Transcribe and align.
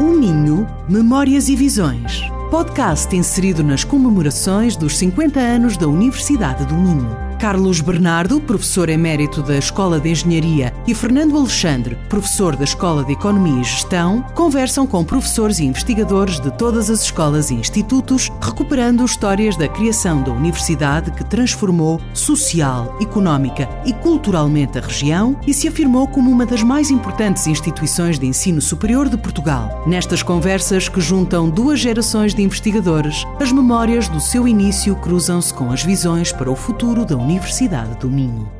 O 0.00 0.12
Minho, 0.12 0.66
Memórias 0.88 1.50
e 1.50 1.54
Visões. 1.54 2.22
Podcast 2.50 3.14
inserido 3.14 3.62
nas 3.62 3.84
comemorações 3.84 4.74
dos 4.74 4.96
50 4.96 5.38
anos 5.38 5.76
da 5.76 5.86
Universidade 5.86 6.64
do 6.64 6.74
Minho. 6.74 7.29
Carlos 7.40 7.80
Bernardo, 7.80 8.38
professor 8.38 8.90
emérito 8.90 9.42
da 9.42 9.56
Escola 9.56 9.98
de 9.98 10.10
Engenharia, 10.10 10.74
e 10.86 10.94
Fernando 10.94 11.38
Alexandre, 11.38 11.96
professor 12.06 12.54
da 12.54 12.64
Escola 12.64 13.02
de 13.02 13.12
Economia 13.12 13.62
e 13.62 13.64
Gestão, 13.64 14.22
conversam 14.34 14.86
com 14.86 15.02
professores 15.02 15.58
e 15.58 15.64
investigadores 15.64 16.38
de 16.38 16.50
todas 16.50 16.90
as 16.90 17.02
escolas 17.04 17.50
e 17.50 17.54
institutos, 17.54 18.30
recuperando 18.42 19.06
histórias 19.06 19.56
da 19.56 19.66
criação 19.66 20.22
da 20.22 20.30
universidade 20.30 21.12
que 21.12 21.24
transformou 21.24 21.98
social, 22.12 22.98
económica 23.00 23.66
e 23.86 23.94
culturalmente 23.94 24.76
a 24.76 24.82
região 24.82 25.34
e 25.46 25.54
se 25.54 25.66
afirmou 25.66 26.06
como 26.08 26.30
uma 26.30 26.44
das 26.44 26.62
mais 26.62 26.90
importantes 26.90 27.46
instituições 27.46 28.18
de 28.18 28.26
ensino 28.26 28.60
superior 28.60 29.08
de 29.08 29.16
Portugal. 29.16 29.82
Nestas 29.86 30.22
conversas 30.22 30.90
que 30.90 31.00
juntam 31.00 31.48
duas 31.48 31.80
gerações 31.80 32.34
de 32.34 32.42
investigadores, 32.42 33.24
as 33.40 33.50
memórias 33.50 34.08
do 34.08 34.20
seu 34.20 34.46
início 34.46 34.94
cruzam-se 34.96 35.54
com 35.54 35.72
as 35.72 35.82
visões 35.82 36.32
para 36.32 36.50
o 36.50 36.54
futuro 36.54 37.06
da 37.06 37.14
universidade 37.14 37.29
Universidade 37.30 37.96
do 38.00 38.10
Minho. 38.10 38.50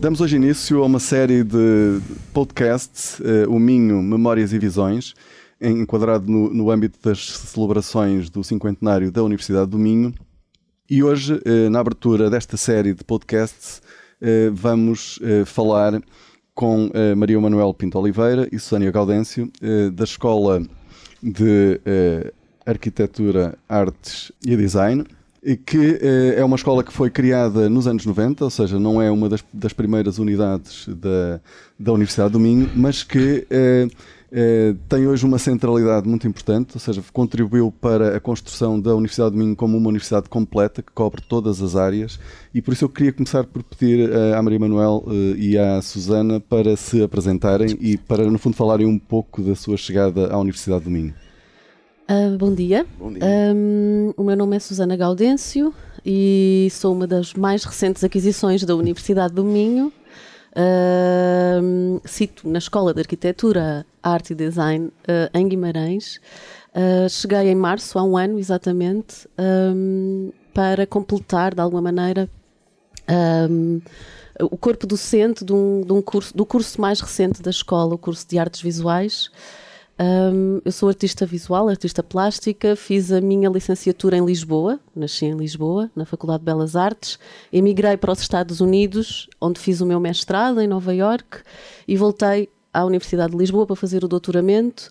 Damos 0.00 0.22
hoje 0.22 0.36
início 0.36 0.82
a 0.82 0.86
uma 0.86 0.98
série 0.98 1.44
de 1.44 2.00
podcasts, 2.32 3.20
uh, 3.20 3.50
o 3.50 3.60
Minho 3.60 4.02
Memórias 4.02 4.54
e 4.54 4.58
Visões, 4.58 5.12
enquadrado 5.60 6.26
no, 6.26 6.48
no, 6.48 6.70
âmbito 6.70 6.98
das 7.06 7.18
celebrações 7.26 8.30
do 8.30 8.42
cinquentenário 8.42 9.12
da 9.12 9.22
Universidade 9.22 9.70
do 9.70 9.78
Minho. 9.78 10.14
E 10.88 11.02
hoje, 11.02 11.34
uh, 11.34 11.68
na 11.68 11.78
abertura 11.78 12.30
desta 12.30 12.56
série 12.56 12.94
de 12.94 13.04
podcasts, 13.04 13.82
uh, 14.22 14.50
vamos 14.50 15.18
falar 15.44 16.00
com 16.54 16.90
Maria 17.18 17.38
Manuel 17.38 17.74
Pinto 17.74 17.98
Oliveira 17.98 18.48
e 18.50 18.58
Sónia 18.58 18.90
Gaudêncio, 18.90 19.52
da 19.92 20.04
Escola 20.04 20.62
de 21.22 21.78
Arquitetura, 22.64 23.58
Artes 23.68 24.32
e 24.42 24.56
Design, 24.56 25.04
que 25.54 25.98
eh, 26.00 26.40
é 26.40 26.44
uma 26.44 26.56
escola 26.56 26.82
que 26.82 26.92
foi 26.92 27.10
criada 27.10 27.68
nos 27.68 27.86
anos 27.86 28.04
90, 28.04 28.42
ou 28.42 28.50
seja, 28.50 28.80
não 28.80 29.00
é 29.00 29.10
uma 29.10 29.28
das, 29.28 29.44
das 29.52 29.72
primeiras 29.72 30.18
unidades 30.18 30.88
da, 30.88 31.40
da 31.78 31.92
Universidade 31.92 32.32
do 32.32 32.40
Minho, 32.40 32.68
mas 32.74 33.04
que 33.04 33.46
eh, 33.48 33.86
eh, 34.32 34.74
tem 34.88 35.06
hoje 35.06 35.24
uma 35.24 35.38
centralidade 35.38 36.08
muito 36.08 36.26
importante, 36.26 36.72
ou 36.74 36.80
seja, 36.80 37.00
contribuiu 37.12 37.70
para 37.70 38.16
a 38.16 38.20
construção 38.20 38.80
da 38.80 38.92
Universidade 38.96 39.32
do 39.32 39.36
Minho 39.36 39.54
como 39.54 39.76
uma 39.76 39.88
universidade 39.88 40.28
completa 40.28 40.82
que 40.82 40.90
cobre 40.90 41.22
todas 41.22 41.62
as 41.62 41.76
áreas 41.76 42.18
e 42.52 42.60
por 42.60 42.72
isso 42.72 42.84
eu 42.84 42.88
queria 42.88 43.12
começar 43.12 43.44
por 43.44 43.62
pedir 43.62 44.10
à 44.34 44.42
Maria 44.42 44.58
Manuel 44.58 45.04
e 45.36 45.56
à 45.56 45.80
Susana 45.80 46.40
para 46.40 46.76
se 46.76 47.02
apresentarem 47.02 47.76
e 47.80 47.96
para, 47.96 48.28
no 48.28 48.38
fundo, 48.38 48.56
falarem 48.56 48.86
um 48.86 48.98
pouco 48.98 49.42
da 49.42 49.54
sua 49.54 49.76
chegada 49.76 50.32
à 50.32 50.38
Universidade 50.38 50.84
do 50.84 50.90
Minho. 50.90 51.25
Uh, 52.08 52.38
bom 52.38 52.54
dia. 52.54 52.86
Bom 52.96 53.12
dia. 53.12 53.20
Um, 53.24 54.14
o 54.16 54.22
meu 54.22 54.36
nome 54.36 54.56
é 54.56 54.60
Susana 54.60 54.96
Gaudêncio 54.96 55.74
e 56.04 56.68
sou 56.70 56.94
uma 56.94 57.04
das 57.04 57.34
mais 57.34 57.64
recentes 57.64 58.04
aquisições 58.04 58.62
da 58.62 58.76
Universidade 58.76 59.34
do 59.34 59.44
Minho. 59.44 59.92
Uh, 60.52 62.00
cito 62.04 62.48
na 62.48 62.58
Escola 62.58 62.94
de 62.94 63.00
Arquitetura, 63.00 63.84
Arte 64.00 64.34
e 64.34 64.36
Design 64.36 64.86
uh, 64.86 65.36
em 65.36 65.48
Guimarães. 65.48 66.20
Uh, 66.72 67.08
cheguei 67.10 67.48
em 67.50 67.56
março, 67.56 67.98
há 67.98 68.04
um 68.04 68.16
ano 68.16 68.38
exatamente, 68.38 69.28
um, 69.36 70.30
para 70.54 70.86
completar 70.86 71.56
de 71.56 71.60
alguma 71.60 71.82
maneira 71.82 72.30
um, 73.50 73.80
o 74.40 74.56
corpo 74.56 74.86
docente 74.86 75.44
de 75.44 75.52
um, 75.52 75.80
de 75.84 75.92
um 75.92 76.00
curso, 76.00 76.36
do 76.36 76.46
curso 76.46 76.80
mais 76.80 77.00
recente 77.00 77.42
da 77.42 77.50
escola, 77.50 77.96
o 77.96 77.98
curso 77.98 78.24
de 78.28 78.38
Artes 78.38 78.60
Visuais. 78.60 79.28
Um, 79.98 80.60
eu 80.62 80.72
sou 80.72 80.90
artista 80.90 81.24
visual, 81.24 81.70
artista 81.70 82.02
plástica, 82.02 82.76
fiz 82.76 83.10
a 83.10 83.20
minha 83.20 83.48
licenciatura 83.48 84.16
em 84.18 84.24
Lisboa, 84.24 84.78
nasci 84.94 85.24
em 85.24 85.34
Lisboa, 85.34 85.90
na 85.96 86.04
Faculdade 86.04 86.40
de 86.40 86.44
Belas 86.44 86.76
Artes, 86.76 87.18
emigrei 87.50 87.96
para 87.96 88.12
os 88.12 88.20
Estados 88.20 88.60
Unidos, 88.60 89.26
onde 89.40 89.58
fiz 89.58 89.80
o 89.80 89.86
meu 89.86 89.98
mestrado 89.98 90.60
em 90.60 90.66
Nova 90.66 90.94
York 90.94 91.38
e 91.88 91.96
voltei 91.96 92.50
à 92.74 92.84
Universidade 92.84 93.32
de 93.32 93.38
Lisboa 93.38 93.66
para 93.66 93.74
fazer 93.74 94.04
o 94.04 94.08
doutoramento 94.08 94.90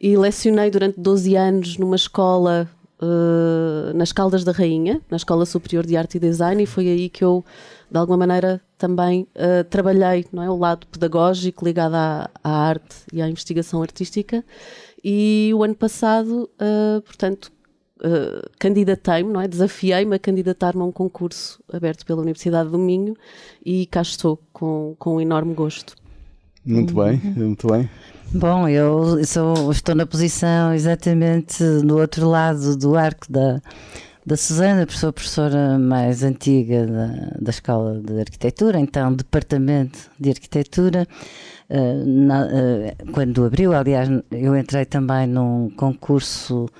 e 0.00 0.16
lecionei 0.16 0.70
durante 0.70 0.98
12 0.98 1.36
anos 1.36 1.78
numa 1.78 1.94
escola 1.94 2.68
uh, 3.02 3.96
nas 3.96 4.12
Caldas 4.12 4.44
da 4.44 4.52
Rainha, 4.52 5.00
na 5.10 5.16
Escola 5.16 5.44
Superior 5.44 5.84
de 5.84 5.96
Arte 5.96 6.16
e 6.16 6.20
Design, 6.20 6.62
e 6.62 6.66
foi 6.66 6.88
aí 6.88 7.08
que 7.08 7.24
eu 7.24 7.44
de 7.90 7.98
alguma 7.98 8.18
maneira 8.18 8.60
também 8.78 9.26
uh, 9.36 9.64
trabalhei 9.68 10.24
não 10.32 10.42
é, 10.42 10.48
o 10.48 10.56
lado 10.56 10.86
pedagógico 10.86 11.64
ligado 11.64 11.94
à, 11.94 12.30
à, 12.42 12.50
arte 12.50 12.96
e 13.12 13.20
à 13.20 13.28
investigação 13.28 13.82
artística 13.82 14.44
e 15.04 15.50
o 15.54 15.62
ano 15.62 15.74
passado, 15.74 16.48
uh, 16.54 17.02
portanto, 17.02 17.52
uh, 17.98 18.48
candidatei-me, 18.58 19.32
não 19.32 19.40
é? 19.40 19.48
desafiei-me 19.48 20.16
a 20.16 20.18
candidatar-me 20.18 20.80
a 20.80 20.84
um 20.84 20.92
concurso 20.92 21.62
aberto 21.72 22.06
pela 22.06 22.22
Universidade 22.22 22.70
do 22.70 22.78
Minho 22.78 23.14
e 23.64 23.84
cá 23.86 24.02
estou 24.02 24.38
com, 24.52 24.94
com 24.98 25.16
um 25.16 25.20
enorme 25.20 25.54
gosto. 25.54 25.94
Muito 26.64 26.94
bem, 26.94 27.20
muito 27.36 27.66
bem. 27.66 27.90
Bom, 28.34 28.66
eu 28.66 29.22
sou, 29.26 29.70
estou 29.70 29.94
na 29.94 30.06
posição 30.06 30.72
exatamente 30.72 31.62
no 31.62 32.00
outro 32.00 32.26
lado 32.26 32.74
do 32.78 32.96
arco 32.96 33.30
da, 33.30 33.60
da 34.24 34.38
Susana, 34.38 34.86
sou 34.88 35.12
professora 35.12 35.78
mais 35.78 36.22
antiga 36.22 36.86
da, 36.86 37.36
da 37.38 37.50
Escola 37.50 38.00
de 38.00 38.20
Arquitetura, 38.20 38.80
então 38.80 39.12
Departamento 39.12 39.98
de 40.18 40.30
Arquitetura. 40.30 41.06
Uh, 41.68 42.06
na, 42.06 42.46
uh, 42.46 43.12
quando 43.12 43.44
abriu, 43.44 43.74
aliás, 43.74 44.08
eu 44.30 44.56
entrei 44.56 44.86
também 44.86 45.26
num 45.26 45.68
concurso 45.76 46.70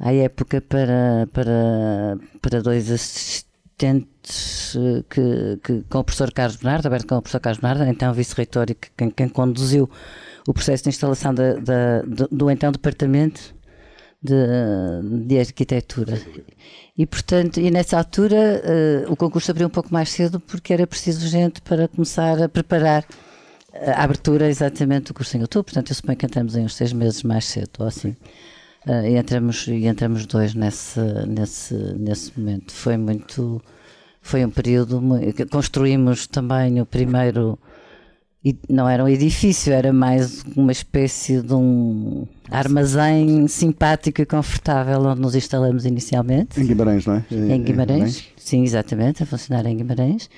à 0.00 0.10
época 0.10 0.62
para, 0.62 1.28
para, 1.34 2.18
para 2.40 2.62
dois 2.62 2.90
assistentes 2.90 4.74
uh, 4.74 5.04
que, 5.10 5.60
que, 5.62 5.82
com 5.82 5.98
o 5.98 6.04
professor 6.04 6.32
Carlos 6.32 6.56
Bernardo, 6.56 6.86
aberto 6.86 7.06
com 7.06 7.16
o 7.16 7.20
professor 7.20 7.40
Carlos 7.40 7.60
Bernardo, 7.60 7.90
então 7.90 8.10
vice-reitor 8.14 8.70
e 8.70 8.74
que, 8.74 8.88
quem, 8.96 9.10
quem, 9.10 9.28
conduziu 9.28 9.90
o 10.46 10.52
processo 10.52 10.84
de 10.84 10.90
instalação 10.90 11.34
da, 11.34 11.54
da, 11.54 12.02
do, 12.02 12.28
do 12.30 12.50
então 12.50 12.70
departamento 12.70 13.54
de, 14.22 15.26
de 15.26 15.38
arquitetura. 15.38 16.18
E, 16.96 17.04
portanto, 17.06 17.60
e 17.60 17.70
nessa 17.70 17.98
altura 17.98 18.62
uh, 19.06 19.12
o 19.12 19.16
concurso 19.16 19.50
abriu 19.50 19.66
um 19.66 19.70
pouco 19.70 19.92
mais 19.92 20.08
cedo 20.08 20.40
porque 20.40 20.72
era 20.72 20.86
preciso 20.86 21.26
gente 21.26 21.60
para 21.60 21.88
começar 21.88 22.42
a 22.42 22.48
preparar 22.48 23.04
a 23.74 24.04
abertura 24.04 24.48
exatamente 24.48 25.06
do 25.06 25.14
curso 25.14 25.36
em 25.36 25.40
outubro. 25.40 25.64
Portanto, 25.64 25.90
eu 25.90 25.94
suponho 25.96 26.16
que 26.16 26.26
entramos 26.26 26.56
em 26.56 26.64
uns 26.64 26.74
seis 26.74 26.92
meses 26.92 27.22
mais 27.22 27.44
cedo, 27.44 27.70
ou 27.80 27.86
assim. 27.86 28.16
Uh, 28.86 29.06
e, 29.06 29.16
entramos, 29.16 29.66
e 29.66 29.86
entramos 29.86 30.26
dois 30.26 30.54
nesse, 30.54 31.00
nesse, 31.26 31.74
nesse 31.74 32.38
momento. 32.38 32.72
Foi 32.72 32.96
muito. 32.96 33.62
Foi 34.22 34.44
um 34.44 34.50
período. 34.50 35.02
Construímos 35.50 36.26
também 36.26 36.80
o 36.80 36.86
primeiro 36.86 37.58
e 38.44 38.54
não 38.68 38.86
era 38.86 39.02
um 39.02 39.08
edifício, 39.08 39.72
era 39.72 39.90
mais 39.90 40.44
uma 40.54 40.70
espécie 40.70 41.40
de 41.40 41.54
um 41.54 42.26
armazém 42.50 43.48
simpático 43.48 44.20
e 44.20 44.26
confortável 44.26 45.00
onde 45.00 45.20
nos 45.20 45.34
instalamos 45.34 45.86
inicialmente. 45.86 46.60
Em 46.60 46.66
Guimarães, 46.66 47.06
não 47.06 47.14
é? 47.14 47.24
Em 47.30 47.62
Guimarães, 47.62 48.28
sim, 48.36 48.62
exatamente, 48.62 49.22
a 49.22 49.26
funcionar 49.26 49.64
em 49.64 49.76
Guimarães. 49.76 50.28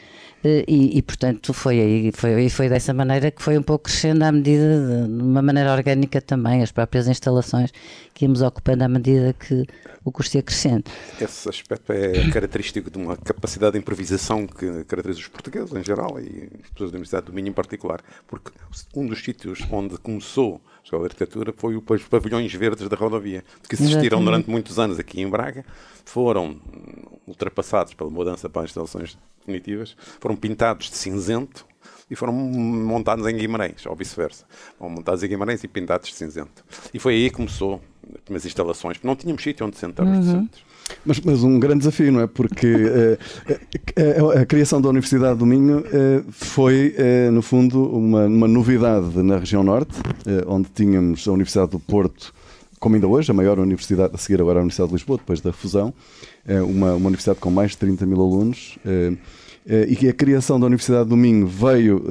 Eh, 0.44 0.64
e, 0.68 0.98
e, 0.98 1.02
portanto 1.02 1.52
foi 1.52 1.80
aí 1.80 2.12
foi, 2.12 2.48
foi 2.48 2.68
dessa 2.68 2.92
maneira 2.92 3.30
que 3.30 3.42
foi 3.42 3.56
um 3.56 3.62
pouco 3.62 3.84
crescendo 3.84 4.22
à 4.22 4.30
medida 4.30 5.06
de, 5.06 5.16
de 5.16 5.22
uma 5.22 5.40
maneira 5.40 5.72
orgânica 5.72 6.20
também 6.20 6.62
as 6.62 6.70
próprias 6.70 7.08
instalações 7.08 7.72
que 8.12 8.24
íamos 8.24 8.42
ocupando 8.42 8.84
à 8.84 8.88
medida 8.88 9.32
que 9.32 9.64
o 10.04 10.12
curso 10.12 10.36
ia 10.36 10.42
crescendo. 10.42 10.84
Esse 11.20 11.48
aspecto 11.48 11.92
é 11.92 12.30
característico 12.30 12.90
de 12.90 12.98
uma 12.98 13.16
capacidade 13.16 13.72
de 13.72 13.78
improvisação 13.78 14.46
que 14.46 14.84
caracteriza 14.84 15.20
os 15.20 15.28
portugueses 15.28 15.72
em 15.74 15.82
geral 15.82 16.20
e 16.20 16.48
as 16.62 16.70
pessoas 16.70 16.90
da 16.92 16.96
Universidade 16.96 17.26
do 17.26 17.32
Minho 17.32 17.48
em 17.48 17.52
particular, 17.52 18.00
porque 18.28 18.52
um 18.94 19.06
dos 19.06 19.22
sítios 19.22 19.60
onde 19.70 19.98
começou 19.98 20.60
a 20.92 20.96
Arquitetura 20.96 21.52
foi 21.56 21.76
os 21.76 22.04
pavilhões 22.04 22.52
verdes 22.54 22.88
da 22.88 22.96
rodovia, 22.96 23.42
que 23.68 23.74
existiram 23.74 24.24
durante 24.24 24.48
muitos 24.48 24.78
anos 24.78 25.00
aqui 25.00 25.20
em 25.20 25.28
Braga, 25.28 25.64
foram 26.04 26.56
ultrapassados 27.26 27.92
pela 27.94 28.08
mudança 28.08 28.48
para 28.48 28.62
as 28.62 28.70
instalações 28.70 29.18
definitivas, 29.46 29.96
foram 30.20 30.36
pintados 30.36 30.90
de 30.90 30.96
cinzento 30.96 31.64
e 32.10 32.14
foram 32.14 32.32
montados 32.32 33.26
em 33.26 33.36
Guimarães, 33.36 33.84
ou 33.86 33.96
vice-versa. 33.96 34.44
Foram 34.78 34.94
montados 34.94 35.22
em 35.22 35.28
Guimarães 35.28 35.64
e 35.64 35.68
pintados 35.68 36.08
de 36.08 36.14
cinzento. 36.14 36.64
E 36.94 36.98
foi 36.98 37.14
aí 37.14 37.30
que 37.30 37.36
começou 37.36 37.80
as 38.14 38.20
primeiras 38.20 38.46
instalações, 38.46 38.96
porque 38.96 39.08
não 39.08 39.16
tínhamos 39.16 39.42
sítio 39.42 39.66
onde 39.66 39.76
sentar 39.76 40.06
os 40.06 40.28
uhum. 40.28 40.48
Mas, 41.04 41.20
mas, 41.20 41.42
um 41.42 41.58
grande 41.58 41.78
desafio, 41.78 42.12
não 42.12 42.20
é? 42.20 42.28
Porque 42.28 42.72
uh, 42.72 44.32
a, 44.36 44.42
a, 44.42 44.46
criação 44.46 44.80
da 44.80 44.88
Universidade 44.88 45.36
do 45.36 45.44
Minho 45.44 45.80
uh, 45.80 46.24
foi, 46.30 46.94
uh, 46.96 47.32
no 47.32 47.42
fundo, 47.42 47.84
uma, 47.92 48.26
uma, 48.26 48.46
novidade 48.46 49.20
na 49.20 49.38
região 49.38 49.64
norte, 49.64 49.96
onde 50.46 50.68
tínhamos 50.72 51.26
a 51.26 51.32
Universidade 51.32 51.72
do 51.72 51.80
Porto, 51.80 52.32
como 52.78 52.94
ainda 52.94 53.08
hoje, 53.08 53.32
a 53.32 53.34
maior 53.34 53.58
universidade, 53.58 54.14
a 54.14 54.18
seguir 54.18 54.40
agora 54.40 54.60
a 54.60 54.62
Universidade 54.62 54.90
de 54.90 54.94
Lisboa, 54.94 55.18
depois 55.18 55.40
da 55.40 55.52
fusão, 55.52 55.92
uma, 56.46 56.94
uma 56.94 57.06
universidade 57.08 57.40
com 57.40 57.50
mais 57.50 57.72
de 57.72 57.78
30 57.78 58.06
mil 58.06 58.20
alunos 58.20 58.78
e 59.66 59.96
que 59.96 60.08
a 60.08 60.12
criação 60.12 60.60
da 60.60 60.66
Universidade 60.66 61.08
do 61.08 61.16
Minho 61.16 61.46
veio, 61.46 62.02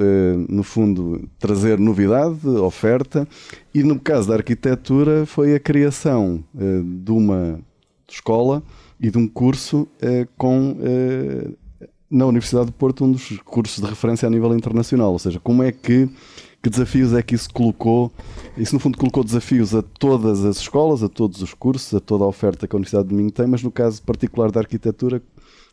no 0.48 0.62
fundo, 0.62 1.26
trazer 1.38 1.78
novidade, 1.78 2.46
oferta, 2.46 3.26
e 3.74 3.82
no 3.82 3.98
caso 3.98 4.28
da 4.28 4.34
arquitetura 4.34 5.24
foi 5.24 5.54
a 5.54 5.60
criação 5.60 6.44
de 6.52 7.10
uma 7.10 7.58
escola 8.06 8.62
e 9.00 9.10
de 9.10 9.16
um 9.16 9.26
curso 9.26 9.88
com 10.36 10.76
na 12.10 12.26
Universidade 12.26 12.66
do 12.66 12.72
Porto 12.72 13.04
um 13.04 13.10
dos 13.10 13.36
cursos 13.44 13.82
de 13.82 13.88
referência 13.88 14.26
a 14.26 14.30
nível 14.30 14.54
internacional, 14.54 15.12
ou 15.12 15.18
seja, 15.18 15.40
como 15.40 15.62
é 15.62 15.72
que 15.72 16.08
que 16.62 16.70
desafios 16.70 17.12
é 17.12 17.22
que 17.22 17.34
isso 17.34 17.48
colocou? 17.52 18.10
Isso, 18.56 18.74
no 18.74 18.80
fundo, 18.80 18.98
colocou 18.98 19.22
desafios 19.22 19.72
a 19.72 19.82
todas 19.82 20.44
as 20.44 20.56
escolas, 20.56 21.00
a 21.00 21.08
todos 21.08 21.40
os 21.40 21.54
cursos, 21.54 21.94
a 21.94 22.00
toda 22.00 22.24
a 22.24 22.26
oferta 22.26 22.66
que 22.66 22.74
a 22.74 22.78
Universidade 22.78 23.08
de 23.08 23.14
Minho 23.14 23.30
tem, 23.30 23.46
mas 23.46 23.62
no 23.62 23.70
caso 23.70 24.02
particular 24.02 24.50
da 24.50 24.58
arquitetura, 24.58 25.22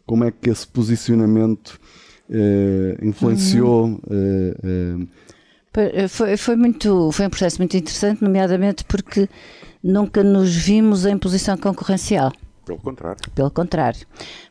como 0.05 0.23
é 0.23 0.31
que 0.31 0.49
esse 0.49 0.67
posicionamento 0.67 1.79
eh, 2.29 2.97
influenciou? 3.01 3.85
Uhum. 3.85 3.99
Eh, 4.09 5.07
eh... 5.75 6.07
Foi, 6.07 6.37
foi, 6.37 6.55
muito, 6.55 7.11
foi 7.11 7.25
um 7.25 7.29
processo 7.29 7.57
muito 7.57 7.75
interessante, 7.75 8.21
nomeadamente 8.21 8.83
porque 8.83 9.27
nunca 9.83 10.23
nos 10.23 10.53
vimos 10.55 11.05
em 11.05 11.17
posição 11.17 11.57
concorrencial. 11.57 12.31
Pelo 12.65 12.79
contrário. 12.79 13.17
Pelo 13.35 13.51
contrário. 13.51 13.99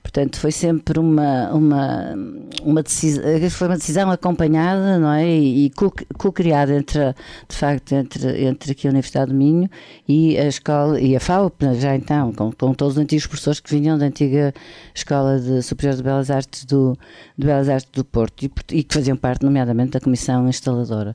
Portanto, 0.03 0.39
foi 0.39 0.53
sempre 0.53 0.99
uma, 0.99 1.51
uma, 1.51 2.15
uma, 2.63 2.83
decisão, 2.83 3.23
foi 3.51 3.69
uma 3.69 3.77
decisão 3.79 4.11
acompanhada 4.11 4.99
não 4.99 5.13
é? 5.13 5.27
e, 5.27 5.71
co-criada 6.19 6.75
entre, 6.75 7.15
de 7.49 7.57
facto, 7.57 7.93
entre, 7.93 8.45
entre 8.45 8.73
aqui 8.73 8.87
a 8.87 8.91
Universidade 8.91 9.33
do 9.33 9.37
Minho 9.37 9.71
e 10.07 10.37
a 10.37 10.47
escola, 10.47 11.01
e 11.01 11.17
a 11.17 11.21
FAO, 11.21 11.51
já 11.79 11.97
então, 11.97 12.33
com, 12.33 12.53
com 12.53 12.75
todos 12.75 12.97
os 12.97 13.03
antigos 13.03 13.27
professores 13.27 13.61
que 13.61 13.71
vinham 13.71 13.97
da 13.97 14.05
antiga 14.07 14.53
Escola 14.95 15.41
de 15.41 15.63
Superior 15.63 15.97
de 15.97 16.03
Belas 16.03 16.31
Artes 16.31 16.65
do, 16.67 16.99
de 17.39 17.47
Belas 17.47 17.69
Artes 17.71 17.91
do 17.93 18.05
Porto 18.05 18.45
e, 18.45 18.53
e 18.73 18.85
que 18.85 18.93
faziam 18.93 19.17
parte, 19.17 19.43
nomeadamente, 19.43 19.93
da 19.93 20.01
comissão 20.01 20.47
instaladora. 20.49 21.15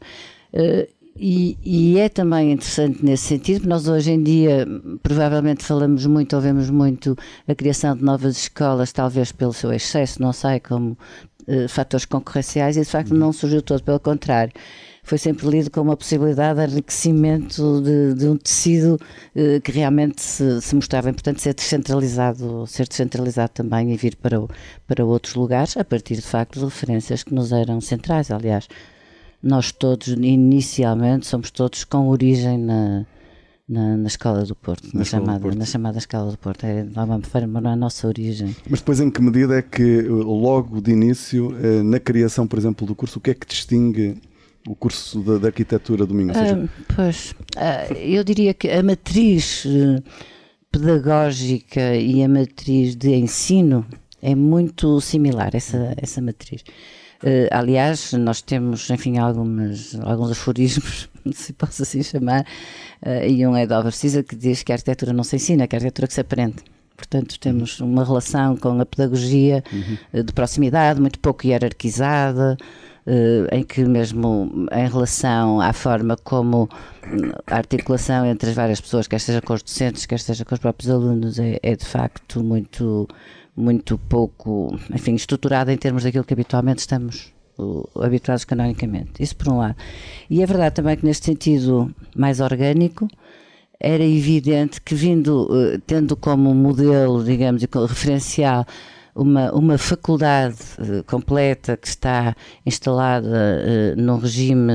Uh, 0.53 0.87
e, 1.19 1.57
e, 1.63 1.97
é 1.97 2.09
também 2.09 2.51
interessante 2.51 3.03
nesse 3.03 3.25
sentido, 3.25 3.67
nós 3.67 3.87
hoje 3.87 4.11
em 4.11 4.21
dia 4.21 4.67
provavelmente 5.01 5.63
falamos 5.63 6.05
muito, 6.05 6.35
ouvemos 6.35 6.69
muito 6.69 7.17
a 7.47 7.55
criação 7.55 7.95
de 7.95 8.03
novas 8.03 8.37
escolas, 8.37 8.91
talvez 8.91 9.31
pelo 9.31 9.53
seu 9.53 9.73
excesso, 9.73 10.21
não 10.21 10.31
sei, 10.31 10.59
como 10.59 10.97
uh, 11.47 11.67
fatores 11.67 12.05
concorrenciais, 12.05 12.77
e 12.77 12.81
de 12.81 12.85
facto 12.85 13.13
não 13.13 13.33
surgiu 13.33 13.61
todo, 13.61 13.83
pelo 13.83 13.99
contrário. 13.99 14.53
Foi 15.03 15.17
sempre 15.17 15.47
lido 15.47 15.71
como 15.71 15.89
uma 15.89 15.97
possibilidade 15.97 16.59
de 16.59 16.71
enriquecimento 16.73 17.81
de, 17.81 18.13
de 18.13 18.27
um 18.27 18.37
tecido 18.37 18.99
uh, 19.35 19.61
que 19.61 19.71
realmente 19.71 20.21
se, 20.21 20.61
se, 20.61 20.75
mostrava 20.75 21.09
importante 21.09 21.41
ser 21.41 21.53
descentralizado, 21.53 22.67
ser 22.67 22.87
descentralizado 22.87 23.51
também 23.53 23.93
e 23.93 23.97
vir 23.97 24.15
para, 24.17 24.39
o, 24.39 24.49
para 24.85 25.05
outros 25.05 25.35
lugares, 25.35 25.77
a 25.77 25.83
partir 25.85 26.15
de 26.15 26.21
facto 26.21 26.59
de 26.59 26.65
referências 26.65 27.23
que 27.23 27.33
nos 27.33 27.51
eram 27.51 27.81
centrais, 27.81 28.29
aliás 28.29 28.67
nós 29.41 29.71
todos, 29.71 30.07
inicialmente, 30.07 31.27
somos 31.27 31.51
todos 31.51 31.83
com 31.83 32.07
origem 32.09 32.57
na, 32.57 33.05
na, 33.67 33.97
na 33.97 34.07
Escola 34.07 34.43
do 34.43 34.55
Porto, 34.55 34.85
na, 34.93 34.99
na 34.99 35.05
chamada, 35.05 35.39
Porto. 35.39 35.57
na 35.57 35.65
chamada 35.65 35.97
Escola 35.97 36.31
do 36.31 36.37
Porto. 36.37 36.63
É, 36.65 36.83
não 36.83 37.69
é 37.69 37.73
a 37.73 37.75
nossa 37.75 38.07
origem. 38.07 38.55
Mas 38.69 38.79
depois, 38.79 38.99
em 38.99 39.09
que 39.09 39.21
medida 39.21 39.57
é 39.57 39.61
que, 39.61 40.01
logo 40.03 40.81
de 40.81 40.91
início, 40.91 41.55
eh, 41.61 41.83
na 41.83 41.99
criação, 41.99 42.47
por 42.47 42.57
exemplo, 42.57 42.87
do 42.87 42.95
curso, 42.95 43.19
o 43.19 43.21
que 43.21 43.31
é 43.31 43.33
que 43.33 43.45
distingue 43.45 44.15
o 44.67 44.75
curso 44.75 45.21
de, 45.21 45.39
de 45.39 45.45
arquitetura 45.45 46.05
do 46.05 46.13
Minho? 46.13 46.33
Seja... 46.33 46.57
Uh, 46.57 46.69
pois, 46.95 47.31
uh, 47.55 47.93
eu 47.93 48.23
diria 48.23 48.53
que 48.53 48.69
a 48.69 48.83
matriz 48.83 49.65
uh, 49.65 50.03
pedagógica 50.71 51.95
e 51.95 52.23
a 52.23 52.27
matriz 52.27 52.95
de 52.95 53.15
ensino 53.15 53.85
é 54.21 54.35
muito 54.35 54.99
similar, 54.99 55.51
essa, 55.53 55.93
essa 55.97 56.21
matriz. 56.21 56.63
Uh, 57.23 57.49
aliás, 57.51 58.13
nós 58.13 58.41
temos, 58.41 58.89
enfim, 58.89 59.17
algumas, 59.17 59.95
alguns 60.01 60.31
aforismos, 60.31 61.09
se 61.33 61.51
posso 61.53 61.81
assim 61.81 62.03
chamar, 62.03 62.45
uh, 63.01 63.25
e 63.27 63.45
um 63.45 63.55
é 63.55 63.65
de 63.65 63.73
Álvaro 63.73 63.95
Cisa 63.95 64.21
que 64.21 64.35
diz 64.35 64.61
que 64.61 64.71
a 64.71 64.75
arquitetura 64.75 65.13
não 65.13 65.23
se 65.23 65.35
ensina, 65.35 65.67
que 65.67 65.75
a 65.75 65.77
arquitetura 65.77 66.07
que 66.07 66.13
se 66.13 66.21
aprende. 66.21 66.57
Portanto, 66.95 67.39
temos 67.39 67.79
uma 67.79 68.03
relação 68.03 68.55
com 68.57 68.79
a 68.81 68.85
pedagogia 68.85 69.63
uhum. 69.71 69.97
Eh, 70.13 70.23
de 70.23 70.33
proximidade, 70.33 70.99
muito 70.99 71.19
pouco 71.19 71.45
hierarquizada, 71.45 72.57
em 73.51 73.63
que 73.63 73.85
mesmo 73.85 74.67
em 74.71 74.89
relação 74.89 75.61
à 75.61 75.71
forma 75.71 76.17
como 76.17 76.67
a 77.45 77.55
articulação 77.55 78.25
entre 78.25 78.49
as 78.49 78.55
várias 78.55 78.81
pessoas, 78.81 79.07
quer 79.07 79.19
seja 79.19 79.41
com 79.41 79.53
os 79.53 79.61
docentes, 79.61 80.07
quer 80.07 80.19
seja 80.19 80.43
com 80.43 80.55
os 80.55 80.59
próprios 80.59 80.89
alunos, 80.89 81.39
é, 81.39 81.59
é 81.61 81.75
de 81.75 81.85
facto 81.85 82.43
muito 82.43 83.07
muito 83.57 83.97
pouco, 83.97 84.77
enfim, 84.93 85.15
estruturada 85.15 85.73
em 85.73 85.77
termos 85.77 86.03
daquilo 86.03 86.23
que 86.23 86.33
habitualmente 86.33 86.79
estamos 86.79 87.33
habituados 87.99 88.45
canonicamente. 88.45 89.21
Isso 89.21 89.35
por 89.35 89.49
um 89.49 89.57
lado. 89.57 89.75
E 90.29 90.43
é 90.43 90.45
verdade 90.45 90.75
também 90.75 90.95
que 90.95 91.05
neste 91.05 91.25
sentido 91.25 91.93
mais 92.15 92.39
orgânico, 92.39 93.07
era 93.79 94.03
evidente 94.03 94.81
que 94.81 94.95
vindo, 94.95 95.47
uh, 95.51 95.79
tendo 95.85 96.15
como 96.15 96.53
modelo, 96.53 97.23
digamos, 97.23 97.61
referencial 97.61 98.65
uma, 99.15 99.51
uma 99.51 99.77
faculdade 99.77 100.57
uh, 100.79 101.03
completa 101.03 101.75
que 101.75 101.87
está 101.87 102.35
instalada 102.65 103.27
uh, 103.27 104.01
num 104.01 104.17
regime 104.17 104.71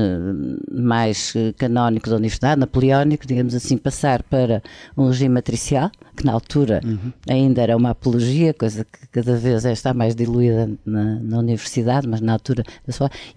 mais 0.71 1.33
canónico 1.57 2.09
da 2.09 2.15
universidade, 2.15 2.59
napoleónico, 2.59 3.27
digamos 3.27 3.55
assim, 3.55 3.77
passar 3.77 4.23
para 4.23 4.61
um 4.97 5.07
regime 5.07 5.35
matricial, 5.35 5.91
que 6.15 6.25
na 6.25 6.33
altura 6.33 6.81
uhum. 6.83 7.11
ainda 7.27 7.61
era 7.61 7.75
uma 7.75 7.91
apologia, 7.91 8.53
coisa 8.53 8.85
que 8.85 9.07
cada 9.07 9.35
vez 9.35 9.65
está 9.65 9.93
mais 9.93 10.15
diluída 10.15 10.69
na, 10.85 11.19
na 11.19 11.39
universidade, 11.39 12.07
mas 12.07 12.21
na 12.21 12.33
altura, 12.33 12.63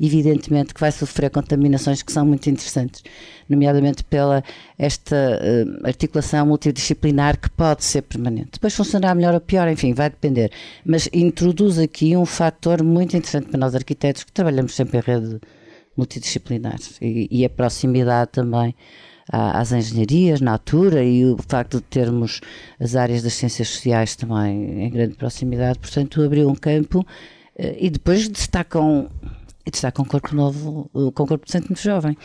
evidentemente 0.01 0.75
que 0.75 0.81
vai 0.81 0.93
sofrer 0.93 1.31
contaminações 1.31 2.03
que 2.03 2.13
são 2.13 2.27
muito 2.27 2.49
interessantes 2.49 3.03
nomeadamente 3.49 4.05
pela 4.05 4.43
esta 4.79 5.17
uh, 5.17 5.87
articulação 5.87 6.47
multidisciplinar 6.47 7.39
que 7.39 7.49
pode 7.51 7.85
ser 7.85 8.03
permanente. 8.03 8.51
Depois 8.55 8.75
funcionar 8.75 9.15
melhor 9.15 9.35
ou 9.35 9.41
pior, 9.41 9.69
enfim, 9.69 9.95
vai 9.95 10.11
depender. 10.11 10.51
Mas 10.85 11.09
introduz 11.13 11.79
aqui 11.79 12.17
um 12.17 12.27
fator 12.27 12.83
muito 12.83 13.17
interessante 13.17 13.49
para 13.49 13.59
nós 13.59 13.75
arquitetos 13.75 14.25
que 14.25 14.33
trabalhamos 14.33 14.75
sempre 14.75 14.99
em 14.99 15.01
rede 15.01 15.41
multidisciplinar 15.97 16.77
e, 17.01 17.29
e 17.31 17.45
a 17.45 17.49
proximidade 17.49 18.33
também 18.33 18.75
às 19.31 19.73
engenharias 19.73 20.41
na 20.41 20.53
altura 20.53 21.03
e 21.03 21.25
o 21.25 21.37
facto 21.49 21.79
de 21.79 21.85
termos 21.85 22.41
as 22.79 22.95
áreas 22.95 23.23
das 23.23 23.35
ciências 23.35 23.69
sociais 23.69 24.15
também 24.15 24.85
em 24.85 24.91
grande 24.91 25.15
proximidade, 25.15 25.79
portanto 25.79 26.23
abriu 26.23 26.49
um 26.49 26.55
campo 26.55 27.05
eh, 27.57 27.77
e 27.81 27.91
depois 27.91 28.29
destacam 28.29 29.11
está 29.75 29.91
com 29.91 30.03
um 30.03 30.05
corpo 30.05 30.35
novo, 30.35 30.89
com 30.93 31.25
um 31.25 31.27
corpo 31.27 31.45
docente 31.45 31.69
muito 31.69 31.83
jovem. 31.83 32.17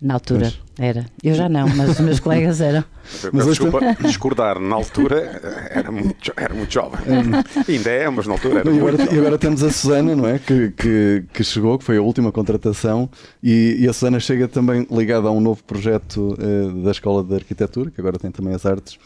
Na 0.00 0.14
altura 0.14 0.52
pois. 0.52 0.60
era. 0.78 1.06
Eu 1.22 1.34
já 1.34 1.48
não, 1.48 1.68
mas 1.68 1.90
os 1.90 2.00
meus 2.00 2.20
colegas 2.20 2.60
eram. 2.60 2.84
Mas 3.32 3.46
desculpa, 3.46 3.80
discordar, 4.00 4.58
na 4.58 4.74
altura 4.74 5.68
era 5.70 5.92
muito, 5.92 6.32
era 6.36 6.54
muito 6.54 6.72
jovem. 6.72 7.00
É. 7.06 7.72
Ainda 7.72 7.90
é, 7.90 8.08
mas 8.08 8.26
na 8.26 8.32
altura 8.32 8.60
era 8.60 8.70
e 8.70 8.78
agora, 8.78 8.96
muito 8.96 9.14
E 9.14 9.18
agora 9.18 9.38
temos 9.38 9.62
a 9.62 9.70
Susana, 9.70 10.16
não 10.16 10.26
é? 10.26 10.38
Que, 10.38 10.70
que, 10.70 11.24
que 11.32 11.44
chegou, 11.44 11.78
que 11.78 11.84
foi 11.84 11.98
a 11.98 12.02
última 12.02 12.32
contratação, 12.32 13.10
e, 13.42 13.76
e, 13.78 13.88
a 13.88 13.92
Susana 13.92 14.18
chega 14.18 14.48
também 14.48 14.86
ligada 14.90 15.28
a 15.28 15.30
um 15.30 15.40
novo 15.40 15.62
projeto 15.64 16.34
uh, 16.38 16.82
da 16.82 16.90
Escola 16.90 17.22
de 17.22 17.34
Arquitetura, 17.34 17.90
que 17.90 18.00
agora 18.00 18.18
tem 18.18 18.30
também 18.30 18.54
as 18.54 18.64
artes 18.64 18.98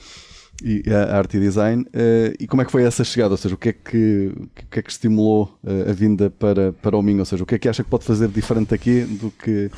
e 0.63 0.83
a 0.93 1.17
arte 1.17 1.37
e 1.37 1.41
design. 1.41 1.83
Uh, 1.85 2.35
e 2.39 2.47
como 2.47 2.63
é 2.63 2.65
que 2.65 2.73
foi 2.73 2.85
essa 2.85 3.05
chegada? 3.05 3.33
Ou 3.33 3.37
seja, 3.37 3.55
o 3.55 3.59
que 3.59 3.71
é 3.71 3.73
que, 3.73 4.33
o 4.37 4.67
que, 4.71 4.79
é 4.79 4.83
que 4.83 4.91
estimulou 4.91 5.57
uh, 5.65 5.91
a 5.91 5.93
vinda 5.93 6.31
para, 6.31 6.73
para 6.73 6.97
o 6.97 7.03
Minho? 7.03 7.21
Ou 7.21 7.25
seja, 7.25 7.43
o 7.43 7.47
que 7.47 7.55
é 7.55 7.59
que 7.59 7.69
acha 7.69 7.83
que 7.83 7.91
pode 7.91 8.05
fazer 8.05 8.29
diferente 8.29 8.75
aqui 8.75 9.03
do 9.05 9.31
que, 9.31 9.71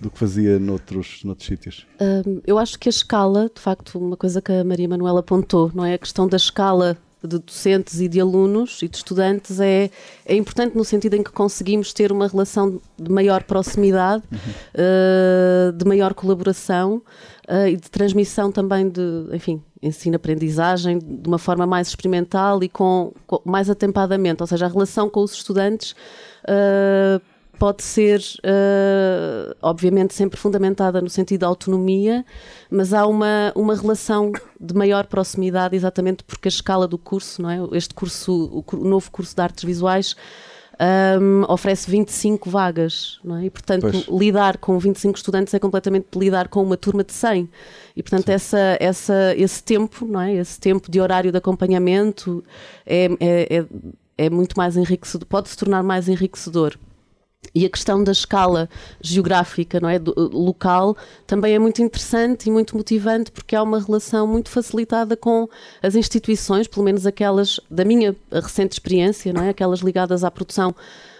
do 0.00 0.10
que 0.10 0.18
fazia 0.18 0.58
noutros, 0.58 1.22
noutros 1.24 1.46
sítios? 1.46 1.86
Um, 2.00 2.40
eu 2.46 2.58
acho 2.58 2.78
que 2.78 2.88
a 2.88 2.90
escala, 2.90 3.50
de 3.54 3.60
facto, 3.60 3.98
uma 3.98 4.16
coisa 4.16 4.40
que 4.40 4.52
a 4.52 4.64
Maria 4.64 4.88
Manuela 4.88 5.20
apontou, 5.20 5.70
não 5.74 5.84
é? 5.84 5.94
A 5.94 5.98
questão 5.98 6.28
da 6.28 6.36
escala 6.36 6.98
de 7.26 7.38
docentes 7.38 8.00
e 8.00 8.08
de 8.08 8.20
alunos 8.20 8.80
e 8.82 8.88
de 8.88 8.96
estudantes 8.96 9.58
é, 9.58 9.90
é 10.24 10.34
importante 10.34 10.76
no 10.76 10.84
sentido 10.84 11.14
em 11.14 11.22
que 11.22 11.32
conseguimos 11.32 11.92
ter 11.92 12.12
uma 12.12 12.28
relação 12.28 12.80
de 12.98 13.10
maior 13.10 13.42
proximidade, 13.42 14.22
uhum. 14.30 14.38
uh, 14.38 15.72
de 15.72 15.84
maior 15.84 16.14
colaboração 16.14 17.02
uh, 17.48 17.66
e 17.66 17.76
de 17.76 17.90
transmissão 17.90 18.52
também 18.52 18.88
de, 18.88 19.02
enfim, 19.32 19.62
ensino-aprendizagem 19.86 20.98
de 20.98 21.28
uma 21.28 21.38
forma 21.38 21.66
mais 21.66 21.88
experimental 21.88 22.62
e 22.62 22.68
com, 22.68 23.12
com, 23.26 23.40
mais 23.44 23.70
atempadamente, 23.70 24.42
ou 24.42 24.46
seja, 24.46 24.66
a 24.66 24.68
relação 24.68 25.08
com 25.08 25.20
os 25.22 25.32
estudantes 25.32 25.92
uh, 26.42 27.20
pode 27.58 27.82
ser, 27.82 28.20
uh, 28.20 29.56
obviamente, 29.62 30.14
sempre 30.14 30.38
fundamentada 30.38 31.00
no 31.00 31.08
sentido 31.08 31.40
da 31.40 31.46
autonomia, 31.46 32.24
mas 32.70 32.92
há 32.92 33.06
uma, 33.06 33.52
uma 33.54 33.74
relação 33.74 34.32
de 34.60 34.74
maior 34.74 35.06
proximidade, 35.06 35.74
exatamente 35.74 36.22
porque 36.24 36.48
a 36.48 36.50
escala 36.50 36.86
do 36.86 36.98
curso, 36.98 37.42
não 37.42 37.50
é? 37.50 37.58
Este 37.72 37.94
curso, 37.94 38.64
o 38.70 38.76
novo 38.76 39.10
curso 39.10 39.34
de 39.34 39.42
artes 39.42 39.64
visuais, 39.64 40.14
um, 41.20 41.44
oferece 41.50 41.90
25 41.90 42.50
vagas, 42.50 43.18
não 43.24 43.36
é? 43.36 43.44
E, 43.46 43.50
portanto, 43.50 43.82
pois. 43.82 44.06
lidar 44.08 44.58
com 44.58 44.78
25 44.78 45.16
estudantes 45.16 45.54
é 45.54 45.58
completamente 45.58 46.06
lidar 46.16 46.48
com 46.48 46.62
uma 46.62 46.76
turma 46.76 47.02
de 47.02 47.12
100. 47.12 47.48
E, 47.96 48.02
portanto, 48.02 48.28
essa, 48.28 48.76
essa, 48.80 49.34
esse 49.36 49.62
tempo, 49.62 50.06
não 50.06 50.20
é? 50.20 50.34
Esse 50.34 50.60
tempo 50.60 50.90
de 50.90 51.00
horário 51.00 51.32
de 51.32 51.38
acompanhamento 51.38 52.44
é, 52.86 53.08
é, 53.20 53.56
é 53.58 53.66
é 54.18 54.30
muito 54.30 54.56
mais 54.56 54.76
enriquecedor, 54.76 55.26
pode 55.26 55.48
se 55.48 55.56
tornar 55.56 55.82
mais 55.82 56.08
enriquecedor. 56.08 56.76
E 57.54 57.64
a 57.64 57.70
questão 57.70 58.02
da 58.02 58.12
escala 58.12 58.68
geográfica, 59.00 59.80
não 59.80 59.88
é, 59.88 59.98
do, 59.98 60.14
local, 60.32 60.96
também 61.26 61.54
é 61.54 61.58
muito 61.58 61.82
interessante 61.82 62.48
e 62.48 62.50
muito 62.50 62.76
motivante 62.76 63.30
porque 63.30 63.56
há 63.56 63.62
uma 63.62 63.80
relação 63.80 64.26
muito 64.26 64.48
facilitada 64.50 65.16
com 65.16 65.48
as 65.82 65.94
instituições, 65.94 66.66
pelo 66.66 66.84
menos 66.84 67.06
aquelas 67.06 67.60
da 67.70 67.84
minha 67.84 68.14
recente 68.30 68.72
experiência, 68.72 69.32
não 69.32 69.42
é, 69.42 69.50
aquelas 69.50 69.80
ligadas 69.80 70.24
à 70.24 70.30
produção 70.30 70.74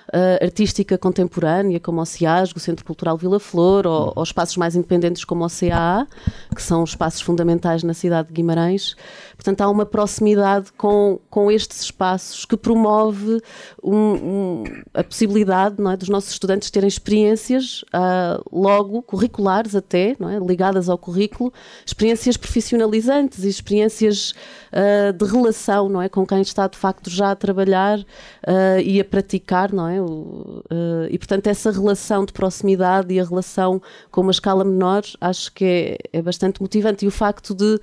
uh, 0.09 0.45
artística 0.45 0.97
contemporânea, 0.99 1.81
como 1.81 2.01
o 2.01 2.07
CIASG, 2.07 2.57
o 2.57 2.61
Centro 2.61 2.85
Cultural 2.85 3.17
Vila 3.17 3.41
Flor, 3.41 3.87
ou, 3.87 4.13
ou, 4.15 4.23
espaços 4.23 4.57
mais 4.57 4.75
independentes 4.77 5.25
como 5.25 5.45
o 5.45 5.49
CAA, 5.49 6.07
que 6.55 6.63
são 6.63 6.85
espaços 6.85 7.21
fundamentais 7.21 7.83
na 7.83 7.95
cidade 7.95 8.29
de 8.29 8.35
Guimarães. 8.35 8.97
Portanto, 9.37 9.61
há 9.61 9.71
uma 9.71 9.87
proximidade 9.87 10.73
com, 10.73 11.19
com 11.31 11.51
estes 11.51 11.83
espaços 11.83 12.45
que 12.45 12.57
promove 12.57 13.41
um, 13.83 13.95
um, 13.95 14.65
a 14.95 15.05
possibilidade 15.05 15.77
é, 15.79 15.97
dos 15.97 16.09
nossos 16.09 16.31
estudantes 16.31 16.71
terem 16.71 16.89
experiências 16.89 17.83
uh, 17.95 18.43
logo 18.51 19.03
curriculares 19.03 19.75
até, 19.75 20.17
não 20.19 20.29
é, 20.29 20.39
ligadas 20.39 20.89
ao 20.89 20.99
currículo, 20.99 21.53
experiências 21.85 22.37
profissionalizantes 22.37 23.45
e 23.45 23.49
experiências 23.49 24.33
uh, 24.73 25.13
de 25.13 25.25
relação 25.25 25.89
não 25.89 26.03
é, 26.03 26.09
com 26.09 26.27
quem 26.27 26.41
está 26.41 26.67
de 26.67 26.77
facto 26.77 27.11
já 27.11 27.31
a 27.31 27.37
trabalhar 27.37 27.99
uh, 27.99 28.81
e 28.83 29.01
a 29.01 29.05
praticar, 29.05 29.73
não 29.73 29.89
é? 29.89 29.96
O, 30.01 30.63
e 31.11 31.19
portanto, 31.19 31.47
essa 31.47 31.71
relação 31.71 32.25
de 32.25 32.33
proximidade 32.33 33.13
e 33.13 33.21
a 33.21 33.25
relação 33.25 33.81
com 34.11 34.21
uma 34.21 34.31
escala 34.31 34.65
menor 34.65 35.03
acho 35.21 35.53
que 35.53 35.65
é, 35.65 36.19
é 36.19 36.23
bastante 36.23 36.61
motivante. 36.61 37.05
E 37.05 37.09
o 37.09 37.11
facto 37.11 37.55
de 37.55 37.79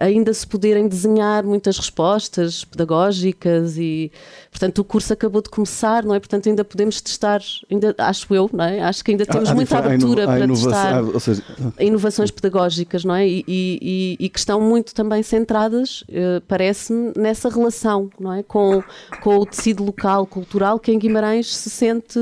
ainda 0.00 0.32
se 0.32 0.46
poderem 0.46 0.88
desenhar 0.88 1.44
muitas 1.44 1.78
respostas 1.78 2.64
pedagógicas 2.64 3.76
e, 3.78 4.10
portanto, 4.50 4.78
o 4.78 4.84
curso 4.84 5.12
acabou 5.12 5.42
de 5.42 5.48
começar, 5.48 6.04
não 6.04 6.14
é? 6.14 6.18
Portanto, 6.18 6.48
ainda 6.48 6.64
podemos 6.64 7.00
testar, 7.00 7.40
ainda, 7.70 7.94
acho 7.98 8.34
eu, 8.34 8.50
não 8.52 8.64
é? 8.64 8.80
Acho 8.80 9.04
que 9.04 9.10
ainda 9.12 9.26
temos 9.26 9.50
há, 9.50 9.54
muita 9.54 9.78
abertura 9.78 10.24
há 10.24 10.26
para 10.26 10.48
testar 10.48 11.20
seja... 11.20 11.42
inovações 11.78 12.30
pedagógicas, 12.30 13.04
não 13.04 13.14
é? 13.14 13.26
E, 13.26 13.44
e, 13.46 14.16
e, 14.20 14.28
que 14.28 14.38
estão 14.38 14.60
muito 14.60 14.94
também 14.94 15.22
centradas, 15.22 16.02
uh, 16.02 16.40
parece-me, 16.46 17.12
nessa 17.16 17.48
relação, 17.48 18.10
não 18.18 18.32
é? 18.32 18.42
Com, 18.42 18.82
com 19.22 19.38
o 19.38 19.46
tecido 19.46 19.84
local, 19.84 20.26
cultural, 20.26 20.78
que 20.78 20.92
em 20.92 20.98
Guimarães 20.98 21.55
se 21.56 21.70
sente 21.70 22.18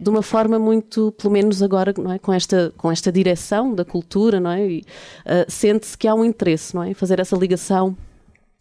de 0.00 0.10
uma 0.10 0.22
forma 0.22 0.58
muito, 0.58 1.12
pelo 1.12 1.32
menos 1.32 1.62
agora, 1.62 1.94
não 1.96 2.12
é? 2.12 2.18
com, 2.18 2.32
esta, 2.32 2.72
com 2.76 2.90
esta 2.90 3.12
direção 3.12 3.74
da 3.74 3.84
cultura, 3.84 4.40
não 4.40 4.50
é? 4.50 4.64
uh, 4.66 4.82
sente-se 5.48 5.96
que 5.96 6.08
há 6.08 6.14
um 6.14 6.24
interesse 6.24 6.74
não 6.74 6.82
é? 6.82 6.90
em 6.90 6.94
fazer 6.94 7.20
essa 7.20 7.36
ligação 7.36 7.96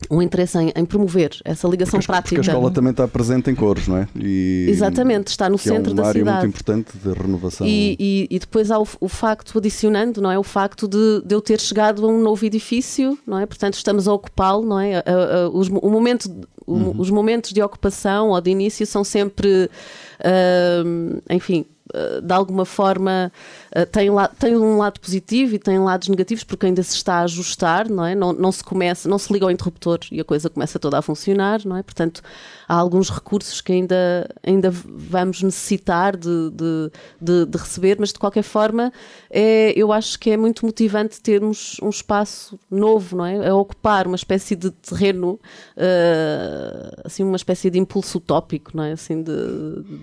um 0.10 0.22
interesse 0.22 0.58
em, 0.58 0.72
em, 0.76 0.86
promover 0.86 1.32
essa 1.46 1.68
ligação 1.68 2.00
porque, 2.00 2.08
prática. 2.08 2.36
Porque 2.36 2.50
a 2.50 2.54
escola 2.54 2.72
também 2.72 2.92
está 2.92 3.08
presente 3.08 3.52
em 3.52 3.56
cores, 3.56 3.88
não 3.88 3.98
é? 3.98 4.08
E, 4.16 4.66
Exatamente, 4.70 5.28
está 5.28 5.50
no 5.50 5.58
centro 5.58 5.92
é 5.92 5.96
da 5.96 6.06
cidade. 6.06 6.20
É 6.20 6.24
uma 6.24 6.32
área 6.32 6.42
muito 6.42 6.56
importante 6.56 6.98
de 6.98 7.14
renovação. 7.14 7.68
E, 7.68 7.96
e, 8.00 8.28
e, 8.30 8.40
depois 8.40 8.72
há 8.72 8.80
o, 8.80 8.88
o, 9.00 9.08
facto, 9.08 9.58
adicionando, 9.58 10.22
não 10.22 10.32
é? 10.32 10.40
O 10.40 10.44
facto 10.44 10.88
de, 10.88 11.22
de, 11.24 11.36
eu 11.36 11.42
ter 11.42 11.60
chegado 11.60 12.06
a 12.06 12.10
um 12.10 12.20
novo 12.20 12.44
edifício, 12.46 13.18
não 13.28 13.38
é? 13.38 13.46
Portanto, 13.46 13.76
estamos 13.76 14.08
a 14.08 14.14
ocupá-lo, 14.14 14.66
não 14.66 14.80
é? 14.80 14.98
A, 14.98 15.02
a, 15.06 15.50
os, 15.50 15.68
o 15.70 15.90
momento, 15.90 16.30
uhum. 16.68 16.94
Os 16.98 17.10
momentos 17.10 17.52
de 17.52 17.62
ocupação 17.62 18.30
ou 18.30 18.42
de 18.42 18.52
início 18.52 18.86
são 18.86 19.04
sempre 19.04 19.70
uh, 20.20 21.22
enfim, 21.30 21.66
uh, 21.94 22.22
de 22.22 22.34
alguma 22.34 22.66
forma 22.66 23.32
uh, 23.76 23.86
tem, 23.86 24.10
tem 24.40 24.56
um 24.56 24.78
lado 24.78 25.00
positivo 25.00 25.56
e 25.56 25.60
tem 25.60 25.80
lados 25.80 26.08
negativos 26.08 26.44
porque 26.44 26.66
ainda 26.66 26.84
se 26.84 26.96
está 26.96 27.16
a 27.16 27.24
ajustar, 27.24 27.90
não 27.90 28.06
é? 28.06 28.16
Não, 28.16 28.34
não 28.34 28.52
se 28.52 28.64
começa, 28.64 29.10
não 29.10 29.18
se 29.18 29.32
liga 29.32 29.46
ao 29.46 29.52
interruptor 29.52 30.00
e 30.12 30.20
a 30.20 30.24
coisa 30.24 30.50
começa 30.50 30.80
toda 30.80 30.98
a 30.98 31.02
funcionar, 31.02 31.62
não 31.66 31.78
é? 31.78 31.84
Portanto, 31.84 32.22
há 32.68 32.76
alguns 32.76 33.10
recursos 33.10 33.60
que 33.62 33.74
ainda, 33.74 34.30
ainda 34.44 34.72
vamos 34.72 35.42
necessitar 35.42 36.16
de, 36.16 36.50
de, 36.52 36.92
de, 37.20 37.46
de 37.46 37.58
receber, 37.58 37.98
mas 38.00 38.14
de 38.14 38.20
qualquer 38.20 38.44
forma 38.44 38.94
é, 39.30 39.74
eu 39.76 39.92
acho 39.92 40.18
que 40.18 40.30
é 40.30 40.38
muito 40.38 40.66
motivante 40.66 41.20
termos 41.22 41.78
um 41.82 41.90
espaço 41.90 42.60
novo, 42.70 43.18
não 43.18 43.26
é? 43.26 43.50
A 43.50 43.56
ocupar 43.56 44.08
uma 44.08 44.16
espécie 44.16 44.56
de 44.56 44.72
terreno, 44.72 45.40
uh, 45.78 47.02
assim, 47.04 47.24
uma 47.24 47.36
espécie 47.36 47.70
de 47.70 47.78
impulso 47.80 48.18
utópico, 48.18 48.72
não 48.74 48.84
é? 48.84 48.94
Assim, 48.94 49.22
de, 49.22 49.34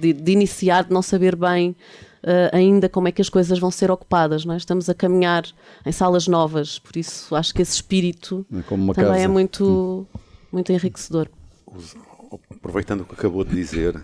de, 0.01 0.13
de 0.13 0.33
iniciar, 0.33 0.85
de 0.85 0.93
não 0.93 1.03
saber 1.03 1.37
bem 1.37 1.75
Uh, 2.23 2.51
ainda 2.53 2.89
como 2.89 3.07
é 3.07 3.13
que 3.13 3.23
as 3.23 3.29
coisas 3.29 3.59
vão 3.59 3.71
ser 3.71 3.91
ocupadas. 3.91 4.45
Não 4.45 4.55
é? 4.55 4.57
Estamos 4.57 4.89
a 4.89 4.95
caminhar 4.95 5.45
em 5.87 5.93
salas 5.93 6.27
novas, 6.27 6.79
por 6.79 6.97
isso 6.97 7.35
acho 7.35 7.55
que 7.55 7.63
esse 7.63 7.75
espírito 7.75 8.45
é 8.53 8.63
também 8.63 8.95
casa. 8.95 9.19
é 9.19 9.29
muito, 9.29 10.07
muito 10.53 10.73
enriquecedor 10.73 11.29
aproveitando 12.51 13.03
o 13.03 13.05
que 13.05 13.15
acabou 13.15 13.45
de 13.45 13.55
dizer, 13.55 14.01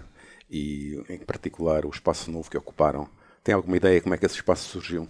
e 0.50 1.02
em 1.08 1.18
particular 1.18 1.84
o 1.84 1.90
espaço 1.90 2.30
novo 2.30 2.50
que 2.50 2.56
ocuparam, 2.56 3.08
tem 3.44 3.54
alguma 3.54 3.76
ideia 3.76 4.00
como 4.00 4.14
é 4.14 4.18
que 4.18 4.24
esse 4.24 4.36
espaço 4.36 4.68
surgiu? 4.70 5.06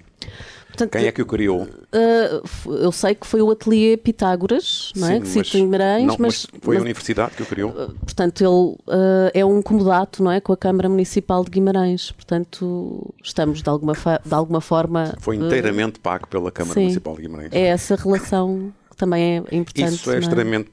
Portanto, 0.66 0.90
Quem 0.90 1.06
é 1.06 1.12
que 1.12 1.22
o 1.22 1.26
criou? 1.26 1.62
Uh, 1.62 2.72
eu 2.72 2.90
sei 2.90 3.14
que 3.14 3.24
foi 3.24 3.40
o 3.40 3.48
ateliê 3.48 3.96
Pitágoras, 3.96 4.92
não 4.96 5.08
é? 5.08 5.24
Sim, 5.24 5.42
que 5.42 5.58
em 5.58 5.64
Guimarães, 5.66 6.06
não, 6.06 6.16
mas, 6.18 6.48
mas, 6.50 6.60
foi 6.60 6.74
mas, 6.74 6.82
a 6.82 6.84
universidade 6.84 7.36
que 7.36 7.42
o 7.44 7.46
criou? 7.46 7.70
Uh, 7.70 7.94
portanto, 7.94 8.40
ele 8.40 8.96
uh, 8.96 9.30
é 9.32 9.44
um 9.44 9.62
comodato, 9.62 10.20
não 10.20 10.32
é? 10.32 10.40
Com 10.40 10.52
a 10.52 10.56
Câmara 10.56 10.88
Municipal 10.88 11.44
de 11.44 11.50
Guimarães. 11.50 12.10
Portanto, 12.10 13.14
estamos 13.22 13.62
de 13.62 13.68
alguma, 13.68 13.92
de 13.92 14.34
alguma 14.34 14.60
forma. 14.60 15.14
Foi 15.20 15.36
inteiramente 15.36 16.00
pago 16.00 16.26
pela 16.26 16.50
Câmara 16.50 16.74
sim, 16.74 16.80
Municipal 16.80 17.14
de 17.14 17.22
Guimarães. 17.22 17.52
É 17.52 17.66
essa 17.66 17.94
relação 17.94 18.74
que 18.90 18.96
também 18.96 19.22
é 19.22 19.36
importante. 19.54 19.94
Isso 19.94 20.10
é, 20.10 20.16
é? 20.16 20.18
extremamente 20.18 20.72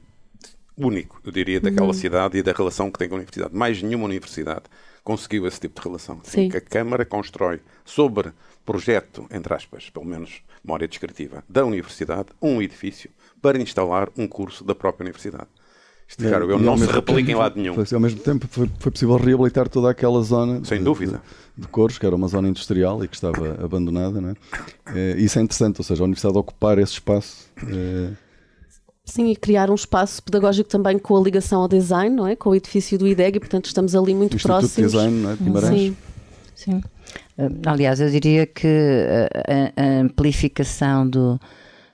único, 0.76 1.20
eu 1.24 1.30
diria, 1.30 1.60
daquela 1.60 1.86
uhum. 1.86 1.92
cidade 1.92 2.38
e 2.38 2.42
da 2.42 2.50
relação 2.50 2.90
que 2.90 2.98
tem 2.98 3.08
com 3.08 3.14
a 3.14 3.18
universidade. 3.18 3.54
Mais 3.54 3.80
nenhuma 3.80 4.06
universidade 4.06 4.64
conseguiu 5.04 5.46
esse 5.46 5.60
tipo 5.60 5.80
de 5.80 5.86
relação. 5.86 6.20
Sim. 6.24 6.48
Que 6.48 6.56
a 6.56 6.60
Câmara 6.60 7.04
constrói 7.04 7.60
sobre 7.84 8.32
projeto, 8.64 9.26
entre 9.30 9.54
aspas, 9.54 9.90
pelo 9.90 10.06
menos 10.06 10.42
memória 10.64 10.86
descritiva, 10.86 11.42
da 11.48 11.64
universidade, 11.64 12.28
um 12.40 12.62
edifício 12.62 13.10
para 13.40 13.60
instalar 13.60 14.08
um 14.16 14.28
curso 14.28 14.64
da 14.64 14.74
própria 14.74 15.04
universidade. 15.04 15.48
Isto, 16.06 16.28
claro, 16.28 16.50
eu 16.50 16.58
não 16.58 16.76
se 16.76 16.84
replica 16.84 17.30
em 17.30 17.34
lado 17.34 17.58
nenhum. 17.58 17.74
Foi, 17.74 17.86
ao 17.94 18.00
mesmo 18.00 18.20
tempo 18.20 18.46
foi, 18.46 18.68
foi, 18.78 18.92
possível 18.92 19.16
reabilitar 19.16 19.68
toda 19.68 19.90
aquela 19.90 20.20
zona 20.22 20.62
Sem 20.62 20.78
de, 20.78 20.84
dúvida. 20.84 21.22
De, 21.56 21.62
de 21.62 21.68
Couros, 21.68 21.98
que 21.98 22.04
era 22.04 22.14
uma 22.14 22.28
zona 22.28 22.48
industrial 22.48 23.02
e 23.02 23.08
que 23.08 23.14
estava 23.14 23.64
abandonada. 23.64 24.20
Não 24.20 24.30
é? 24.30 24.34
é? 24.94 25.16
isso 25.16 25.38
é 25.38 25.42
interessante, 25.42 25.80
ou 25.80 25.84
seja, 25.84 26.02
a 26.02 26.04
universidade 26.04 26.36
ocupar 26.36 26.78
esse 26.78 26.92
espaço. 26.92 27.50
É, 27.66 28.10
Sim, 29.04 29.30
e 29.30 29.36
criar 29.36 29.70
um 29.70 29.74
espaço 29.74 30.22
pedagógico 30.22 30.68
também 30.70 30.98
com 30.98 31.16
a 31.16 31.20
ligação 31.20 31.62
ao 31.62 31.68
design, 31.68 32.14
não 32.14 32.26
é? 32.26 32.36
Com 32.36 32.50
o 32.50 32.54
edifício 32.54 32.96
do 32.98 33.06
IDEG, 33.06 33.36
e 33.36 33.40
portanto 33.40 33.66
estamos 33.66 33.94
ali 33.94 34.14
muito 34.14 34.36
Instituto 34.36 34.60
próximos. 34.60 34.92
De 34.92 34.96
design, 34.98 35.22
não 35.22 35.30
é? 35.30 35.36
De 35.36 35.44
Guimarães. 35.44 35.80
Sim. 35.80 35.96
Sim. 36.54 36.82
Eh, 37.36 37.48
aliás, 37.66 38.00
eu 38.00 38.08
diria 38.08 38.46
que 38.46 38.68
a, 39.76 39.82
a 39.82 40.00
amplificação 40.00 41.08
do, 41.08 41.40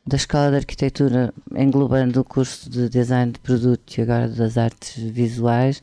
da 0.06 0.16
Escola 0.16 0.50
de 0.50 0.56
Arquitetura, 0.56 1.32
englobando 1.56 2.20
o 2.20 2.24
curso 2.24 2.68
de 2.68 2.88
Design 2.88 3.32
de 3.32 3.38
Produto 3.38 3.96
e 3.96 4.02
agora 4.02 4.28
das 4.28 4.58
artes 4.58 5.02
visuais, 5.02 5.80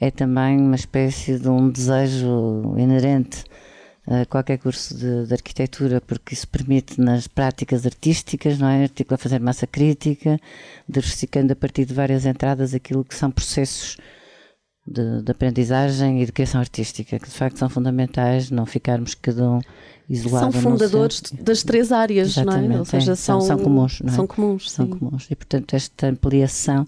é 0.00 0.10
também 0.10 0.58
uma 0.58 0.76
espécie 0.76 1.38
de 1.38 1.48
um 1.48 1.70
desejo 1.70 2.74
inerente 2.76 3.44
qualquer 4.28 4.58
curso 4.58 4.96
de, 4.96 5.26
de, 5.26 5.34
arquitetura, 5.34 6.00
porque 6.00 6.32
isso 6.32 6.48
permite 6.48 6.98
nas 7.00 7.26
práticas 7.26 7.84
artísticas, 7.84 8.58
não 8.58 8.68
é? 8.68 8.84
Articula 8.84 9.18
fazer 9.18 9.38
massa 9.38 9.66
crítica, 9.66 10.40
diversificando 10.88 11.52
a 11.52 11.56
partir 11.56 11.84
de 11.84 11.92
várias 11.92 12.24
entradas 12.24 12.72
aquilo 12.72 13.04
que 13.04 13.14
são 13.14 13.30
processos 13.30 13.98
de, 14.86 15.22
de, 15.22 15.30
aprendizagem 15.30 16.22
e 16.22 16.26
de 16.26 16.32
criação 16.32 16.60
artística, 16.60 17.18
que 17.18 17.28
de 17.28 17.34
facto 17.34 17.58
são 17.58 17.68
fundamentais, 17.68 18.50
não 18.50 18.64
ficarmos 18.64 19.14
cada 19.14 19.50
um 19.50 19.60
isolado. 20.08 20.52
São 20.52 20.62
fundadores 20.62 21.20
das 21.32 21.62
três 21.62 21.92
áreas, 21.92 22.28
Exatamente, 22.28 22.68
não 22.68 22.76
é? 22.76 22.78
Ou 22.78 22.84
seja, 22.86 23.12
é, 23.12 23.14
são, 23.14 23.40
são, 23.42 23.58
comuns, 23.58 24.00
não 24.00 24.12
é? 24.12 24.16
São 24.16 24.26
comuns, 24.26 24.70
São 24.70 24.86
comuns. 24.86 25.30
E 25.30 25.36
portanto 25.36 25.74
esta 25.74 26.06
ampliação 26.06 26.86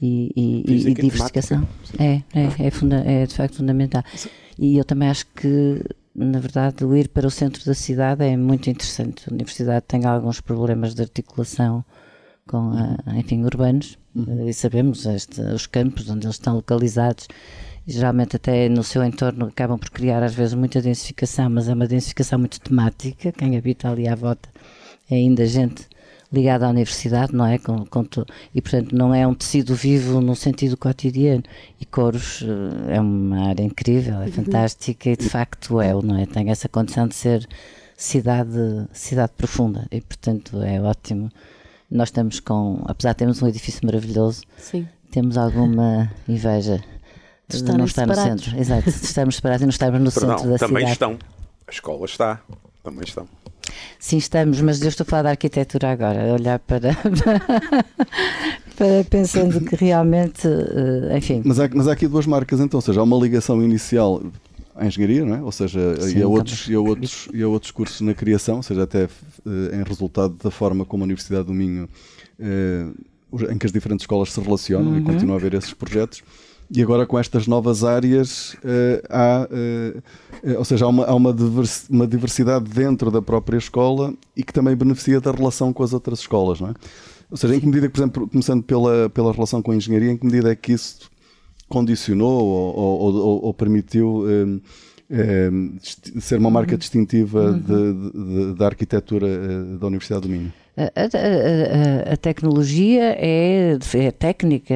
e, 0.00 0.32
e, 0.34 0.88
e 0.88 0.94
diversificação 0.94 1.68
é, 1.98 2.22
é, 2.32 2.66
é, 2.66 2.70
funda 2.70 3.02
é 3.04 3.26
de 3.26 3.34
facto 3.34 3.56
fundamental. 3.56 4.02
E 4.58 4.78
eu 4.78 4.84
também 4.84 5.08
acho 5.08 5.26
que 5.34 5.82
na 6.24 6.38
verdade, 6.38 6.84
o 6.84 6.94
ir 6.94 7.08
para 7.08 7.26
o 7.26 7.30
centro 7.30 7.64
da 7.64 7.74
cidade 7.74 8.24
é 8.24 8.36
muito 8.36 8.68
interessante. 8.68 9.28
A 9.28 9.32
universidade 9.32 9.86
tem 9.88 10.04
alguns 10.04 10.40
problemas 10.40 10.94
de 10.94 11.02
articulação 11.02 11.84
com, 12.46 12.72
a, 12.72 13.18
enfim, 13.18 13.42
urbanos, 13.44 13.98
uhum. 14.14 14.48
e 14.48 14.52
sabemos 14.52 15.06
este, 15.06 15.40
os 15.40 15.66
campos 15.66 16.10
onde 16.10 16.26
eles 16.26 16.36
estão 16.36 16.56
localizados, 16.56 17.26
e 17.86 17.92
geralmente 17.92 18.36
até 18.36 18.68
no 18.68 18.82
seu 18.82 19.04
entorno 19.04 19.46
acabam 19.46 19.78
por 19.78 19.90
criar 19.90 20.22
às 20.22 20.34
vezes 20.34 20.54
muita 20.54 20.82
densificação, 20.82 21.48
mas 21.48 21.68
é 21.68 21.74
uma 21.74 21.86
densificação 21.86 22.38
muito 22.38 22.60
temática, 22.60 23.32
quem 23.32 23.56
habita 23.56 23.88
ali 23.88 24.08
à 24.08 24.14
volta 24.14 24.48
é 25.10 25.14
ainda 25.14 25.46
gente 25.46 25.88
ligada 26.32 26.66
à 26.66 26.70
universidade, 26.70 27.34
não 27.34 27.44
é? 27.44 27.58
Com, 27.58 27.84
com 27.84 28.04
e, 28.54 28.62
portanto, 28.62 28.94
não 28.94 29.14
é 29.14 29.26
um 29.26 29.34
tecido 29.34 29.74
vivo 29.74 30.20
no 30.20 30.36
sentido 30.36 30.76
cotidiano. 30.76 31.42
E 31.80 31.84
Coros 31.84 32.42
eh, 32.42 32.96
é 32.96 33.00
uma 33.00 33.48
área 33.48 33.62
incrível, 33.62 34.20
é 34.22 34.26
uhum. 34.26 34.32
fantástica 34.32 35.10
e, 35.10 35.16
de 35.16 35.28
facto, 35.28 35.80
é, 35.80 35.92
não 35.92 36.16
é? 36.16 36.26
Tem 36.26 36.50
essa 36.50 36.68
condição 36.68 37.08
de 37.08 37.14
ser 37.14 37.46
cidade, 37.96 38.86
cidade 38.92 39.32
profunda 39.36 39.86
e, 39.90 40.00
portanto, 40.00 40.62
é 40.62 40.80
ótimo. 40.80 41.30
Nós 41.90 42.08
estamos 42.08 42.38
com, 42.38 42.82
apesar 42.86 43.12
de 43.12 43.18
termos 43.18 43.42
um 43.42 43.48
edifício 43.48 43.84
maravilhoso, 43.84 44.42
Sim. 44.56 44.88
temos 45.10 45.36
alguma 45.36 46.10
inveja 46.28 46.82
de 47.48 47.64
não 47.64 47.84
estar 47.84 48.02
separados. 48.06 48.46
no 48.46 48.52
centro. 48.52 48.60
Exato, 48.60 48.88
estamos 48.88 49.36
separados 49.36 49.62
e 49.62 49.64
não 49.64 49.70
estamos 49.70 50.00
no 50.00 50.12
Perdão, 50.12 50.38
centro 50.38 50.52
da 50.52 50.58
também 50.58 50.86
cidade. 50.86 50.92
estão. 50.92 51.18
A 51.66 51.70
escola 51.70 52.04
está. 52.06 52.40
Também 52.84 53.04
estão. 53.04 53.28
Sim, 53.98 54.18
estamos, 54.18 54.60
mas 54.60 54.80
eu 54.82 54.88
estou 54.88 55.04
a 55.04 55.06
falar 55.06 55.22
da 55.22 55.30
arquitetura 55.30 55.92
agora, 55.92 56.30
a 56.30 56.34
olhar 56.34 56.58
para, 56.58 56.96
para 58.76 59.04
pensando 59.08 59.60
que 59.60 59.76
realmente, 59.76 60.46
eh, 60.46 61.16
enfim. 61.18 61.42
Mas 61.44 61.60
há, 61.60 61.68
mas 61.72 61.88
há 61.88 61.92
aqui 61.92 62.06
duas 62.06 62.26
marcas, 62.26 62.60
então, 62.60 62.78
ou 62.78 62.82
seja, 62.82 63.00
há 63.00 63.02
uma 63.02 63.16
ligação 63.18 63.62
inicial 63.62 64.22
à 64.74 64.86
engenharia, 64.86 65.24
não 65.24 65.34
é? 65.34 65.42
Ou 65.42 65.52
seja, 65.52 66.00
Sim, 66.00 66.18
e, 66.18 66.22
a 66.22 66.28
outros, 66.28 66.68
e, 66.68 66.74
a 66.74 66.80
outros, 66.80 67.28
e 67.32 67.42
a 67.42 67.48
outros 67.48 67.70
cursos 67.70 68.00
na 68.00 68.14
criação, 68.14 68.56
ou 68.56 68.62
seja, 68.62 68.84
até 68.84 69.04
eh, 69.04 69.76
em 69.76 69.82
resultado 69.82 70.34
da 70.42 70.50
forma 70.50 70.84
como 70.84 71.02
a 71.02 71.06
Universidade 71.06 71.44
do 71.44 71.52
Minho, 71.54 71.88
eh, 72.38 72.86
em 73.50 73.58
que 73.58 73.66
as 73.66 73.72
diferentes 73.72 74.04
escolas 74.04 74.32
se 74.32 74.40
relacionam 74.40 74.98
e 74.98 75.02
continua 75.02 75.36
a 75.36 75.38
haver 75.38 75.54
esses 75.54 75.72
projetos. 75.72 76.22
E 76.72 76.80
agora 76.82 77.04
com 77.04 77.18
estas 77.18 77.46
novas 77.48 77.82
áreas 77.82 78.56
eh, 78.64 79.02
há, 79.10 79.48
eh, 79.50 79.96
eh, 80.44 80.56
ou 80.58 80.64
seja, 80.64 80.84
há, 80.84 80.88
uma, 80.88 81.04
há 81.04 81.14
uma, 81.14 81.32
divers- 81.32 81.86
uma 81.90 82.06
diversidade 82.06 82.70
dentro 82.70 83.10
da 83.10 83.20
própria 83.20 83.58
escola 83.58 84.14
e 84.36 84.44
que 84.44 84.52
também 84.52 84.76
beneficia 84.76 85.20
da 85.20 85.32
relação 85.32 85.72
com 85.72 85.82
as 85.82 85.92
outras 85.92 86.20
escolas, 86.20 86.60
não 86.60 86.68
é? 86.68 86.74
Ou 87.28 87.36
seja, 87.36 87.56
em 87.56 87.60
que 87.60 87.66
medida, 87.66 87.88
por 87.90 87.98
exemplo, 88.00 88.28
começando 88.28 88.62
pela, 88.62 89.10
pela 89.10 89.32
relação 89.32 89.60
com 89.60 89.72
a 89.72 89.76
engenharia, 89.76 90.12
em 90.12 90.16
que 90.16 90.24
medida 90.24 90.50
é 90.52 90.54
que 90.54 90.72
isso 90.72 91.10
condicionou 91.68 92.44
ou, 92.44 92.76
ou- 92.76 93.14
ou- 93.14 93.44
ou 93.46 93.54
permitiu 93.54 94.24
ser 96.20 96.38
uma 96.38 96.50
marca 96.50 96.76
distintiva 96.76 97.52
de- 97.52 97.62
de- 97.64 98.12
de- 98.52 98.54
da 98.54 98.66
arquitetura 98.66 99.26
da 99.78 99.86
Universidade 99.86 100.22
do 100.22 100.28
Minho? 100.28 100.52
A, 100.84 102.10
a- 102.10 102.12
a- 102.12 102.16
tecnologia 102.16 103.14
é, 103.18 103.76
é 103.94 104.10
técnica, 104.10 104.74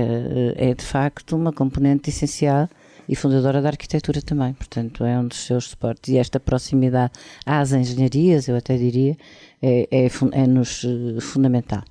é 0.57 0.75
de 0.75 0.85
facto 0.85 1.37
uma 1.37 1.53
componente 1.53 2.11
essencial 2.11 2.69
e 3.09 3.15
fundadora 3.15 3.61
da 3.63 3.69
arquitetura 3.69 4.21
também. 4.23 4.53
Portanto, 4.55 5.05
é 5.05 5.19
um 5.19 5.27
dos 5.29 5.39
seus 5.47 5.67
suportes. 5.69 6.13
E 6.13 6.19
esta 6.19 6.39
proximidade 6.41 7.13
às 7.47 7.73
engenharias, 7.73 8.49
eu 8.49 8.57
até 8.57 8.77
diria, 8.77 9.17
é, 9.63 9.89
é, 9.91 10.09
fun- 10.09 10.31
é-nos 10.33 10.85
eh, 10.85 11.21
fundamental. 11.21 11.83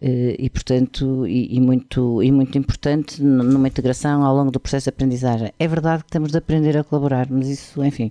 Eh, 0.00 0.36
E, 0.38 0.50
portanto, 0.50 1.26
e, 1.26 1.56
e 1.56 1.60
muito, 1.60 2.22
e 2.22 2.30
muito 2.32 2.56
importante 2.58 3.22
numa 3.22 3.68
integração 3.68 4.22
ao 4.24 4.34
longo 4.36 4.50
do 4.50 4.60
processo 4.60 4.84
de 4.84 4.90
aprendizagem. 4.90 5.52
É 5.58 5.66
verdade 5.68 6.04
que 6.04 6.10
temos 6.10 6.30
de 6.32 6.38
aprender 6.38 6.76
a 6.76 6.84
colaborar, 6.84 7.26
mas 7.30 7.48
isso, 7.48 7.82
enfim, 7.84 8.10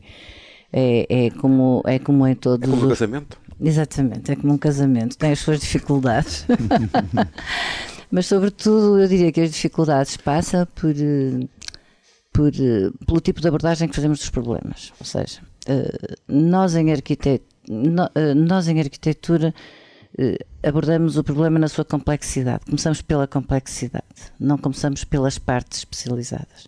é, 0.73 1.05
é, 1.09 1.29
como, 1.31 1.81
é 1.85 1.99
como 1.99 2.25
em 2.27 2.33
todos 2.35 2.67
É 2.67 2.71
como 2.71 2.83
os 2.83 2.89
casamento. 2.97 3.37
Exatamente, 3.63 4.31
é 4.31 4.35
como 4.35 4.53
um 4.53 4.57
casamento, 4.57 5.17
tem 5.17 5.31
as 5.31 5.39
suas 5.39 5.59
dificuldades. 5.59 6.45
Mas, 8.11 8.25
sobretudo, 8.25 8.99
eu 8.99 9.07
diria 9.07 9.31
que 9.31 9.39
as 9.41 9.51
dificuldades 9.51 10.17
passam 10.17 10.65
por, 10.75 10.89
eh, 10.97 11.47
por, 12.33 12.47
eh, 12.49 12.89
pelo 13.05 13.21
tipo 13.21 13.39
de 13.39 13.47
abordagem 13.47 13.87
que 13.87 13.95
fazemos 13.95 14.19
dos 14.19 14.29
problemas. 14.29 14.91
Ou 14.99 15.05
seja, 15.05 15.39
eh, 15.67 16.15
nós 16.27 16.75
em, 16.75 16.91
arquite- 16.91 17.41
no- 17.69 18.09
eh, 18.15 18.33
nós 18.33 18.67
em 18.67 18.79
arquitetura 18.79 19.53
abordamos 20.61 21.15
o 21.17 21.23
problema 21.23 21.57
na 21.57 21.69
sua 21.69 21.85
complexidade. 21.85 22.65
Começamos 22.65 23.01
pela 23.01 23.25
complexidade, 23.27 24.03
não 24.37 24.57
começamos 24.57 25.05
pelas 25.05 25.39
partes 25.39 25.79
especializadas. 25.79 26.67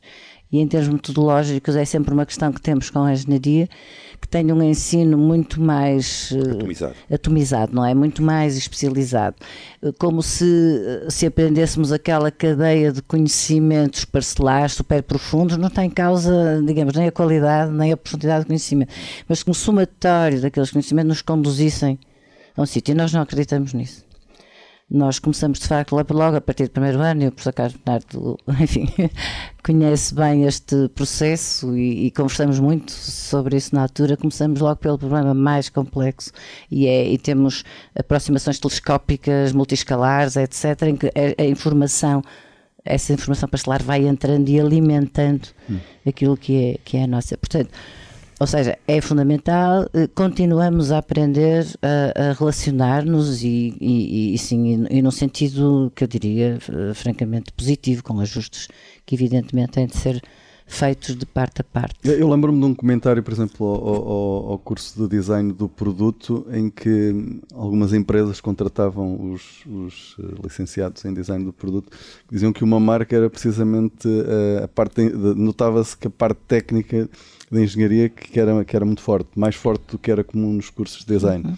E 0.49 0.59
em 0.59 0.67
termos 0.67 0.87
metodológicos 0.87 1.75
é 1.75 1.83
sempre 1.83 2.13
uma 2.13 2.25
questão 2.25 2.53
que 2.53 2.61
temos 2.61 2.89
com 2.89 2.99
a 3.03 3.11
engenharia, 3.11 3.67
tem 4.33 4.51
um 4.51 4.63
ensino 4.63 5.15
muito 5.15 5.61
mais 5.61 6.31
eh, 6.31 6.51
Atomizado. 6.53 6.95
atomizado, 7.13 7.75
não 7.75 7.85
é? 7.85 7.93
Muito 7.93 8.23
mais 8.23 8.57
especializado. 8.57 9.35
Eh, 9.79 9.91
Como 9.99 10.23
se, 10.23 10.43
se 11.07 11.27
aprendêssemos 11.27 11.91
aquela 11.91 12.31
cadeia 12.31 12.91
de 12.91 13.03
conhecimentos 13.03 14.05
parcelares 14.05 14.73
super 14.73 15.03
profundos, 15.03 15.55
não 15.55 15.69
tem 15.69 15.87
causa, 15.87 16.59
digamos, 16.65 16.95
nem 16.95 17.09
a 17.09 17.11
qualidade, 17.11 17.71
nem 17.71 17.91
a 17.91 17.97
profundidade 17.97 18.45
do 18.45 18.47
conhecimento. 18.47 18.91
Mas 19.29 19.43
como 19.43 19.53
somatório 19.53 20.41
daqueles 20.41 20.71
conhecimentos 20.71 21.09
nos 21.09 21.21
conduzissem 21.21 21.99
a 22.57 22.63
um 22.63 22.65
sítio. 22.65 22.93
E 22.93 22.95
nós 22.95 23.13
não 23.13 23.21
acreditamos 23.21 23.71
nisso. 23.71 24.03
Nós 24.89 25.17
começamos, 25.17 25.59
de 25.59 25.67
facto, 25.67 25.95
logo 25.95 26.13
logo 26.13 26.37
a 26.37 26.41
partir 26.41 26.65
do 26.65 26.71
primeiro 26.71 26.99
ano, 26.99 27.23
e 27.23 27.27
o 27.27 27.31
professor 27.31 27.53
Carlos 27.53 27.75
Bernardo, 27.77 28.37
enfim, 28.61 28.87
conhece 29.63 30.13
bem 30.13 30.43
este 30.43 30.87
processo 30.89 31.75
e, 31.75 32.07
e 32.07 32.11
conversamos 32.11 32.59
muito 32.59 32.91
sobre 32.91 33.57
isso 33.57 33.73
na 33.73 33.83
altura. 33.83 34.17
Começamos 34.17 34.59
logo 34.59 34.75
pelo 34.75 34.97
problema 34.97 35.33
mais 35.33 35.69
complexo 35.69 36.31
e, 36.69 36.85
é, 36.85 37.07
e 37.07 37.17
temos 37.17 37.63
aproximações 37.95 38.59
telescópicas, 38.59 39.51
multiscalares, 39.51 40.35
etc., 40.35 40.83
em 40.83 40.95
que 40.95 41.07
a, 41.07 41.41
a 41.41 41.45
informação, 41.45 42.21
essa 42.85 43.13
informação 43.13 43.49
parcelar 43.49 43.81
vai 43.81 44.05
entrando 44.05 44.47
e 44.49 44.59
alimentando 44.59 45.47
aquilo 46.05 46.37
que 46.37 46.55
é, 46.55 46.77
que 46.83 46.97
é 46.97 47.03
a 47.03 47.07
nossa. 47.07 47.37
Portanto, 47.37 47.71
ou 48.39 48.47
seja, 48.47 48.77
é 48.87 48.99
fundamental, 49.01 49.87
eh, 49.93 50.07
continuamos 50.13 50.91
a 50.91 50.97
aprender 50.97 51.65
a, 51.81 52.29
a 52.29 52.33
relacionar-nos 52.33 53.43
e, 53.43 53.75
e, 53.79 54.33
e 54.33 54.37
sim, 54.37 54.85
e, 54.89 54.97
e 54.97 55.01
num 55.01 55.11
sentido 55.11 55.91
que 55.95 56.03
eu 56.03 56.07
diria 56.07 56.57
eh, 56.69 56.93
francamente 56.93 57.51
positivo, 57.53 58.03
com 58.03 58.19
ajustes 58.19 58.67
que 59.05 59.15
evidentemente 59.15 59.73
têm 59.73 59.87
de 59.87 59.95
ser 59.97 60.21
feitos 60.65 61.15
de 61.15 61.25
parte 61.25 61.59
a 61.61 61.63
parte. 61.63 61.95
Eu, 62.05 62.29
lembro-me 62.29 62.57
de 62.59 62.65
um 62.65 62.73
comentário, 62.73 63.21
por 63.21 63.33
exemplo, 63.33 63.65
ao, 63.65 64.51
ao- 64.51 64.59
curso 64.59 64.97
de 65.03 65.09
design 65.17 65.51
do 65.51 65.67
produto, 65.67 66.47
em 66.51 66.69
que 66.69 67.41
algumas 67.53 67.91
empresas 67.93 68.39
contratavam 68.39 69.31
os, 69.33 69.63
os, 69.65 70.15
eh, 70.19 70.23
licenciados 70.41 71.03
em 71.03 71.13
design 71.13 71.43
do 71.43 71.51
produto, 71.51 71.91
diziam 72.31 72.53
que 72.53 72.63
uma 72.63 72.79
marca 72.79 73.13
era 73.15 73.29
precisamente 73.29 74.07
eh, 74.07 74.63
a 74.63 74.67
parte, 74.69 75.01
notava-se 75.35 75.97
que 75.97 76.07
a 76.07 76.11
parte 76.11 76.39
técnica 76.47 77.09
da 77.53 77.61
engenharia 77.61 78.09
que 78.09 78.39
era, 78.39 78.65
que 78.65 78.75
era 78.75 78.85
muito 78.85 79.01
forte, 79.01 79.29
mais 79.35 79.55
forte 79.55 79.83
do 79.91 79.97
que 79.97 80.11
era 80.11 80.23
comum 80.23 80.53
nos 80.53 80.69
cursos 80.69 81.05
de 81.05 81.13
design. 81.13 81.57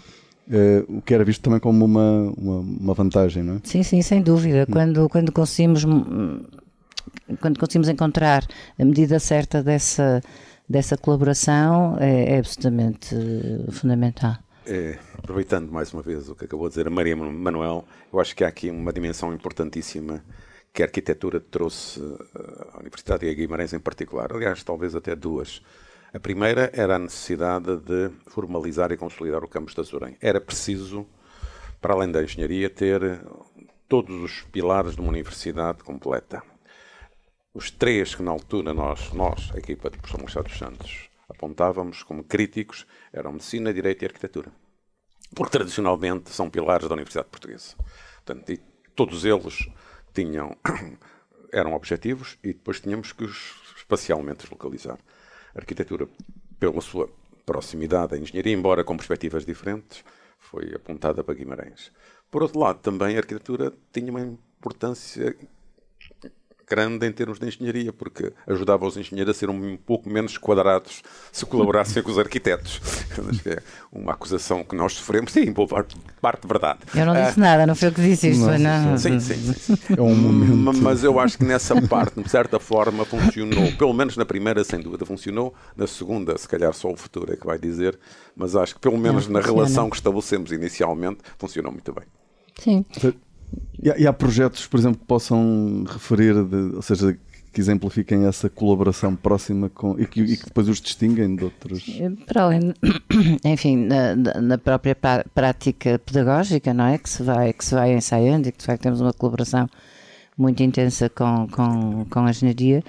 Eh, 0.50 0.84
o 0.88 1.02
que 1.02 1.12
era 1.12 1.24
visto 1.24 1.42
também 1.42 1.58
como 1.58 1.84
uma, 1.84 2.32
uma, 2.36 2.58
uma 2.60 2.94
vantagem, 2.94 3.42
não 3.42 3.54
é? 3.56 3.60
Sim, 3.64 3.82
sim, 3.82 4.00
sem 4.02 4.22
dúvida. 4.22 4.66
Quando, 4.66 5.08
quando 5.08 5.32
conseguimos 5.32 5.84
hum, 5.84 6.40
quando 7.40 7.58
conseguimos 7.58 7.88
encontrar 7.88 8.46
a 8.78 8.84
medida 8.84 9.18
certa 9.18 9.62
dessa, 9.62 10.20
dessa 10.68 10.96
colaboração 10.96 11.96
é, 11.98 12.34
é 12.34 12.38
absolutamente 12.38 13.14
eh, 13.14 13.70
fundamental. 13.72 14.36
É, 14.66 14.98
aproveitando 15.16 15.70
mais 15.70 15.92
uma 15.92 16.02
vez 16.02 16.28
o 16.28 16.34
que 16.34 16.44
acabou 16.44 16.68
de 16.68 16.72
dizer 16.72 16.86
a 16.88 16.90
Maria 16.90 17.16
Manuel, 17.16 17.84
eu 18.12 18.20
acho 18.20 18.34
que 18.34 18.42
há 18.42 18.48
aqui 18.48 18.68
uma 18.68 18.92
dimensão 18.92 19.32
importantíssima 19.32 20.24
que 20.72 20.82
a 20.82 20.86
arquitetura 20.86 21.40
trouxe 21.40 22.00
eh, 22.00 22.66
à 22.74 22.80
Universidade 22.80 23.26
e 23.26 23.30
a 23.30 23.34
Guimarães 23.34 23.72
em 23.72 23.80
particular. 23.80 24.32
Aliás, 24.32 24.62
talvez 24.62 24.94
até 24.94 25.14
duas. 25.16 25.62
A 26.16 26.18
primeira 26.18 26.70
era 26.72 26.96
a 26.96 26.98
necessidade 26.98 27.76
de 27.76 28.10
formalizar 28.28 28.90
e 28.90 28.96
consolidar 28.96 29.44
o 29.44 29.48
campus 29.48 29.74
da 29.74 29.82
Azurém. 29.82 30.16
Era 30.18 30.40
preciso, 30.40 31.06
para 31.78 31.92
além 31.92 32.10
da 32.10 32.22
engenharia, 32.22 32.70
ter 32.70 33.20
todos 33.86 34.16
os 34.22 34.40
pilares 34.44 34.94
de 34.94 35.02
uma 35.02 35.10
universidade 35.10 35.84
completa. 35.84 36.42
Os 37.52 37.70
três 37.70 38.14
que 38.14 38.22
na 38.22 38.30
altura 38.30 38.72
nós, 38.72 39.12
nós 39.12 39.50
a 39.54 39.58
equipa 39.58 39.90
de 39.90 39.98
professor 39.98 40.22
Machado 40.22 40.48
dos 40.48 40.56
Santos, 40.56 41.10
apontávamos 41.28 42.02
como 42.02 42.24
críticos 42.24 42.86
eram 43.12 43.32
medicina, 43.32 43.70
direito 43.70 44.02
e 44.02 44.06
arquitetura. 44.06 44.50
Porque 45.34 45.52
tradicionalmente 45.52 46.30
são 46.30 46.48
pilares 46.48 46.88
da 46.88 46.94
Universidade 46.94 47.28
Portuguesa. 47.28 47.76
Portanto, 48.24 48.52
e 48.52 48.56
todos 48.94 49.26
eles 49.26 49.68
tinham, 50.14 50.56
eram 51.52 51.74
objetivos 51.74 52.38
e 52.42 52.54
depois 52.54 52.80
tínhamos 52.80 53.12
que 53.12 53.24
os 53.24 53.66
espacialmente 53.76 54.50
localizar. 54.50 54.98
Arquitetura, 55.56 56.08
pela 56.58 56.80
sua 56.80 57.08
proximidade 57.44 58.14
à 58.14 58.18
engenharia, 58.18 58.52
embora 58.52 58.84
com 58.84 58.96
perspectivas 58.96 59.44
diferentes, 59.44 60.04
foi 60.38 60.74
apontada 60.74 61.24
para 61.24 61.34
Guimarães. 61.34 61.90
Por 62.30 62.42
outro 62.42 62.58
lado, 62.58 62.80
também 62.80 63.16
a 63.16 63.20
arquitetura 63.20 63.72
tinha 63.92 64.10
uma 64.10 64.20
importância 64.20 65.36
grande 66.68 67.06
em 67.06 67.12
termos 67.12 67.38
de 67.38 67.46
engenharia, 67.46 67.92
porque 67.92 68.32
ajudava 68.46 68.86
os 68.86 68.96
engenheiros 68.96 69.36
a 69.36 69.38
ser 69.38 69.48
um 69.48 69.76
pouco 69.76 70.08
menos 70.10 70.36
quadrados 70.36 71.02
se 71.30 71.46
colaborassem 71.46 72.02
com 72.02 72.10
os 72.10 72.18
arquitetos. 72.18 72.80
Acho 73.28 73.42
que 73.42 73.50
é 73.50 73.58
uma 73.92 74.12
acusação 74.12 74.64
que 74.64 74.74
nós 74.74 74.94
sofremos, 74.94 75.32
sim, 75.32 75.52
por 75.52 75.68
parte, 75.68 75.96
parte 76.20 76.42
de 76.42 76.48
verdade. 76.48 76.80
Eu 76.94 77.06
não 77.06 77.14
disse 77.14 77.38
nada, 77.38 77.66
não 77.66 77.74
foi 77.74 77.88
o 77.88 77.92
que 77.92 78.00
disse 78.02 78.30
isto, 78.30 78.44
foi 78.44 78.58
não. 78.58 78.98
Sim, 78.98 79.20
sim, 79.20 79.52
sim. 79.54 79.74
É 79.96 80.00
um 80.00 80.14
momento. 80.14 80.82
Mas 80.82 81.04
eu 81.04 81.18
acho 81.20 81.38
que 81.38 81.44
nessa 81.44 81.80
parte, 81.82 82.20
de 82.20 82.28
certa 82.28 82.58
forma, 82.58 83.04
funcionou. 83.04 83.72
Pelo 83.78 83.92
menos 83.94 84.16
na 84.16 84.24
primeira, 84.24 84.64
sem 84.64 84.80
dúvida, 84.80 85.06
funcionou. 85.06 85.54
Na 85.76 85.86
segunda, 85.86 86.36
se 86.36 86.48
calhar 86.48 86.72
só 86.72 86.90
o 86.90 86.96
futuro 86.96 87.32
é 87.32 87.36
que 87.36 87.46
vai 87.46 87.58
dizer. 87.58 87.98
Mas 88.34 88.56
acho 88.56 88.74
que 88.74 88.80
pelo 88.80 88.98
menos 88.98 89.26
Não, 89.26 89.34
na 89.34 89.40
funciona. 89.40 89.62
relação 89.62 89.88
que 89.90 89.96
estabelecemos 89.96 90.52
inicialmente, 90.52 91.18
funcionou 91.38 91.72
muito 91.72 91.92
bem. 91.92 92.04
Sim. 92.58 92.84
E 93.82 93.90
há, 93.90 93.98
e 93.98 94.06
há 94.06 94.12
projetos, 94.12 94.66
por 94.66 94.78
exemplo, 94.80 94.98
que 94.98 95.06
possam 95.06 95.84
referir, 95.86 96.34
de- 96.44 96.76
ou 96.76 96.82
seja, 96.82 97.16
que 97.52 97.60
exemplifiquem 97.60 98.26
essa 98.26 98.50
colaboração 98.50 99.16
próxima 99.16 99.70
com, 99.70 99.98
e, 99.98 100.06
que, 100.06 100.20
e 100.20 100.36
que 100.36 100.44
depois 100.44 100.68
os 100.68 100.80
distinguem 100.80 101.34
de 101.36 101.44
outros. 101.44 101.84
Para 102.26 102.42
além, 102.42 102.74
enfim, 103.44 103.76
na, 103.86 104.14
na- 104.42 104.58
própria 104.58 104.94
prática 105.34 105.98
pedagógica, 105.98 106.74
não 106.74 106.84
é? 106.86 106.98
Que 106.98 107.08
se 107.08 107.22
vai, 107.22 107.52
que 107.52 107.64
se 107.64 107.74
vai 107.74 107.94
ensaiando 107.94 108.48
e 108.48 108.52
que 108.52 108.58
de 108.58 108.64
facto 108.64 108.82
temos 108.82 109.00
uma 109.00 109.12
colaboração 109.12 109.66
muito 110.36 110.62
intensa 110.62 111.08
com, 111.08 111.48
com, 111.48 112.04
com 112.10 112.20
a 112.20 112.30
engenharia. 112.30 112.82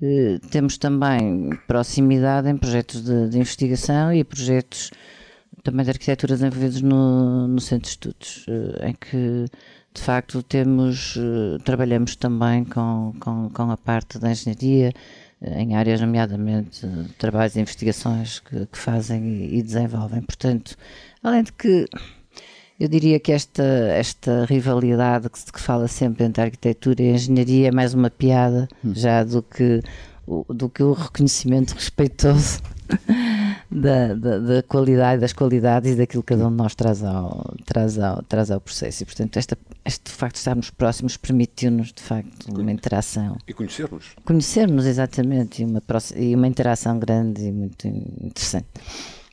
Eh, 0.00 0.38
temos 0.50 0.78
também 0.78 1.50
proximidade 1.66 2.48
em 2.48 2.56
projetos 2.56 3.02
de, 3.02 3.28
de, 3.28 3.36
investigação 3.38 4.12
e 4.14 4.24
projetos 4.24 4.90
também 5.62 5.84
de 5.84 5.90
arquitetura 5.90 6.34
desenvolvidos 6.36 6.80
no, 6.80 7.48
no 7.48 7.60
Centro 7.60 7.82
de 7.82 7.88
Estudos, 7.88 8.46
em 8.82 8.92
que 8.94 9.44
de 9.96 10.02
facto 10.02 10.42
temos, 10.42 11.18
trabalhamos 11.64 12.16
também 12.16 12.64
com, 12.64 13.14
com, 13.18 13.48
com 13.50 13.70
a 13.70 13.76
parte 13.76 14.18
da 14.18 14.30
engenharia, 14.30 14.92
em 15.42 15.74
áreas, 15.74 16.00
nomeadamente, 16.00 16.86
trabalhos 17.18 17.56
e 17.56 17.60
investigações 17.60 18.40
que, 18.40 18.66
que 18.66 18.78
fazem 18.78 19.54
e, 19.54 19.62
desenvolvem. 19.62 20.22
Portanto, 20.22 20.76
além 21.22 21.42
de 21.42 21.52
que 21.52 21.86
eu 22.78 22.88
diria 22.88 23.18
que 23.18 23.32
esta, 23.32 23.62
esta 23.62 24.44
rivalidade 24.44 25.30
que 25.30 25.38
se 25.38 25.50
que 25.50 25.60
fala 25.60 25.88
sempre 25.88 26.24
entre 26.24 26.42
a 26.42 26.44
arquitetura 26.44 27.02
e 27.02 27.08
a 27.10 27.12
engenharia 27.12 27.68
é 27.68 27.70
mais 27.70 27.94
uma 27.94 28.10
piada 28.10 28.68
hum. 28.84 28.92
já 28.94 29.24
do 29.24 29.42
que, 29.42 29.82
do 30.48 30.68
que 30.68 30.82
o 30.82 30.92
reconhecimento 30.92 31.72
respeitoso 31.74 32.60
da, 33.70 34.14
da, 34.14 34.38
da, 34.38 34.62
qualidade, 34.62 35.20
das 35.20 35.32
qualidades 35.32 35.92
e 35.92 35.96
daquilo 35.96 36.22
que 36.22 36.34
cada 36.34 36.46
um 36.46 36.50
de 36.50 36.56
nós 36.56 36.74
traz 36.74 37.02
ao, 37.02 37.54
traz 37.64 37.98
ao, 37.98 38.22
traz 38.22 38.50
ao 38.50 38.60
processo. 38.60 39.02
E, 39.02 39.06
portanto, 39.06 39.36
esta, 39.36 39.58
este 39.84 40.10
facto 40.10 40.34
de 40.34 40.38
estarmos 40.38 40.70
próximos 40.70 41.16
permitiu-nos, 41.16 41.92
de 41.92 42.02
facto, 42.02 42.48
uma 42.52 42.70
interação. 42.70 43.36
E 43.46 43.52
conhecermos. 43.52 44.06
Conhecermos, 44.24 44.86
exatamente, 44.86 45.62
e 45.62 45.64
uma, 45.64 45.82
e 46.16 46.34
uma 46.34 46.46
interação 46.46 46.98
grande 46.98 47.42
e 47.42 47.52
muito 47.52 47.86
interessante. 47.86 48.66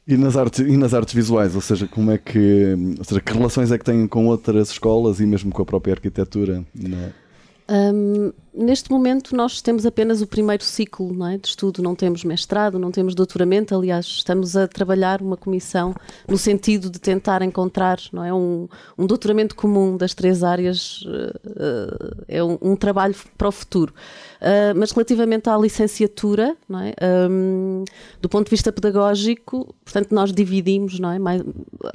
E 0.06 0.17
nas, 0.17 0.36
artes, 0.36 0.60
e 0.60 0.76
nas 0.76 0.93
artes 0.93 1.13
visuais, 1.13 1.56
ou 1.56 1.62
seja, 1.62 1.88
como 1.88 2.12
é 2.12 2.17
que, 2.17 2.76
ou 2.98 3.06
seja, 3.06 3.22
que 3.22 3.34
relações 3.34 3.72
é 3.72 3.78
que 3.78 3.86
têm 3.86 4.06
com 4.06 4.28
outras 4.28 4.69
escolas 4.69 5.22
e 5.22 5.26
mesmo 5.26 5.50
com 5.52 5.62
a 5.62 5.65
própria 5.65 5.93
arquitetura? 5.93 6.65
Um, 7.69 8.34
neste 8.56 8.92
momento 8.92 9.36
nós 9.36 9.62
temos 9.62 9.86
apenas 9.86 10.22
o 10.22 10.28
primeiro 10.28 10.63
ciclo 10.63 11.26
é, 11.26 11.38
de 11.38 11.48
estudo, 11.48 11.82
não 11.82 11.96
temos 11.96 12.24
mestrado, 12.24 12.78
não 12.78 12.92
temos 12.92 13.16
doutoramento, 13.16 13.76
aliás 13.76 14.06
estamos 14.06 14.56
a 14.56 14.68
trabalhar 14.68 15.22
uma 15.22 15.36
comissão 15.36 15.96
no 16.28 16.38
sentido 16.38 16.89
de 16.89 17.00
tentar 17.00 17.42
encontrar 17.42 18.00
não 18.12 18.24
é, 18.24 18.34
um, 18.34 18.68
um 18.98 19.08
doutoramento 19.08 19.56
comum 19.56 19.98
das 19.98 20.13
três 20.13 20.44
áreas, 20.44 21.02
uh, 21.04 22.24
é 22.28 22.44
um, 22.44 22.58
um, 22.62 22.76
trabalho 22.76 23.16
para 23.38 23.48
o 23.48 23.52
futuro. 23.52 23.94
Uh, 24.42 24.78
mas 24.78 24.92
relativamente 24.92 25.50
à 25.50 25.58
licenciatura, 25.58 26.56
não 26.68 26.80
é, 26.80 26.94
um, 27.30 27.84
do 28.22 28.30
ponto 28.30 28.46
de 28.46 28.52
vista 28.52 28.72
pedagógico, 28.72 29.74
portanto 29.84 30.12
nós 30.12 30.32
dividimos, 30.32 31.00
não 31.00 31.12
é, 31.12 31.18
mais, 31.18 31.42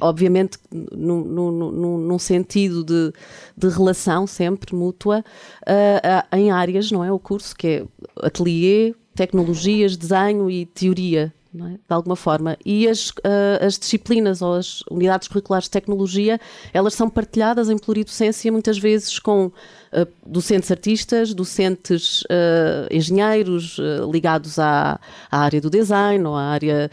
obviamente 0.01 0.57
num 0.71 2.19
sentido 2.19 2.83
de, 2.83 3.13
de 3.55 3.69
relação 3.69 4.27
sempre 4.27 4.75
mútua, 4.75 5.23
uh, 5.61 6.35
em 6.35 6.48
áreas, 6.51 6.91
não 6.91 7.03
é? 7.03 7.11
O 7.11 7.19
curso 7.19 7.55
que 7.55 7.67
é 7.67 7.85
ateliê, 8.25 8.93
tecnologias, 9.15 9.97
desenho 9.97 10.49
e 10.49 10.65
teoria, 10.65 11.33
é? 11.55 11.69
de 11.69 11.79
alguma 11.89 12.15
forma. 12.15 12.57
E 12.65 12.87
as, 12.87 13.09
uh, 13.09 13.65
as, 13.65 13.77
disciplinas 13.77 14.41
ou 14.41 14.53
as 14.53 14.81
unidades 14.89 15.27
curriculares 15.27 15.65
de 15.65 15.71
tecnologia, 15.71 16.39
elas 16.73 16.93
são 16.93 17.09
partilhadas 17.09 17.69
em 17.69 17.77
pluridocência 17.77 18.51
muitas 18.51 18.77
vezes 18.77 19.19
com 19.19 19.51
uh, 19.93 20.07
docentes 20.25 20.71
artistas, 20.71 21.33
docentes 21.33 22.21
uh, 22.23 22.87
engenheiros 22.91 23.77
ligados 24.11 24.59
à, 24.59 24.99
à, 25.31 25.39
área 25.39 25.59
do 25.59 25.69
design 25.69 26.25
ou 26.25 26.35
à 26.35 26.43
área 26.43 26.89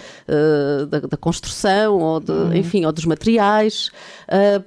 da, 0.89 1.01
da, 1.01 1.17
construção 1.17 1.99
ou 1.99 2.21
de, 2.21 2.33
uhum. 2.33 2.55
enfim, 2.55 2.85
ou 2.85 2.93
dos 2.93 3.05
materiais. 3.05 3.91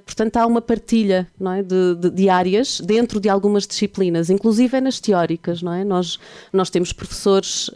portanto, 0.04 0.36
há 0.36 0.46
uma 0.46 0.60
partilha 0.60 1.26
não 1.38 1.52
é? 1.52 1.62
de, 1.62 1.94
de, 1.96 2.10
de, 2.10 2.28
áreas 2.28 2.80
dentro 2.80 3.20
de 3.20 3.28
algumas 3.28 3.66
disciplinas, 3.66 4.30
inclusive 4.30 4.76
é 4.76 4.80
nas 4.80 5.00
teóricas. 5.00 5.62
Não 5.62 5.72
é? 5.72 5.84
nós, 5.84 6.18
nós 6.52 6.70
temos 6.70 6.92
professores 6.92 7.70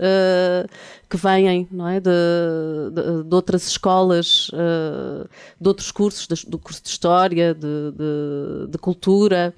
que 1.08 1.16
vêm 1.16 1.68
não 1.70 1.88
é, 1.88 2.00
de, 2.00 2.10
de, 2.92 3.24
de 3.24 3.34
outras 3.34 3.66
escolas, 3.66 4.50
de 5.60 5.68
outros 5.68 5.90
cursos, 5.90 6.44
do 6.44 6.58
curso 6.58 6.82
de 6.82 6.88
História, 6.88 7.54
de, 7.54 8.68
de 8.68 8.78
Cultura, 8.78 9.54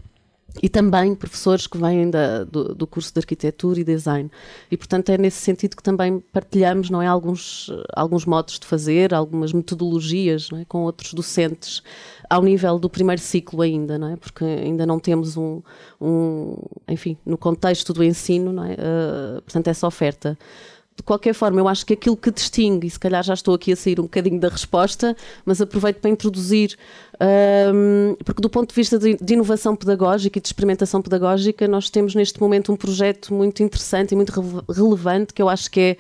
e 0.62 0.68
também 0.68 1.14
professores 1.14 1.66
que 1.66 1.76
vêm 1.76 2.10
da, 2.10 2.44
do, 2.44 2.74
do, 2.74 2.86
curso 2.86 3.12
de 3.12 3.18
arquitetura 3.18 3.80
e 3.80 3.84
design. 3.84 4.30
E, 4.70 4.76
portanto, 4.76 5.10
é 5.10 5.18
nesse 5.18 5.38
sentido 5.38 5.76
que 5.76 5.82
também 5.82 6.20
partilhamos 6.32 6.88
não 6.88 7.02
é, 7.02 7.06
alguns, 7.06 7.70
alguns 7.94 8.24
modos 8.24 8.58
de 8.58 8.66
fazer, 8.66 9.12
algumas 9.12 9.52
metodologias 9.52 10.48
é, 10.54 10.64
com 10.64 10.82
outros 10.82 11.12
docentes 11.12 11.82
ao 12.28 12.42
nível 12.42 12.78
do 12.78 12.88
primeiro 12.88 13.20
ciclo 13.20 13.62
ainda, 13.62 13.98
não 13.98 14.08
é? 14.08 14.16
porque 14.16 14.44
ainda 14.44 14.86
não 14.86 14.98
temos 14.98 15.36
um, 15.36 15.60
um 16.00 16.56
enfim, 16.88 17.16
no 17.24 17.36
contexto 17.36 17.92
do 17.92 18.02
ensino, 18.02 18.52
não 18.52 18.64
é? 18.64 18.72
Uh, 18.72 19.42
portanto, 19.42 19.68
essa 19.68 19.86
oferta 19.86 20.38
de 20.96 21.02
qualquer 21.02 21.34
forma, 21.34 21.60
eu 21.60 21.68
acho 21.68 21.84
que 21.84 21.92
aquilo 21.92 22.16
que 22.16 22.30
distingue, 22.30 22.86
e 22.86 22.90
se 22.90 22.98
calhar 22.98 23.22
já 23.22 23.34
estou 23.34 23.54
aqui 23.54 23.70
a 23.70 23.76
sair 23.76 24.00
um 24.00 24.04
bocadinho 24.04 24.40
da 24.40 24.48
resposta, 24.48 25.14
mas 25.44 25.60
aproveito 25.60 25.98
para 25.98 26.10
introduzir, 26.10 26.76
um, 27.74 28.16
porque 28.24 28.40
do 28.40 28.48
ponto 28.48 28.70
de 28.70 28.74
vista 28.74 28.98
de, 28.98 29.14
de, 29.14 29.34
inovação 29.34 29.76
pedagógica 29.76 30.38
e 30.38 30.40
de 30.40 30.48
experimentação 30.48 31.02
pedagógica, 31.02 31.68
nós 31.68 31.90
temos 31.90 32.14
neste 32.14 32.40
momento 32.40 32.72
um 32.72 32.76
projeto 32.76 33.34
muito 33.34 33.62
interessante 33.62 34.12
e 34.12 34.16
muito 34.16 34.32
re 34.40 34.62
relevante, 34.74 35.34
que 35.34 35.42
eu 35.42 35.50
acho 35.50 35.70
que 35.70 35.98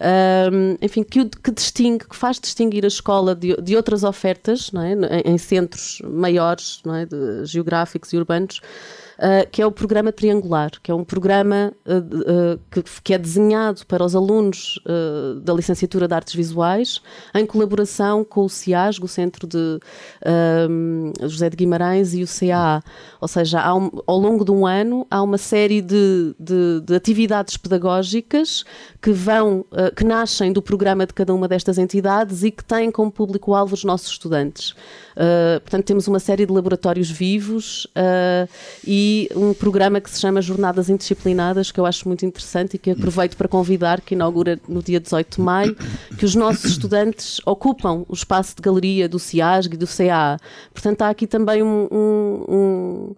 é, 0.00 0.48
um, 0.50 0.76
enfim, 0.80 1.02
que, 1.02 1.26
que, 1.26 1.50
distingue, 1.50 2.06
que 2.06 2.16
faz 2.16 2.40
distinguir 2.40 2.84
a 2.84 2.88
escola 2.88 3.34
de, 3.34 3.54
de 3.60 3.76
outras 3.76 4.02
ofertas, 4.02 4.70
é? 4.74 5.28
em, 5.28 5.34
em 5.34 5.38
centros 5.38 6.00
maiores, 6.04 6.80
é? 6.86 7.04
de, 7.04 7.44
geográficos 7.44 8.14
e 8.14 8.16
urbanos, 8.16 8.62
uh, 9.18 9.48
que 9.50 9.60
é 9.60 9.66
o 9.66 9.72
programa 9.72 10.12
Triangular, 10.12 10.70
que 10.82 10.90
é 10.90 10.94
um 10.94 11.04
programa 11.04 11.72
uh, 11.84 12.58
que, 12.70 12.82
que, 13.02 13.14
é 13.14 13.18
desenhado 13.18 13.84
para 13.86 14.04
os 14.04 14.14
alunos 14.14 14.78
da 15.42 15.52
licenciatura 15.52 16.06
de 16.06 16.14
Artes 16.14 16.34
Visuais, 16.34 17.00
em 17.34 17.44
colaboração 17.44 18.24
com 18.24 18.44
o 18.44 18.48
CIASG, 18.48 19.04
o 19.04 19.08
Centro 19.08 19.46
de 19.46 19.80
José 21.22 21.50
de 21.50 21.56
Guimarães 21.56 22.14
e 22.14 22.22
o 22.22 22.26
CAA. 22.26 22.82
Ou 23.20 23.28
seja, 23.28 23.74
um, 23.74 23.90
ao 24.06 24.18
longo 24.18 24.44
de 24.44 24.50
um 24.50 24.66
ano 24.66 25.06
há 25.10 25.22
uma 25.22 25.38
série 25.38 25.80
de, 25.80 26.34
de, 26.38 26.80
de 26.84 26.94
atividades 26.94 27.56
pedagógicas 27.56 28.64
que 29.00 29.10
vão, 29.10 29.64
que 29.96 30.04
nascem 30.04 30.52
do 30.52 30.62
programa 30.62 31.06
de 31.06 31.14
cada 31.14 31.34
uma 31.34 31.48
destas 31.48 31.78
entidades 31.78 32.42
e 32.42 32.50
que 32.50 32.64
têm 32.64 32.90
como 32.90 33.10
público-alvo 33.10 33.74
os 33.74 33.84
nossos 33.84 34.12
estudantes. 34.12 34.74
Portanto, 35.62 35.84
temos 35.84 36.06
uma 36.06 36.20
série 36.20 36.46
de 36.46 36.52
laboratórios 36.52 37.10
vivos 37.10 37.86
uh, 37.86 38.48
e 39.08 39.28
um 39.34 39.54
programa 39.54 40.02
que 40.02 40.10
se 40.10 40.20
chama 40.20 40.42
Jornadas 40.42 40.90
Indisciplinadas, 40.90 41.72
que 41.72 41.80
eu 41.80 41.86
acho 41.86 42.06
muito 42.06 42.26
interessante 42.26 42.74
e 42.74 42.78
que 42.78 42.90
aproveito 42.90 43.38
para 43.38 43.48
convidar, 43.48 44.02
que 44.02 44.14
inaugura 44.14 44.60
no 44.68 44.82
dia 44.82 45.00
18 45.00 45.36
de 45.36 45.40
maio, 45.40 45.76
que 46.18 46.26
os 46.26 46.34
nossos 46.34 46.64
estudantes 46.72 47.40
ocupam 47.46 48.04
o 48.06 48.12
espaço 48.12 48.54
de 48.56 48.60
galeria 48.60 49.08
do 49.08 49.18
CIASG 49.18 49.74
e 49.74 49.76
do 49.78 49.86
CAA. 49.86 50.38
Portanto, 50.74 51.02
há 51.02 51.08
aqui 51.08 51.26
também 51.26 51.62
um, 51.62 51.88
um, 51.90 52.44
um 52.48 53.14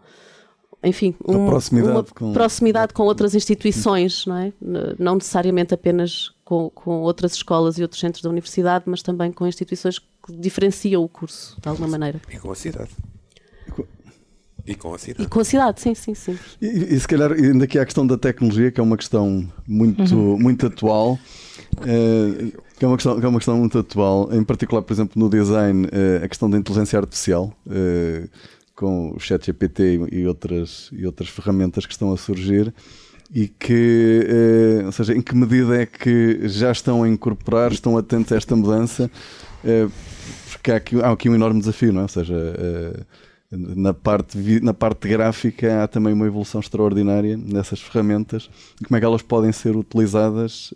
enfim, 0.85 1.15
um, 1.27 1.47
proximidade, 1.47 1.93
uma 1.93 2.05
com... 2.05 2.33
proximidade 2.33 2.95
com 2.95 3.03
outras 3.03 3.35
instituições, 3.35 4.25
não 4.27 4.37
é? 4.37 4.53
Não 4.97 5.17
necessariamente 5.17 5.75
apenas 5.75 6.31
com, 6.45 6.71
com 6.71 7.01
outras 7.01 7.33
escolas 7.33 7.79
e 7.79 7.83
outros 7.83 8.01
centros 8.01 8.23
da 8.23 8.31
universidade, 8.31 8.85
mas 8.87 9.03
também 9.03 9.33
com 9.33 9.45
instituições 9.45 9.99
que 9.99 10.33
diferenciam 10.39 11.03
o 11.03 11.09
curso, 11.09 11.57
de 11.61 11.69
alguma 11.69 11.89
maneira. 11.89 12.21
E 12.33 12.39
com 12.39 12.53
a 12.53 12.55
cidade. 12.55 12.91
E 14.71 14.75
com 14.77 14.95
a 14.95 14.99
cidade. 14.99 15.23
E 15.25 15.29
com 15.29 15.41
a 15.41 15.45
cidade, 15.45 15.81
sim, 15.81 15.95
sim, 15.95 16.15
sim. 16.15 16.39
E, 16.63 16.95
e 16.95 17.01
se 17.01 17.09
calhar 17.09 17.33
ainda 17.33 17.65
aqui 17.65 17.79
há 17.79 17.83
a 17.83 17.85
questão 17.85 18.07
da 18.07 18.17
tecnologia, 18.17 18.71
que 18.71 18.81
é 18.81 18.83
uma 18.83 18.97
questão 18.97 19.49
muito, 19.67 20.15
uhum. 20.15 20.39
muito 20.39 20.67
atual. 20.67 21.19
Uh, 21.79 22.53
que 22.79 22.85
é, 22.85 22.89
uma 22.89 22.97
questão, 22.97 23.19
que 23.19 23.27
é 23.27 23.29
uma 23.29 23.39
questão 23.39 23.57
muito 23.59 23.79
atual, 23.79 24.33
em 24.33 24.45
particular, 24.45 24.83
por 24.83 24.93
exemplo, 24.93 25.21
no 25.21 25.29
design, 25.29 25.87
uh, 25.87 26.25
a 26.25 26.29
questão 26.29 26.49
da 26.49 26.57
inteligência 26.57 26.99
artificial, 26.99 27.53
uh, 27.67 28.29
com 28.75 29.11
o 29.15 29.19
chat 29.19 29.45
GPT 29.45 30.09
e 30.13 30.27
outras, 30.27 30.89
e 30.93 31.05
outras 31.05 31.29
ferramentas 31.29 31.85
que 31.85 31.93
estão 31.93 32.13
a 32.13 32.17
surgir 32.17 32.73
e 33.33 33.47
que, 33.47 34.27
eh, 34.29 34.87
ou 34.87 34.93
seja, 34.93 35.15
em 35.15 35.23
que 35.23 35.35
medida 35.37 35.81
é 35.81 35.87
que 35.87 36.49
já 36.49 36.73
estão 36.73 37.03
a 37.03 37.09
incorporar, 37.09 37.71
estão 37.73 37.97
atentos 37.97 38.33
a 38.33 38.37
esta 38.37 38.57
mudança, 38.57 39.11
eh, 39.65 39.87
porque 40.51 40.73
há 40.73 40.77
aqui, 40.77 41.01
há 41.01 41.13
aqui 41.13 41.29
um 41.29 41.35
enorme 41.35 41.61
desafio, 41.61 41.93
não 41.93 42.01
é? 42.01 42.03
Ou 42.05 42.09
seja, 42.09 42.35
eh, 42.35 43.01
na 43.51 43.93
parte, 43.93 44.61
na 44.61 44.73
parte 44.73 45.09
gráfica 45.09 45.83
há 45.83 45.89
também 45.89 46.13
uma 46.13 46.27
evolução 46.27 46.61
extraordinária 46.61 47.37
nessas 47.37 47.81
ferramentas 47.81 48.49
e 48.81 48.85
como 48.85 48.97
é 48.97 49.01
que 49.01 49.07
elas 49.07 49.23
podem 49.23 49.51
ser 49.51 49.77
utilizadas 49.77 50.73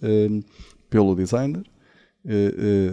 pelo 0.90 1.14
designer 1.14 1.62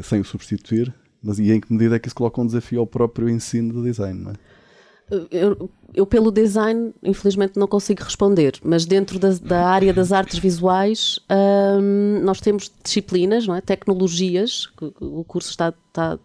sem 0.04 0.20
o 0.20 0.26
substituir, 0.26 0.94
mas 1.24 1.40
e 1.40 1.52
em 1.52 1.60
que 1.60 1.74
medida 1.74 1.96
é 1.96 2.00
que 2.00 2.08
isso 2.08 2.16
coloca 2.16 2.40
um 2.40 2.46
desafio 2.46 2.80
ao 2.80 2.88
próprio 2.88 3.28
ensino 3.28 3.74
de 3.74 3.90
design, 3.90 4.20
não 4.20 4.32
é? 4.32 4.36
eu, 5.30 5.70
eu, 5.94 6.06
pelo 6.06 6.32
design, 6.32 6.94
infelizmente 7.04 7.60
não 7.60 7.68
consigo 7.68 8.04
responder, 8.04 8.54
mas 8.64 8.86
dentro 8.86 9.20
da, 9.20 9.32
da 9.42 9.68
área 9.68 9.94
das 9.94 10.12
artes 10.12 10.40
visuais, 10.40 11.20
hum, 11.82 12.22
nós 12.24 12.40
temos 12.40 12.72
disciplinas, 12.84 13.46
não 13.46 13.56
é? 13.56 13.62
tecnologias, 13.62 14.70
o 15.00 15.24
curso 15.24 15.50
está, 15.50 15.74
está 15.90 16.18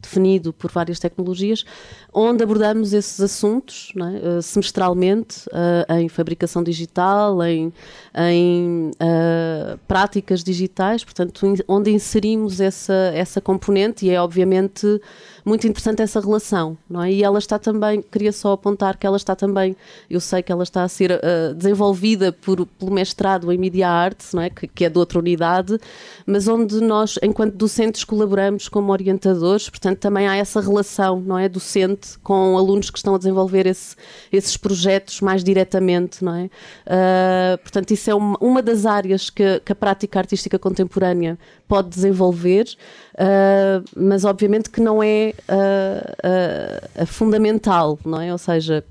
definido 0.00 0.52
por 0.52 0.70
várias 0.70 0.98
tecnologias, 0.98 1.64
onde 2.12 2.42
abordamos 2.42 2.92
esses 2.92 3.20
assuntos 3.20 3.92
é? 3.96 4.38
uh, 4.38 4.42
semestralmente 4.42 5.46
uh, 5.48 5.92
em 5.94 6.08
fabricação 6.08 6.62
digital, 6.62 7.42
em, 7.44 7.72
em 8.14 8.90
uh, 8.90 9.78
práticas 9.86 10.42
digitais, 10.42 11.04
portanto, 11.04 11.46
onde 11.68 11.90
inserimos 11.90 12.60
essa, 12.60 13.12
essa 13.14 13.40
componente 13.40 14.06
e 14.06 14.10
é 14.10 14.20
obviamente 14.20 15.00
muito 15.44 15.66
interessante 15.66 16.02
essa 16.02 16.20
relação, 16.20 16.76
não 16.88 17.02
é? 17.02 17.12
E 17.12 17.22
ela 17.22 17.38
está 17.38 17.58
também, 17.58 18.00
queria 18.02 18.32
só 18.32 18.52
apontar 18.52 18.96
que 18.96 19.06
ela 19.06 19.16
está 19.16 19.34
também, 19.34 19.76
eu 20.08 20.20
sei 20.20 20.42
que 20.42 20.52
ela 20.52 20.62
está 20.62 20.84
a 20.84 20.88
ser 20.88 21.10
uh, 21.12 21.54
desenvolvida 21.54 22.32
por, 22.32 22.64
pelo 22.66 22.92
mestrado 22.92 23.50
em 23.52 23.58
Media 23.58 23.88
Arts, 23.88 24.32
não 24.32 24.42
é? 24.42 24.50
Que, 24.50 24.68
que, 24.68 24.84
é 24.84 24.90
de 24.90 24.98
outra 24.98 25.18
unidade, 25.18 25.78
mas 26.26 26.46
onde 26.46 26.80
nós, 26.80 27.18
enquanto 27.22 27.54
docentes, 27.54 28.04
colaboramos 28.04 28.68
como 28.68 28.92
orientadores, 28.92 29.68
portanto 29.68 29.98
também 29.98 30.28
há 30.28 30.36
essa 30.36 30.60
relação, 30.60 31.20
não 31.20 31.36
é? 31.36 31.48
Docente 31.48 32.18
com 32.20 32.56
alunos 32.56 32.90
que 32.90 32.98
estão 32.98 33.14
a 33.14 33.18
desenvolver 33.18 33.66
esse, 33.66 33.96
esses 34.32 34.56
projetos 34.56 35.20
mais 35.20 35.42
diretamente, 35.42 36.24
não 36.24 36.34
é? 36.34 36.44
Uh, 36.44 37.58
portanto, 37.62 37.90
isso 37.90 38.10
é 38.10 38.14
uma, 38.14 38.36
uma 38.40 38.62
das 38.62 38.86
áreas 38.86 39.28
que, 39.28 39.60
que 39.60 39.72
a 39.72 39.74
prática 39.74 40.18
artística 40.18 40.58
contemporânea 40.58 41.38
pode 41.66 41.88
desenvolver, 41.88 42.66
uh, 43.14 43.84
mas 43.96 44.24
obviamente 44.24 44.70
que 44.70 44.80
não 44.80 45.02
é 45.02 45.31
uh, 45.48 47.02
uh, 47.02 47.06
fundamental, 47.06 47.98
não 48.04 48.20
é? 48.20 48.32
Ou 48.32 48.38
seja, 48.38 48.84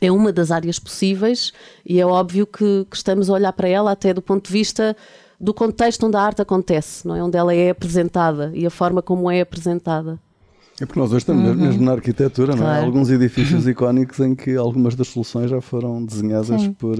é 0.00 0.10
uma 0.10 0.32
das 0.32 0.50
áreas 0.50 0.78
possíveis 0.78 1.52
e 1.84 2.00
é 2.00 2.06
óbvio 2.06 2.46
que, 2.46 2.86
que, 2.90 2.96
estamos 2.96 3.28
a 3.30 3.32
olhar 3.34 3.52
para 3.52 3.68
ela 3.68 3.92
até 3.92 4.12
do 4.12 4.22
ponto 4.22 4.46
de 4.46 4.52
vista 4.52 4.96
do 5.40 5.52
contexto 5.52 6.06
onde 6.06 6.16
a 6.16 6.20
arte 6.20 6.42
acontece, 6.42 7.06
não 7.06 7.16
é? 7.16 7.22
Onde 7.22 7.36
ela 7.36 7.54
é 7.54 7.70
apresentada 7.70 8.50
e 8.54 8.64
a 8.64 8.70
forma 8.70 9.02
como 9.02 9.30
é 9.30 9.40
apresentada. 9.40 10.18
É 10.80 10.86
porque 10.86 10.98
nós 10.98 11.10
hoje 11.10 11.18
estamos 11.18 11.48
uhum. 11.48 11.54
mesmo 11.54 11.84
na 11.84 11.92
arquitetura, 11.92 12.56
não 12.56 12.66
é? 12.66 12.78
Há 12.78 12.82
alguns 12.82 13.10
edifícios 13.10 13.66
icónicos 13.68 14.18
em 14.20 14.34
que 14.34 14.56
algumas 14.56 14.94
das 14.94 15.08
soluções 15.08 15.50
já 15.50 15.60
foram 15.60 16.04
desenhadas 16.04 16.60
Sim. 16.60 16.72
por 16.72 16.96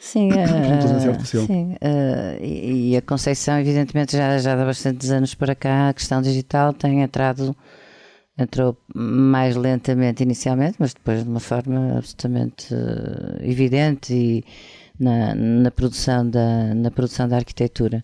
Sim, 0.00 0.30
uh, 0.30 1.26
sim 1.26 1.74
uh, 1.74 2.42
e, 2.42 2.92
e, 2.92 2.96
a 2.96 3.02
Conceição, 3.02 3.58
evidentemente, 3.60 4.16
já, 4.16 4.38
já 4.38 4.54
há 4.54 4.64
bastantes 4.64 5.10
anos 5.10 5.34
para 5.34 5.54
cá, 5.54 5.90
a 5.90 5.92
questão 5.92 6.22
digital 6.22 6.72
tem 6.72 7.02
entrado, 7.02 7.54
entrou 8.42 8.76
mais 8.94 9.56
lentamente 9.56 10.22
inicialmente, 10.22 10.76
mas 10.78 10.94
depois 10.94 11.22
de 11.22 11.28
uma 11.28 11.40
forma 11.40 11.98
absolutamente 11.98 12.72
uh, 12.74 13.42
evidente 13.42 14.14
e 14.14 14.44
na, 14.98 15.34
na, 15.34 15.70
produção 15.70 16.28
da, 16.28 16.74
na 16.74 16.90
produção 16.90 17.28
da 17.28 17.36
arquitetura. 17.36 18.02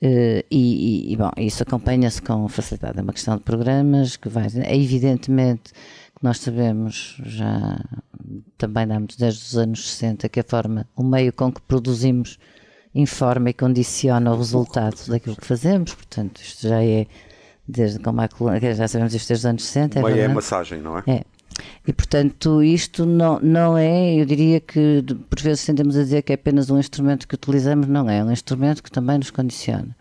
Uh, 0.00 0.44
e, 0.50 1.12
e, 1.12 1.16
bom, 1.16 1.30
isso 1.36 1.62
acompanha-se 1.62 2.22
com 2.22 2.48
facilidade. 2.48 2.98
É 2.98 3.02
uma 3.02 3.12
questão 3.12 3.36
de 3.36 3.42
programas 3.42 4.16
que 4.16 4.28
vai. 4.28 4.46
É 4.62 4.76
evidentemente 4.76 5.72
que 5.72 6.22
nós 6.24 6.38
sabemos 6.38 7.20
já 7.24 7.78
também 8.56 8.86
damos 8.86 9.16
desde 9.16 9.42
os 9.42 9.56
anos 9.56 9.90
60 9.90 10.28
que 10.28 10.40
a 10.40 10.44
forma, 10.44 10.86
o 10.96 11.02
meio 11.02 11.32
com 11.32 11.52
que 11.52 11.60
produzimos 11.62 12.38
informa 12.94 13.50
e 13.50 13.52
condiciona 13.52 14.32
o 14.32 14.36
resultado 14.36 14.96
daquilo 15.08 15.36
que 15.36 15.46
fazemos, 15.46 15.94
portanto 15.94 16.40
isto 16.40 16.68
já 16.68 16.82
é 16.82 17.06
desde 17.68 17.98
como 17.98 18.20
a, 18.20 18.28
já 18.74 18.88
sabemos 18.88 19.14
isto 19.14 19.28
desde 19.28 19.42
os 19.42 19.46
anos 19.46 19.64
60. 19.64 20.00
O 20.00 20.02
meio 20.04 20.16
é, 20.16 20.20
é 20.20 20.28
massagem, 20.28 20.80
não 20.80 20.98
é? 20.98 21.02
É. 21.06 21.22
E 21.86 21.92
portanto 21.92 22.62
isto 22.62 23.04
não, 23.04 23.40
não 23.40 23.76
é, 23.76 24.14
eu 24.14 24.24
diria 24.24 24.60
que 24.60 25.04
por 25.28 25.40
vezes 25.40 25.64
tendemos 25.66 25.96
a 25.96 26.02
dizer 26.02 26.22
que 26.22 26.32
é 26.32 26.34
apenas 26.34 26.70
um 26.70 26.78
instrumento 26.78 27.26
que 27.26 27.34
utilizamos, 27.34 27.86
não 27.88 28.08
é, 28.08 28.18
é 28.18 28.24
um 28.24 28.32
instrumento 28.32 28.82
que 28.82 28.90
também 28.90 29.18
nos 29.18 29.30
condiciona. 29.30 29.96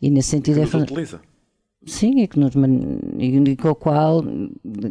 E 0.00 0.10
nesse 0.10 0.30
sentido 0.30 0.56
que 0.56 0.60
é. 0.60 0.64
Nos 0.64 0.74
utiliza. 0.74 1.20
Sim, 1.86 2.20
e, 2.20 2.28
que 2.28 2.38
nos, 2.38 2.52
e 3.18 3.56
com 3.56 3.70
o 3.70 3.74
qual, 3.74 4.22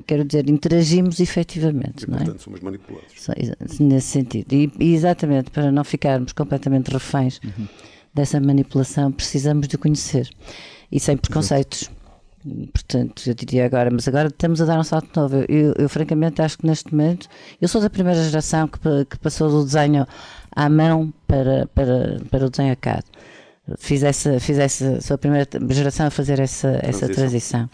quero 0.05 0.23
dizer, 0.23 0.49
interagimos 0.49 1.19
efetivamente. 1.19 2.03
E, 2.03 2.09
não 2.09 2.17
é? 2.17 2.23
portanto, 2.23 2.41
somos 2.41 2.59
manipulados. 2.61 3.13
Nesse 3.79 4.07
sentido. 4.07 4.53
E, 4.53 4.71
e, 4.79 4.93
exatamente, 4.93 5.51
para 5.51 5.71
não 5.71 5.83
ficarmos 5.83 6.31
completamente 6.31 6.89
reféns 6.89 7.39
uhum. 7.43 7.67
dessa 8.13 8.39
manipulação, 8.39 9.11
precisamos 9.11 9.67
de 9.67 9.77
conhecer. 9.77 10.29
E 10.91 10.99
sem 10.99 11.17
preconceitos. 11.17 11.83
Exato. 11.83 11.96
Portanto, 12.71 13.23
eu 13.27 13.33
diria 13.33 13.65
agora, 13.65 13.89
mas 13.91 14.07
agora 14.07 14.27
estamos 14.27 14.61
a 14.61 14.65
dar 14.65 14.79
um 14.79 14.83
salto 14.83 15.19
novo. 15.19 15.45
Eu, 15.47 15.73
eu, 15.77 15.89
francamente 15.89 16.41
acho 16.41 16.57
que 16.57 16.65
neste 16.65 16.93
momento, 16.93 17.27
eu 17.61 17.67
sou 17.67 17.81
da 17.81 17.89
primeira 17.89 18.21
geração 18.23 18.67
que, 18.67 18.79
que 19.09 19.19
passou 19.19 19.49
do 19.49 19.63
desenho 19.63 20.05
à 20.51 20.69
mão 20.69 21.13
para, 21.27 21.67
para, 21.67 22.19
para 22.29 22.45
o 22.45 22.49
desenho 22.49 22.73
a 22.73 22.75
CAD 22.75 23.03
fiz 23.77 24.03
essa, 24.03 24.39
fiz 24.39 24.57
essa, 24.57 25.01
sou 25.01 25.15
a 25.15 25.17
primeira 25.17 25.45
geração 25.71 26.07
a 26.07 26.09
fazer 26.09 26.39
essa, 26.39 26.71
transição. 26.71 26.89
essa 26.89 27.09
transição. 27.09 27.69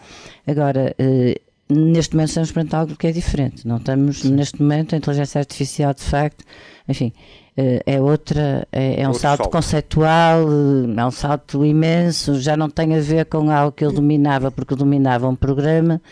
Agora, 0.46 0.94
eh, 0.98 1.40
neste 1.68 2.14
momento 2.14 2.28
estamos 2.28 2.52
perante 2.52 2.74
algo 2.74 2.96
que 2.96 3.06
é 3.06 3.12
diferente. 3.12 3.66
Não 3.66 3.76
estamos, 3.76 4.20
Sim. 4.20 4.32
neste 4.32 4.60
momento, 4.60 4.94
a 4.94 4.98
inteligência 4.98 5.38
artificial, 5.38 5.94
de 5.94 6.02
facto, 6.02 6.44
enfim, 6.88 7.12
é 7.56 8.00
outra, 8.00 8.66
é, 8.72 9.02
é 9.02 9.08
um 9.08 9.14
salto, 9.14 9.42
salto, 9.42 9.50
conceitual, 9.50 10.40
eh, 10.48 11.00
é 11.00 11.06
um 11.06 11.10
salto 11.10 11.64
imenso, 11.64 12.40
já 12.40 12.56
não 12.56 12.68
tem 12.68 12.94
a 12.96 13.00
ver 13.00 13.26
com 13.26 13.50
algo 13.50 13.72
que 13.72 13.84
ele 13.84 13.94
dominava, 13.94 14.50
porque 14.50 14.74
dominava 14.74 15.28
um 15.28 15.36
programa, 15.36 16.02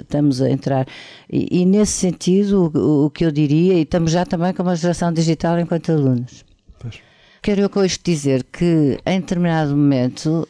estamos 0.00 0.42
a 0.42 0.50
entrar. 0.50 0.86
E, 1.30 1.60
e 1.60 1.64
nesse 1.64 1.92
sentido, 1.92 2.72
o, 2.74 3.06
o, 3.06 3.10
que 3.10 3.24
eu 3.24 3.30
diria, 3.30 3.74
e 3.74 3.82
estamos 3.82 4.10
já 4.10 4.26
também 4.26 4.52
com 4.52 4.62
uma 4.62 4.74
geração 4.74 5.12
digital 5.12 5.58
enquanto 5.60 5.92
alunos. 5.92 6.44
Pois. 6.78 7.00
Quero 7.40 7.60
eu 7.60 7.70
com 7.70 7.84
isto 7.84 8.04
dizer 8.04 8.44
que 8.44 8.98
em 9.06 9.20
determinado 9.20 9.70
momento 9.70 10.46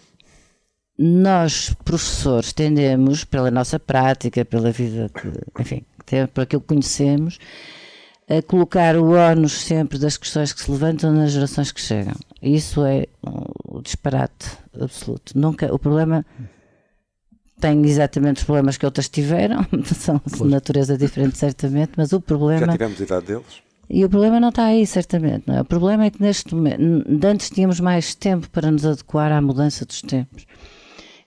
nós, 0.98 1.72
professores, 1.84 2.52
tendemos, 2.52 3.24
pela 3.24 3.50
nossa 3.50 3.78
prática, 3.78 4.44
pela 4.44 4.72
vida 4.72 5.08
que, 5.08 5.62
enfim, 5.62 5.84
por 6.34 6.40
aquilo 6.42 6.60
que 6.62 6.68
conhecemos, 6.68 7.38
a 8.28 8.42
colocar 8.42 8.96
o 8.96 9.12
ónus 9.12 9.52
sempre 9.52 9.98
das 9.98 10.16
questões 10.16 10.52
que 10.52 10.60
se 10.60 10.70
levantam 10.70 11.12
nas 11.12 11.32
gerações 11.32 11.72
que 11.72 11.80
chegam. 11.80 12.14
Isso 12.42 12.84
é 12.84 13.06
um 13.26 13.80
disparate 13.80 14.46
absoluto. 14.78 15.38
Nunca, 15.38 15.72
o 15.72 15.78
problema 15.78 16.24
tem 17.58 17.84
exatamente 17.84 18.38
os 18.38 18.44
problemas 18.44 18.76
que 18.76 18.84
outras 18.84 19.08
tiveram, 19.08 19.66
são 19.84 20.20
de 20.24 20.44
natureza 20.44 20.96
diferente, 20.96 21.38
certamente, 21.38 21.92
mas 21.96 22.12
o 22.12 22.20
problema. 22.20 22.66
Já 22.66 22.72
tivemos 22.72 23.00
a 23.00 23.04
idade 23.04 23.26
deles? 23.26 23.68
E 23.90 24.04
o 24.04 24.08
problema 24.10 24.38
não 24.38 24.50
está 24.50 24.66
aí, 24.66 24.86
certamente. 24.86 25.44
Não 25.46 25.56
é? 25.56 25.60
O 25.62 25.64
problema 25.64 26.04
é 26.04 26.10
que 26.10 26.20
neste 26.20 26.54
momento, 26.54 27.26
antes 27.26 27.48
tínhamos 27.48 27.80
mais 27.80 28.14
tempo 28.14 28.48
para 28.50 28.70
nos 28.70 28.84
adequar 28.84 29.32
à 29.32 29.40
mudança 29.40 29.86
dos 29.86 30.02
tempos. 30.02 30.46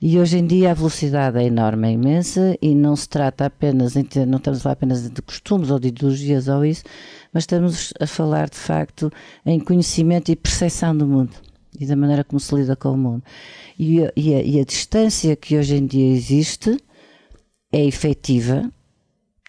E 0.03 0.17
hoje 0.17 0.39
em 0.39 0.47
dia 0.47 0.71
a 0.71 0.73
velocidade 0.73 1.37
é 1.37 1.43
enorme, 1.43 1.89
é 1.89 1.91
imensa 1.91 2.57
e 2.59 2.73
não 2.73 2.95
se 2.95 3.07
trata 3.07 3.45
apenas, 3.45 3.93
não 3.93 4.37
estamos 4.37 4.59
a 4.59 4.63
falar 4.63 4.73
apenas 4.73 5.07
de 5.07 5.21
costumes 5.21 5.69
ou 5.69 5.79
de 5.79 5.89
ideologias 5.89 6.47
ou 6.47 6.65
isso, 6.65 6.83
mas 7.31 7.43
estamos 7.43 7.93
a 7.99 8.07
falar 8.07 8.49
de 8.49 8.57
facto 8.57 9.11
em 9.45 9.59
conhecimento 9.59 10.31
e 10.31 10.35
percepção 10.35 10.97
do 10.97 11.05
mundo 11.05 11.33
e 11.79 11.85
da 11.85 11.95
maneira 11.95 12.23
como 12.23 12.39
se 12.39 12.55
lida 12.55 12.75
com 12.75 12.93
o 12.93 12.97
mundo. 12.97 13.23
E, 13.77 13.99
e, 14.15 14.33
a, 14.33 14.41
e 14.41 14.59
a 14.59 14.63
distância 14.63 15.35
que 15.35 15.55
hoje 15.55 15.75
em 15.75 15.85
dia 15.85 16.15
existe 16.15 16.77
é 17.71 17.85
efetiva. 17.85 18.71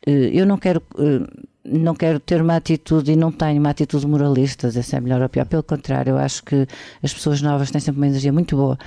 Eh, 0.06 0.32
eu 0.34 0.44
não 0.44 0.58
quero 0.58 0.82
eh, 0.98 1.26
não 1.64 1.94
quero 1.94 2.20
ter 2.20 2.42
uma 2.42 2.56
atitude 2.56 3.12
e 3.12 3.16
não 3.16 3.32
tenho 3.32 3.58
uma 3.58 3.70
atitude 3.70 4.06
moralista, 4.06 4.70
se 4.70 4.96
é 4.96 5.00
melhor 5.00 5.22
ou 5.22 5.28
pior. 5.30 5.46
Pelo 5.46 5.62
contrário, 5.62 6.10
eu 6.10 6.18
acho 6.18 6.42
que 6.44 6.66
as 7.02 7.14
pessoas 7.14 7.40
novas 7.40 7.70
têm 7.70 7.80
sempre 7.80 8.00
uma 8.00 8.06
energia 8.08 8.32
muito 8.32 8.54
boa 8.56 8.78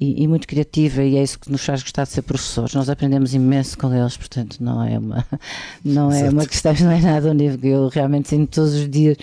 e, 0.00 0.22
e, 0.22 0.28
muito 0.28 0.48
criativa 0.48 1.02
e 1.02 1.16
é 1.16 1.22
isso 1.22 1.38
que 1.38 1.50
nos 1.50 1.64
faz 1.64 1.82
gostar 1.82 2.04
de 2.04 2.10
ser 2.10 2.22
professores. 2.22 2.74
Nós 2.74 2.88
aprendemos 2.88 3.34
imenso 3.34 3.78
com 3.78 3.94
eles, 3.94 4.16
portanto 4.16 4.58
não 4.60 4.82
é 4.82 4.98
uma 4.98 5.26
não 5.84 6.12
é 6.12 6.28
uma 6.28 6.46
questão, 6.46 6.74
não 6.80 6.90
é 6.90 7.00
nada 7.00 7.34
que 7.56 7.68
eu 7.68 7.88
realmente 7.88 8.28
sinto 8.28 8.50
todos 8.50 8.74
os 8.74 8.88
dias. 8.88 9.16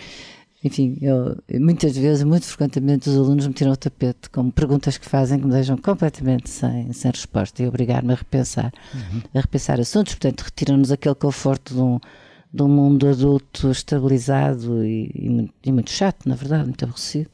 Enfim, 0.62 0.97
eu, 1.01 1.38
muitas 1.58 1.95
vezes, 1.95 2.23
muito 2.23 2.45
frequentemente, 2.45 3.10
os 3.10 3.15
alunos 3.15 3.47
me 3.47 3.53
tiram 3.53 3.71
o 3.71 3.77
tapete 3.77 4.29
com 4.29 4.51
perguntas 4.51 4.97
que 4.97 5.05
fazem 5.05 5.39
que 5.39 5.45
me 5.45 5.53
deixam 5.53 5.77
completamente 5.77 6.49
sem, 6.49 6.91
sem 6.91 7.12
resposta 7.12 7.63
e 7.63 7.67
obrigar-me 7.67 8.12
a 8.12 8.15
repensar, 8.15 8.73
uhum. 8.93 9.21
a 9.34 9.39
repensar 9.39 9.79
assuntos. 9.79 10.15
Portanto, 10.15 10.41
retiram-nos 10.41 10.91
aquele 10.91 11.15
conforto 11.15 11.73
de 11.73 11.79
um, 11.79 11.99
de 12.53 12.62
um 12.62 12.67
mundo 12.67 13.08
adulto 13.08 13.71
estabilizado 13.71 14.86
e, 14.86 15.05
e, 15.15 15.51
e, 15.63 15.71
muito 15.71 15.91
chato, 15.91 16.27
na 16.27 16.36
verdade, 16.36 16.65
muito 16.65 16.84
aborrecido. 16.84 17.29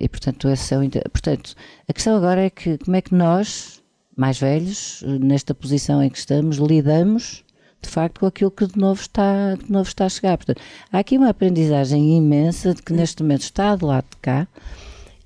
E, 0.00 0.08
portanto, 0.08 0.48
esse 0.48 0.74
é 0.74 0.78
o, 0.78 0.90
portanto, 1.10 1.54
a 1.88 1.92
questão 1.92 2.16
agora 2.16 2.42
é 2.42 2.50
que 2.50 2.78
como 2.78 2.96
é 2.96 3.00
que 3.00 3.14
nós, 3.14 3.82
mais 4.16 4.38
velhos, 4.38 5.02
nesta 5.20 5.54
posição 5.54 6.02
em 6.02 6.10
que 6.10 6.18
estamos, 6.18 6.56
lidamos 6.58 7.44
de 7.80 7.88
facto 7.88 8.20
com 8.20 8.26
aquilo 8.26 8.50
que 8.50 8.66
de 8.66 8.76
novo 8.78 9.00
está, 9.00 9.54
de 9.54 9.70
novo 9.70 9.88
está 9.88 10.06
a 10.06 10.08
chegar. 10.08 10.36
Portanto, 10.36 10.60
há 10.92 10.98
aqui 10.98 11.16
uma 11.16 11.30
aprendizagem 11.30 12.16
imensa 12.16 12.74
de 12.74 12.82
que 12.82 12.92
neste 12.92 13.22
momento 13.22 13.42
está 13.42 13.76
do 13.76 13.86
lado 13.86 14.06
de 14.10 14.16
cá 14.16 14.48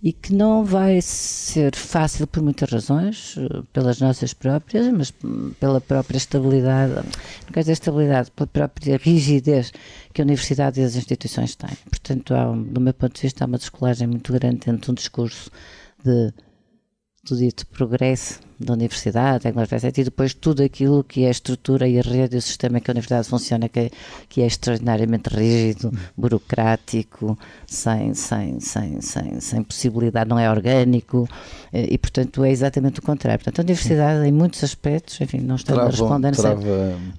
e 0.02 0.12
que 0.12 0.34
não 0.34 0.64
vai 0.64 1.00
ser 1.00 1.76
fácil 1.76 2.26
por 2.26 2.42
muitas 2.42 2.68
razões, 2.68 3.36
pelas 3.72 4.00
nossas 4.00 4.34
próprias, 4.34 4.88
mas 4.88 5.12
pela 5.60 5.80
própria 5.80 6.16
estabilidade, 6.16 6.94
não 6.94 7.52
quer 7.52 7.60
dizer 7.60 7.72
estabilidade, 7.72 8.30
pela 8.32 8.48
própria 8.48 8.96
rigidez 8.96 9.72
que 10.12 10.20
a 10.20 10.24
universidade 10.24 10.80
e 10.80 10.84
as 10.84 10.96
instituições 10.96 11.54
têm. 11.54 11.76
Portanto, 11.88 12.34
há, 12.34 12.46
do 12.52 12.80
meu 12.80 12.92
ponto 12.92 13.14
de 13.14 13.22
vista, 13.22 13.44
há 13.44 13.46
uma 13.46 13.58
descolagem 13.58 14.08
muito 14.08 14.32
grande 14.32 14.68
entre 14.68 14.90
um 14.90 14.94
discurso 14.94 15.50
de 16.04 16.32
do 17.24 17.36
dito 17.36 17.64
progresso 17.68 18.40
da 18.58 18.72
universidade, 18.72 19.44
tecnologia, 19.44 19.92
e 19.96 20.04
depois 20.04 20.34
tudo 20.34 20.62
aquilo 20.62 21.04
que 21.04 21.22
é 21.22 21.28
a 21.28 21.30
estrutura 21.30 21.88
e 21.88 21.98
a 21.98 22.02
rede 22.02 22.34
e 22.34 22.38
o 22.38 22.42
sistema 22.42 22.80
que 22.80 22.90
a 22.90 22.92
universidade 22.92 23.28
funciona, 23.28 23.68
que 23.68 23.78
é, 23.78 23.90
que 24.28 24.42
é 24.42 24.46
extraordinariamente 24.46 25.28
rígido, 25.28 25.92
burocrático, 26.16 27.38
sem, 27.66 28.12
sem, 28.14 28.58
sem, 28.58 29.00
sem, 29.00 29.40
sem 29.40 29.62
possibilidade, 29.62 30.28
não 30.28 30.38
é 30.38 30.50
orgânico, 30.50 31.28
e 31.72 31.96
portanto 31.96 32.44
é 32.44 32.50
exatamente 32.50 32.98
o 32.98 33.02
contrário. 33.02 33.38
Portanto, 33.38 33.60
a 33.60 33.62
universidade, 33.62 34.28
em 34.28 34.32
muitos 34.32 34.62
aspectos, 34.64 35.20
enfim, 35.20 35.38
não 35.38 35.56
estamos 35.56 35.82
a 35.82 35.86
responder, 35.86 36.34
trava... 36.34 36.62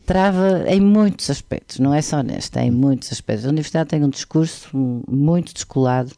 trava 0.06 0.64
em 0.68 0.82
muitos 0.82 1.30
aspectos, 1.30 1.80
não 1.80 1.94
é 1.94 2.02
só 2.02 2.22
neste, 2.22 2.60
é 2.60 2.64
em 2.64 2.72
muitos 2.72 3.12
aspectos. 3.12 3.46
A 3.46 3.50
universidade 3.50 3.90
tem 3.90 4.04
um 4.04 4.10
discurso 4.10 4.70
muito 5.08 5.54
descolado 5.54 6.14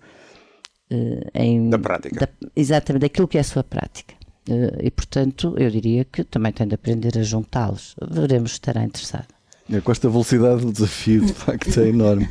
em, 1.34 1.70
da 1.70 1.80
prática. 1.80 2.20
Da, 2.20 2.48
exatamente, 2.56 3.02
daquilo 3.02 3.28
que 3.28 3.38
é 3.38 3.42
a 3.42 3.44
sua 3.44 3.64
prática. 3.64 4.14
Uh, 4.50 4.78
e, 4.82 4.92
portanto, 4.92 5.56
eu 5.58 5.70
diria 5.72 6.06
que 6.06 6.24
também 6.24 6.52
tem 6.52 6.68
de 6.68 6.76
aprender 6.76 7.18
a 7.18 7.24
juntá-los. 7.24 7.96
Veremos 8.12 8.52
se 8.52 8.56
estará 8.58 8.84
interessado. 8.84 9.28
É, 9.72 9.82
com 9.82 9.92
esta 9.92 10.08
velocidade, 10.08 10.66
o 10.66 10.72
desafio, 10.72 11.26
de 11.26 11.34
facto, 11.34 11.80
é 11.80 11.88
enorme. 11.88 12.30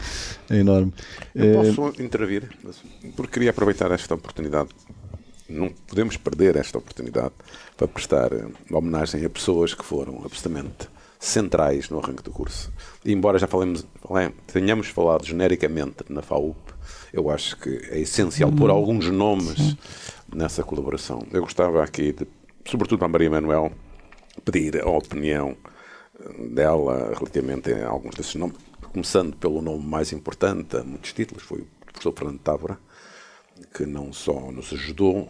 É 0.48 0.56
enorme. 0.58 0.94
Eu 1.34 1.62
é... 1.62 1.72
posso 1.72 2.00
intervir, 2.00 2.48
porque 3.16 3.32
queria 3.32 3.50
aproveitar 3.50 3.90
esta 3.90 4.14
oportunidade. 4.14 4.68
Não 5.48 5.68
podemos 5.70 6.16
perder 6.16 6.56
esta 6.56 6.78
oportunidade 6.78 7.32
para 7.76 7.88
prestar 7.88 8.30
homenagem 8.70 9.24
a 9.24 9.30
pessoas 9.30 9.74
que 9.74 9.84
foram 9.84 10.22
absolutamente 10.24 10.88
centrais 11.24 11.88
no 11.88 11.98
arranque 11.98 12.22
do 12.22 12.30
curso. 12.30 12.72
E 13.04 13.12
embora 13.12 13.38
já 13.38 13.46
falemos, 13.46 13.86
tenhamos 14.46 14.88
falado 14.88 15.24
genericamente 15.24 16.04
na 16.08 16.22
FAUP, 16.22 16.56
eu 17.12 17.30
acho 17.30 17.56
que 17.58 17.70
é 17.90 18.00
essencial 18.00 18.52
pôr 18.52 18.70
uhum. 18.70 18.76
alguns 18.76 19.10
nomes 19.10 19.56
Sim. 19.56 19.78
nessa 20.34 20.62
colaboração. 20.62 21.26
Eu 21.32 21.42
gostava 21.42 21.82
aqui, 21.82 22.12
de, 22.12 22.26
sobretudo 22.64 22.98
para 22.98 23.06
a 23.06 23.10
Maria 23.10 23.30
Manuel, 23.30 23.72
pedir 24.44 24.82
a 24.82 24.88
opinião 24.88 25.56
dela 26.50 27.12
relativamente 27.14 27.72
a 27.72 27.88
alguns 27.88 28.14
desses 28.14 28.34
nomes, 28.34 28.56
começando 28.92 29.36
pelo 29.36 29.62
nome 29.62 29.84
mais 29.84 30.12
importante, 30.12 30.76
a 30.76 30.84
muitos 30.84 31.12
títulos, 31.12 31.42
foi 31.42 31.60
o 31.60 31.66
professor 31.86 32.12
Fernando 32.16 32.38
Távora, 32.40 32.78
que 33.74 33.86
não 33.86 34.12
só 34.12 34.50
nos 34.50 34.72
ajudou 34.72 35.28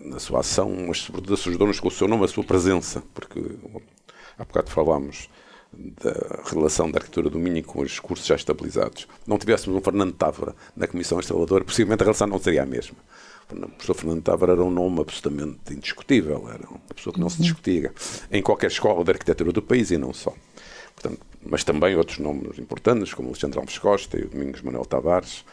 na 0.00 0.18
sua 0.18 0.40
ação, 0.40 0.70
mas 0.86 0.98
sobretudo 0.98 1.34
ajudou-nos 1.34 1.80
com 1.80 1.88
o 1.88 1.90
seu 1.90 2.06
nome, 2.06 2.24
a 2.24 2.28
sua 2.28 2.44
presença, 2.44 3.02
porque 3.14 3.40
há 4.38 4.44
bocado 4.44 4.70
falámos 4.70 5.28
da 5.72 6.42
relação 6.50 6.90
da 6.90 6.98
arquitetura 6.98 7.28
do 7.28 7.38
Minho 7.38 7.62
com 7.62 7.82
os 7.82 7.98
cursos 7.98 8.26
já 8.26 8.34
estabilizados. 8.34 9.06
Não 9.26 9.38
tivéssemos 9.38 9.78
um 9.78 9.82
Fernando 9.82 10.12
Távora 10.12 10.54
na 10.76 10.86
comissão 10.86 11.18
instaladora, 11.18 11.64
possivelmente 11.64 12.02
a 12.02 12.06
relação 12.06 12.26
não 12.26 12.38
seria 12.38 12.62
a 12.62 12.66
mesma. 12.66 12.96
O 13.50 13.56
professor 13.56 13.94
Fernando 13.94 14.22
Távora 14.22 14.52
era 14.52 14.62
um 14.62 14.70
nome 14.70 15.00
absolutamente 15.00 15.72
indiscutível, 15.72 16.48
era 16.52 16.68
uma 16.68 16.80
pessoa 16.94 17.14
que 17.14 17.20
não 17.20 17.30
se 17.30 17.40
discutia 17.40 17.92
em 18.30 18.42
qualquer 18.42 18.66
escola 18.66 19.02
de 19.02 19.10
arquitetura 19.10 19.52
do 19.52 19.62
país 19.62 19.90
e 19.90 19.96
não 19.96 20.12
só. 20.12 20.34
Portanto, 20.94 21.20
mas 21.42 21.64
também 21.64 21.96
outros 21.96 22.18
nomes 22.18 22.58
importantes, 22.58 23.14
como 23.14 23.28
o 23.28 23.30
Alexandre 23.30 23.58
Alves 23.58 23.78
Costa 23.78 24.18
e 24.18 24.24
o 24.24 24.28
Domingos 24.28 24.60
Manuel 24.60 24.84
Tavares, 24.84 25.44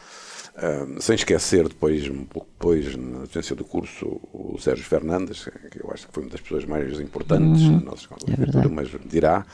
sem 1.00 1.16
esquecer 1.16 1.68
depois, 1.68 2.08
um 2.10 2.26
pouco 2.26 2.48
depois, 2.58 2.96
na 2.96 3.24
agência 3.24 3.56
do 3.56 3.66
curso, 3.66 4.20
o 4.34 4.58
Sérgio 4.60 4.86
Fernandes, 4.86 5.50
que 5.70 5.84
eu 5.84 5.92
acho 5.92 6.08
que 6.08 6.14
foi 6.14 6.24
uma 6.24 6.30
das 6.30 6.42
pessoas 6.42 6.66
mais 6.66 7.00
importantes 7.00 7.62
uhum. 7.64 7.80
na 7.80 7.82
nossa 7.82 8.02
escola. 8.02 8.22
É 8.28 8.32
arquitetura, 8.32 8.70
mas 8.70 8.90
dirá, 9.06 9.46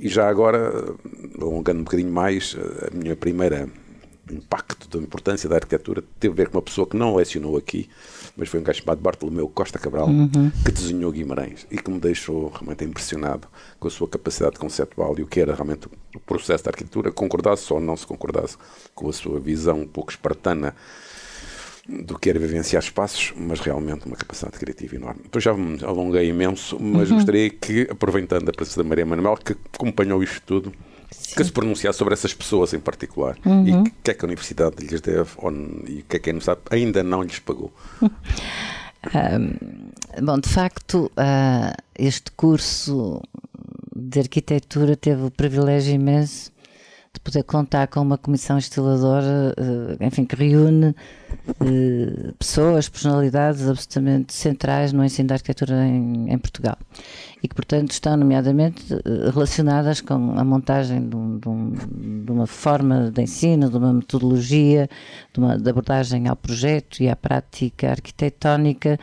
e 0.00 0.08
já 0.08 0.28
agora, 0.28 0.96
alongando 1.40 1.80
um 1.80 1.84
bocadinho 1.84 2.12
mais, 2.12 2.56
a 2.90 2.96
minha 2.96 3.14
primeira 3.14 3.68
impacto 4.30 4.88
da 4.88 5.02
importância 5.02 5.48
da 5.48 5.56
arquitetura 5.56 6.02
teve 6.20 6.32
a 6.32 6.36
ver 6.36 6.48
com 6.48 6.56
uma 6.56 6.62
pessoa 6.62 6.86
que 6.86 6.96
não 6.96 7.16
lecionou 7.16 7.56
aqui, 7.56 7.88
mas 8.36 8.48
foi 8.48 8.60
um 8.60 8.62
gajo 8.62 8.80
chamado 8.80 9.00
Bartolomeu 9.00 9.48
Costa 9.48 9.78
Cabral, 9.78 10.08
uhum. 10.08 10.50
que 10.64 10.70
desenhou 10.70 11.10
Guimarães 11.10 11.66
e 11.70 11.76
que 11.76 11.90
me 11.90 11.98
deixou 11.98 12.48
realmente 12.48 12.84
impressionado 12.84 13.48
com 13.80 13.88
a 13.88 13.90
sua 13.90 14.08
capacidade 14.08 14.58
conceptual 14.58 15.18
e 15.18 15.22
o 15.22 15.26
que 15.26 15.40
era 15.40 15.54
realmente 15.54 15.88
o 16.14 16.20
processo 16.20 16.64
da 16.64 16.70
arquitetura, 16.70 17.10
concordasse 17.10 17.72
ou 17.72 17.80
não 17.80 17.96
se 17.96 18.06
concordasse 18.06 18.56
com 18.94 19.08
a 19.08 19.12
sua 19.12 19.40
visão 19.40 19.80
um 19.80 19.88
pouco 19.88 20.10
espartana 20.10 20.74
do 21.88 22.16
que 22.16 22.30
era 22.30 22.38
vivenciar 22.38 22.82
espaços, 22.82 23.32
mas 23.36 23.58
realmente 23.58 24.06
uma 24.06 24.16
capacidade 24.16 24.56
criativa 24.56 24.94
enorme. 24.94 25.22
Então 25.26 25.40
já 25.40 25.52
me 25.52 25.82
alonguei 25.84 26.28
imenso, 26.28 26.78
mas 26.80 27.10
uhum. 27.10 27.16
gostaria 27.16 27.50
que, 27.50 27.88
aproveitando 27.90 28.48
a 28.48 28.52
presença 28.52 28.82
da 28.82 28.88
Maria 28.88 29.04
Manuel, 29.04 29.36
que 29.36 29.56
acompanhou 29.74 30.22
isto 30.22 30.40
tudo, 30.46 30.72
Sim. 31.12 31.36
que 31.36 31.44
se 31.44 31.52
pronunciasse 31.52 31.98
sobre 31.98 32.14
essas 32.14 32.34
pessoas 32.34 32.72
em 32.74 32.80
particular 32.80 33.36
uhum. 33.44 33.66
e 33.66 33.72
o 33.72 33.84
que 34.02 34.10
é 34.10 34.14
que 34.14 34.24
a 34.24 34.26
Universidade 34.26 34.76
lhes 34.78 35.00
deve 35.00 35.30
ou, 35.36 35.52
e 35.52 36.00
o 36.00 36.04
que 36.08 36.16
é 36.16 36.18
que 36.18 36.30
a 36.30 36.32
Universidade 36.32 36.60
ainda 36.70 37.02
não 37.02 37.22
lhes 37.22 37.38
pagou. 37.38 37.72
Um, 39.04 40.24
bom, 40.24 40.38
de 40.38 40.48
facto, 40.48 41.10
uh, 41.16 41.74
este 41.98 42.30
curso 42.32 43.20
de 43.94 44.20
arquitetura 44.20 44.96
teve 44.96 45.24
o 45.24 45.30
privilégio 45.30 45.94
imenso 45.94 46.52
de 47.12 47.20
poder 47.20 47.42
contar 47.42 47.88
com 47.88 48.00
uma 48.00 48.16
comissão 48.16 48.56
instaladora, 48.58 49.54
uh, 49.58 50.04
enfim, 50.04 50.24
que 50.24 50.36
reúne 50.36 50.94
uh, 51.60 52.32
pessoas, 52.38 52.88
personalidades 52.88 53.68
absolutamente 53.68 54.32
centrais 54.32 54.92
no 54.92 55.04
ensino 55.04 55.28
da 55.28 55.34
arquitetura 55.34 55.86
em, 55.86 56.32
em 56.32 56.38
Portugal 56.38 56.78
e 57.42 57.48
que, 57.48 57.54
portanto, 57.56 57.90
estão 57.90 58.16
nomeadamente 58.16 58.94
eh, 58.94 59.30
relacionadas 59.32 60.00
com 60.00 60.14
a 60.38 60.44
montagem 60.44 61.08
de, 61.08 61.16
um, 61.16 61.38
de, 61.38 61.48
um, 61.48 61.72
de 62.24 62.30
uma 62.30 62.46
forma 62.46 63.10
de 63.10 63.20
ensino, 63.20 63.68
de 63.68 63.76
uma 63.76 63.92
metodologia, 63.92 64.88
de 65.32 65.40
uma 65.40 65.58
de 65.58 65.68
abordagem 65.68 66.28
ao 66.28 66.36
projeto 66.36 67.02
e 67.02 67.08
à 67.08 67.16
prática 67.16 67.90
arquitetónica, 67.90 68.96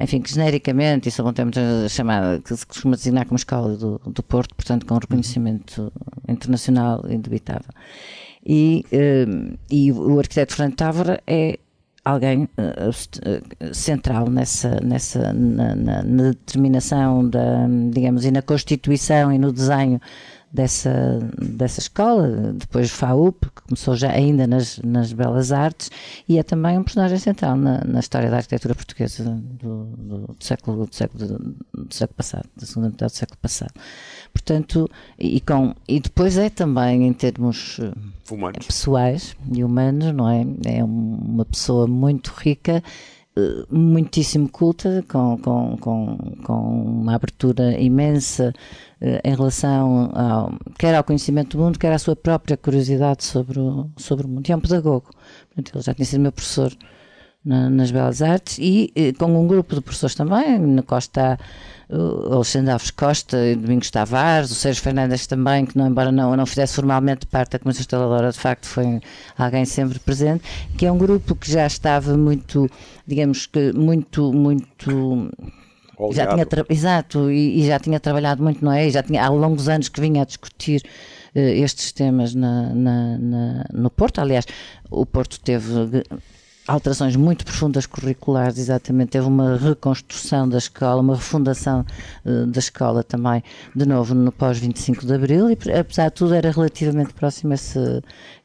enfim, 0.00 0.22
que 0.22 0.32
genericamente, 0.32 1.10
isso 1.10 1.20
é 1.20 1.24
um 1.24 1.32
termo 1.34 1.52
chamado, 1.90 2.40
que 2.40 2.56
se 2.56 2.66
costuma 2.66 2.96
designar 2.96 3.26
como 3.26 3.36
escola 3.36 3.76
do, 3.76 4.00
do 4.06 4.22
Porto, 4.22 4.54
portanto, 4.54 4.86
com 4.86 4.94
reconhecimento 4.94 5.92
internacional 6.26 7.04
indubitável. 7.10 7.70
E, 8.44 8.86
eh, 8.90 9.26
e 9.70 9.92
o 9.92 10.18
arquiteto 10.18 10.54
Fernando 10.56 10.76
Távora 10.76 11.22
é 11.26 11.58
alguém 12.04 12.48
uh, 12.58 13.74
central 13.74 14.28
nessa, 14.28 14.80
nessa 14.80 15.32
na, 15.32 15.74
na, 15.74 16.02
na, 16.02 16.22
determinação 16.30 17.28
da, 17.28 17.66
digamos, 17.90 18.24
e 18.24 18.30
na 18.30 18.42
constituição 18.42 19.32
e 19.32 19.38
no 19.38 19.52
desenho 19.52 20.00
dessa, 20.52 21.18
dessa 21.40 21.80
escola, 21.80 22.52
depois 22.52 22.90
FAUP, 22.90 23.46
que 23.46 23.62
começou 23.62 23.96
já 23.96 24.10
ainda 24.10 24.46
nas, 24.46 24.78
nas 24.78 25.12
Belas 25.12 25.50
Artes, 25.50 25.90
e 26.28 26.38
é 26.38 26.42
também 26.42 26.78
um 26.78 26.82
personagem 26.82 27.18
central 27.18 27.56
na, 27.56 27.82
na 27.84 28.00
história 28.00 28.30
da 28.30 28.36
arquitetura 28.36 28.74
portuguesa 28.74 29.24
do, 29.24 29.84
do, 29.96 30.18
do 30.26 30.44
século, 30.44 30.86
do, 30.86 30.94
século, 30.94 31.26
do 31.72 31.94
século 31.94 32.16
passado, 32.16 32.48
da 32.54 32.66
segunda 32.66 32.90
metade 32.90 33.12
do 33.12 33.16
século 33.16 33.38
passado. 33.40 33.72
Portanto, 34.32 34.90
e, 35.18 35.40
com, 35.40 35.74
e 35.88 35.98
depois 36.00 36.36
é 36.36 36.50
também 36.50 37.06
em 37.06 37.12
termos 37.14 37.80
humanos. 38.30 38.66
pessoais 38.66 39.34
e 39.50 39.64
humanos, 39.64 40.12
não 40.12 40.28
é? 40.28 40.44
É 40.66 40.84
uma 40.84 41.46
pessoa 41.46 41.86
muito 41.86 42.32
rica 42.36 42.82
eh, 42.82 42.82
muitíssimo 43.70 44.48
culta, 44.48 45.04
com, 45.08 45.38
com, 45.38 45.76
com, 45.78 46.16
com 46.44 47.00
uma 47.00 47.14
abertura 47.14 47.80
imensa 47.80 48.52
uh, 49.00 49.20
em 49.24 49.34
relação 49.34 50.10
ao, 50.14 50.52
quer 50.78 50.94
ao 50.94 51.04
conhecimento 51.04 51.56
do 51.56 51.62
mundo, 51.62 51.78
quer 51.78 51.92
à 51.92 51.98
sua 51.98 52.14
própria 52.14 52.56
curiosidade 52.56 53.24
sobre 53.24 53.58
o, 53.58 53.90
sobre 53.96 54.26
o 54.26 54.28
mundo. 54.28 54.46
E 54.48 54.52
é 54.52 54.56
um 54.56 54.60
pedagogo. 54.60 55.10
Ele 55.56 55.82
já 55.82 55.94
tinha 55.94 56.04
sido 56.04 56.20
meu 56.20 56.32
professor 56.32 56.72
na, 57.44 57.68
nas 57.70 57.90
Belas 57.90 58.22
Artes 58.22 58.58
e 58.58 58.92
uh, 58.96 59.18
com 59.18 59.40
um 59.40 59.46
grupo 59.46 59.74
de 59.74 59.80
professores 59.80 60.14
também, 60.14 60.58
na 60.58 60.82
Costa 60.82 61.38
o 61.92 62.34
Alexandre 62.34 62.72
Alves 62.72 62.90
Costa, 62.90 63.36
Domingos 63.54 63.90
Tavares, 63.90 64.50
o 64.50 64.54
Sérgio 64.54 64.82
Fernandes 64.82 65.26
também, 65.26 65.66
que 65.66 65.76
não, 65.76 65.88
embora 65.88 66.10
não, 66.10 66.34
não 66.34 66.46
fizesse 66.46 66.74
formalmente 66.74 67.26
parte 67.26 67.52
da 67.52 67.58
Comissão 67.58 67.82
Instaladora, 67.82 68.32
de 68.32 68.38
facto 68.38 68.66
foi 68.66 69.00
alguém 69.36 69.66
sempre 69.66 69.98
presente, 69.98 70.42
que 70.78 70.86
é 70.86 70.92
um 70.92 70.96
grupo 70.96 71.34
que 71.34 71.50
já 71.50 71.66
estava 71.66 72.16
muito, 72.16 72.68
digamos 73.06 73.44
que 73.46 73.72
muito, 73.72 74.32
muito 74.32 75.30
já 76.12 76.26
tinha 76.26 76.46
exato 76.70 77.30
e, 77.30 77.60
e, 77.60 77.66
já 77.66 77.78
tinha 77.78 78.00
trabalhado 78.00 78.42
muito 78.42 78.64
não 78.64 78.72
é? 78.72 78.88
E 78.88 78.90
já 78.90 79.02
tinha 79.02 79.24
há 79.24 79.28
longos 79.28 79.68
anos 79.68 79.88
que 79.88 80.00
vinha 80.00 80.22
a 80.22 80.24
discutir 80.24 80.82
uh, 81.34 81.38
estes 81.38 81.92
temas 81.92 82.34
na, 82.34 82.74
na, 82.74 83.18
na, 83.18 83.64
no 83.72 83.90
Porto. 83.90 84.20
Aliás 84.20 84.46
o 84.90 85.04
Porto 85.04 85.38
teve 85.38 86.02
alterações 86.66 87.16
muito 87.16 87.44
profundas 87.44 87.86
curriculares, 87.86 88.58
exatamente. 88.58 89.10
Teve 89.10 89.26
uma 89.26 89.56
reconstrução 89.56 90.48
da 90.48 90.58
escola, 90.58 91.00
uma 91.00 91.16
refundação 91.16 91.84
uh, 92.24 92.46
da 92.46 92.58
escola 92.58 93.02
também, 93.02 93.42
de 93.74 93.86
novo, 93.86 94.14
no 94.14 94.30
pós-25 94.30 95.04
de 95.04 95.14
Abril, 95.14 95.50
e 95.50 95.58
apesar 95.78 96.08
de 96.08 96.14
tudo 96.14 96.34
era 96.34 96.50
relativamente 96.50 97.12
próximo 97.12 97.52
esse, 97.54 97.78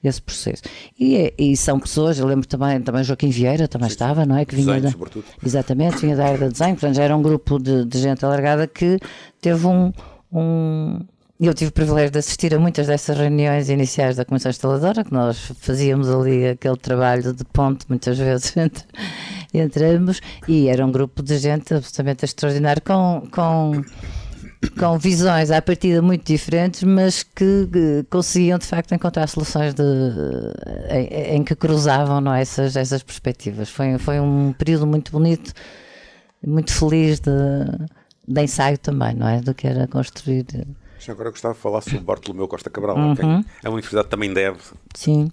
esse 0.03 0.21
processo. 0.21 0.63
E, 0.99 1.15
é, 1.15 1.33
e 1.37 1.55
são 1.55 1.79
pessoas, 1.79 2.17
eu 2.17 2.25
lembro 2.25 2.47
também, 2.47 2.81
também 2.81 3.03
Joaquim 3.03 3.29
Vieira 3.29 3.67
também 3.67 3.89
sim, 3.89 3.93
estava, 3.93 4.25
não 4.25 4.37
é? 4.37 4.45
Que 4.45 4.55
vinha 4.55 4.79
design, 4.79 4.97
da. 4.97 5.21
Exatamente, 5.45 5.97
vinha 5.97 6.15
da 6.15 6.25
área 6.25 6.39
da 6.39 6.47
design, 6.47 6.73
portanto 6.73 6.95
já 6.95 7.03
era 7.03 7.15
um 7.15 7.21
grupo 7.21 7.59
de, 7.59 7.85
de 7.85 7.99
gente 7.99 8.25
alargada 8.25 8.67
que 8.67 8.99
teve 9.39 9.67
um, 9.67 9.93
um 10.31 10.99
eu 11.39 11.53
tive 11.53 11.69
o 11.69 11.71
privilégio 11.71 12.11
de 12.11 12.17
assistir 12.17 12.53
a 12.55 12.59
muitas 12.59 12.87
dessas 12.87 13.15
reuniões 13.15 13.69
iniciais 13.69 14.15
da 14.15 14.25
Comissão 14.25 14.49
Instaladora, 14.49 15.03
que 15.03 15.13
nós 15.13 15.51
fazíamos 15.59 16.09
ali 16.09 16.47
aquele 16.47 16.77
trabalho 16.77 17.31
de 17.31 17.45
ponte, 17.45 17.85
muitas 17.87 18.17
vezes, 18.17 18.57
entre, 18.57 18.83
entre 19.53 19.85
ambos, 19.85 20.19
e 20.47 20.67
era 20.67 20.83
um 20.83 20.91
grupo 20.91 21.21
de 21.21 21.37
gente 21.37 21.75
absolutamente 21.75 22.25
extraordinário, 22.25 22.81
com, 22.81 23.27
com, 23.29 23.83
com 24.79 24.97
visões 24.97 25.51
à 25.51 25.61
partida 25.61 26.01
muito 26.01 26.25
diferentes, 26.25 26.81
mas 26.81 27.21
que, 27.21 27.67
que 27.71 28.05
conseguiam 28.09 28.57
de 28.57 28.65
facto 28.65 28.95
encontrar 28.95 29.27
soluções 29.27 29.75
de, 29.75 29.83
em, 30.89 31.35
em, 31.35 31.43
que 31.43 31.53
cruzavam 31.55 32.19
não, 32.19 32.33
é, 32.33 32.41
essas, 32.41 32.75
essas 32.75 33.03
perspectivas. 33.03 33.69
Foi, 33.69 33.99
foi 33.99 34.19
um 34.19 34.53
período 34.53 34.87
muito 34.87 35.11
bonito, 35.11 35.53
muito 36.43 36.73
feliz 36.73 37.19
de, 37.19 37.29
de 38.27 38.41
ensaio 38.41 38.79
também, 38.79 39.13
não 39.13 39.27
é? 39.27 39.39
Do 39.39 39.53
que 39.53 39.67
era 39.67 39.87
construir 39.87 40.43
agora 41.09 41.29
gostava 41.29 41.53
de 41.53 41.59
falar 41.59 41.81
sobre 41.81 41.99
Bartolomeu 41.99 42.47
Costa 42.47 42.69
Cabral, 42.69 42.97
uhum. 42.97 43.11
a 43.11 43.15
quem 43.15 43.45
a 43.63 43.69
universidade 43.69 44.07
também 44.07 44.33
deve. 44.33 44.59
Sim. 44.93 45.31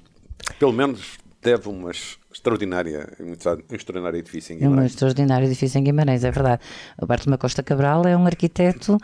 Pelo 0.59 0.73
menos 0.73 1.19
deve 1.43 1.69
uma 1.69 1.91
extraordinária, 2.33 3.13
um 3.21 3.33
extraordinário 3.75 4.19
edifício 4.19 4.55
em 4.55 4.59
Guimarães. 4.59 4.83
Um 4.83 4.87
extraordinário 4.87 5.47
edifício 5.47 5.79
em 5.79 5.85
Guimarães, 5.85 6.25
é 6.25 6.31
verdade. 6.31 6.63
O 7.01 7.07
Bartolomeu 7.07 7.39
Costa 7.39 7.63
Cabral 7.63 8.05
é 8.07 8.17
um 8.17 8.27
arquiteto 8.27 8.99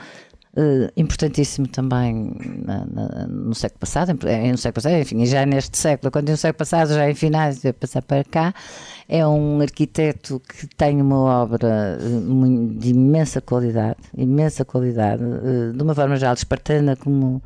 Uh, 0.52 0.90
importantíssimo 0.96 1.68
também 1.68 2.34
na, 2.64 2.84
na, 2.84 3.26
no 3.28 3.54
século 3.54 3.78
passado, 3.78 4.12
no 4.12 4.58
século 4.58 4.74
passado, 4.74 4.96
enfim, 4.96 5.24
já 5.24 5.46
neste 5.46 5.78
século, 5.78 6.10
quando 6.10 6.28
no 6.30 6.36
século 6.36 6.58
passado, 6.58 6.92
já 6.92 7.08
em 7.08 7.14
finais, 7.14 7.60
de 7.60 7.72
passar 7.72 8.02
para 8.02 8.24
cá, 8.24 8.52
é 9.08 9.24
um 9.24 9.60
arquiteto 9.60 10.40
que 10.40 10.66
tem 10.66 11.00
uma 11.00 11.42
obra 11.42 11.98
uh, 12.00 12.68
de 12.78 12.90
imensa 12.90 13.40
qualidade, 13.40 13.98
imensa 14.16 14.64
qualidade, 14.64 15.22
uh, 15.22 15.72
de 15.72 15.80
uma 15.80 15.94
forma 15.94 16.16
geral 16.16 16.34
espartana, 16.34 16.96
como, 16.96 17.40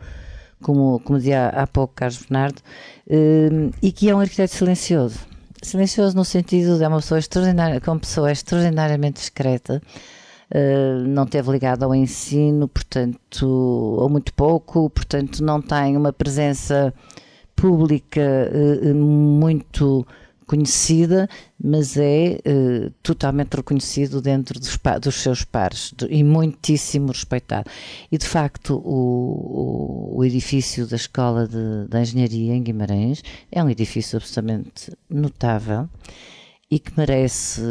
como, 0.62 0.98
como 1.00 1.18
dizia 1.18 1.48
há 1.48 1.66
pouco 1.66 1.92
Carlos 1.94 2.18
Bernardo, 2.22 2.62
e 3.82 3.92
que 3.92 4.08
é 4.08 4.14
um 4.14 4.20
arquiteto 4.20 4.54
silencioso. 4.54 5.34
Silencioso 5.64 6.16
no 6.16 6.24
sentido 6.24 6.78
de 6.78 6.84
é 6.84 6.88
uma 6.88 6.98
pessoa 6.98 7.18
extraordinária, 7.18 7.80
como 7.80 8.00
pessoa 8.00 8.30
extraordinariamente 8.30 9.20
discreta, 9.20 9.80
eh, 9.80 10.23
não 11.06 11.26
teve 11.26 11.50
ligado 11.50 11.82
ao 11.82 11.94
ensino, 11.94 12.68
portanto, 12.68 13.46
ou 13.46 14.08
muito 14.08 14.32
pouco, 14.34 14.88
portanto, 14.90 15.42
não 15.42 15.60
tem 15.60 15.96
uma 15.96 16.12
presença 16.12 16.94
pública 17.56 18.20
uh, 18.52 18.94
muito 18.94 20.06
conhecida, 20.46 21.26
mas 21.58 21.96
é 21.96 22.38
totalmente 23.02 23.54
reconhecido 23.54 24.20
dentro 24.20 24.60
dos, 24.60 24.78
dos 25.00 25.14
seus 25.14 25.42
pares 25.42 25.94
e 26.10 26.22
muitíssimo 26.22 27.08
respeitado. 27.08 27.70
E 28.12 28.18
de 28.18 28.26
facto, 28.26 28.76
o, 28.84 30.18
o 30.18 30.24
edifício 30.24 30.86
da 30.86 30.96
Escola 30.96 31.48
de, 31.48 31.88
de 31.88 31.98
Engenharia 31.98 32.54
em 32.54 32.62
Guimarães 32.62 33.22
é 33.50 33.64
um 33.64 33.70
edifício 33.70 34.18
absolutamente 34.18 34.92
notável 35.08 35.88
e 36.74 36.80
que 36.80 36.92
merece 36.96 37.62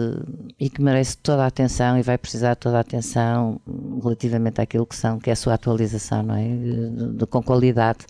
e 0.57 0.69
que 0.69 0.81
merece 0.81 1.17
toda 1.17 1.43
a 1.43 1.47
atenção 1.47 1.97
e 1.97 2.01
vai 2.01 2.17
precisar 2.17 2.53
de 2.53 2.61
toda 2.61 2.77
a 2.77 2.79
atenção 2.79 3.59
relativamente 4.01 4.61
àquilo 4.61 4.85
que 4.85 4.95
são 4.95 5.19
que 5.19 5.29
é 5.29 5.33
a 5.33 5.35
sua 5.35 5.55
atualização 5.55 6.23
não 6.23 6.35
é? 6.35 6.47
De, 6.47 7.17
de, 7.17 7.25
com 7.25 7.43
qualidade 7.43 8.05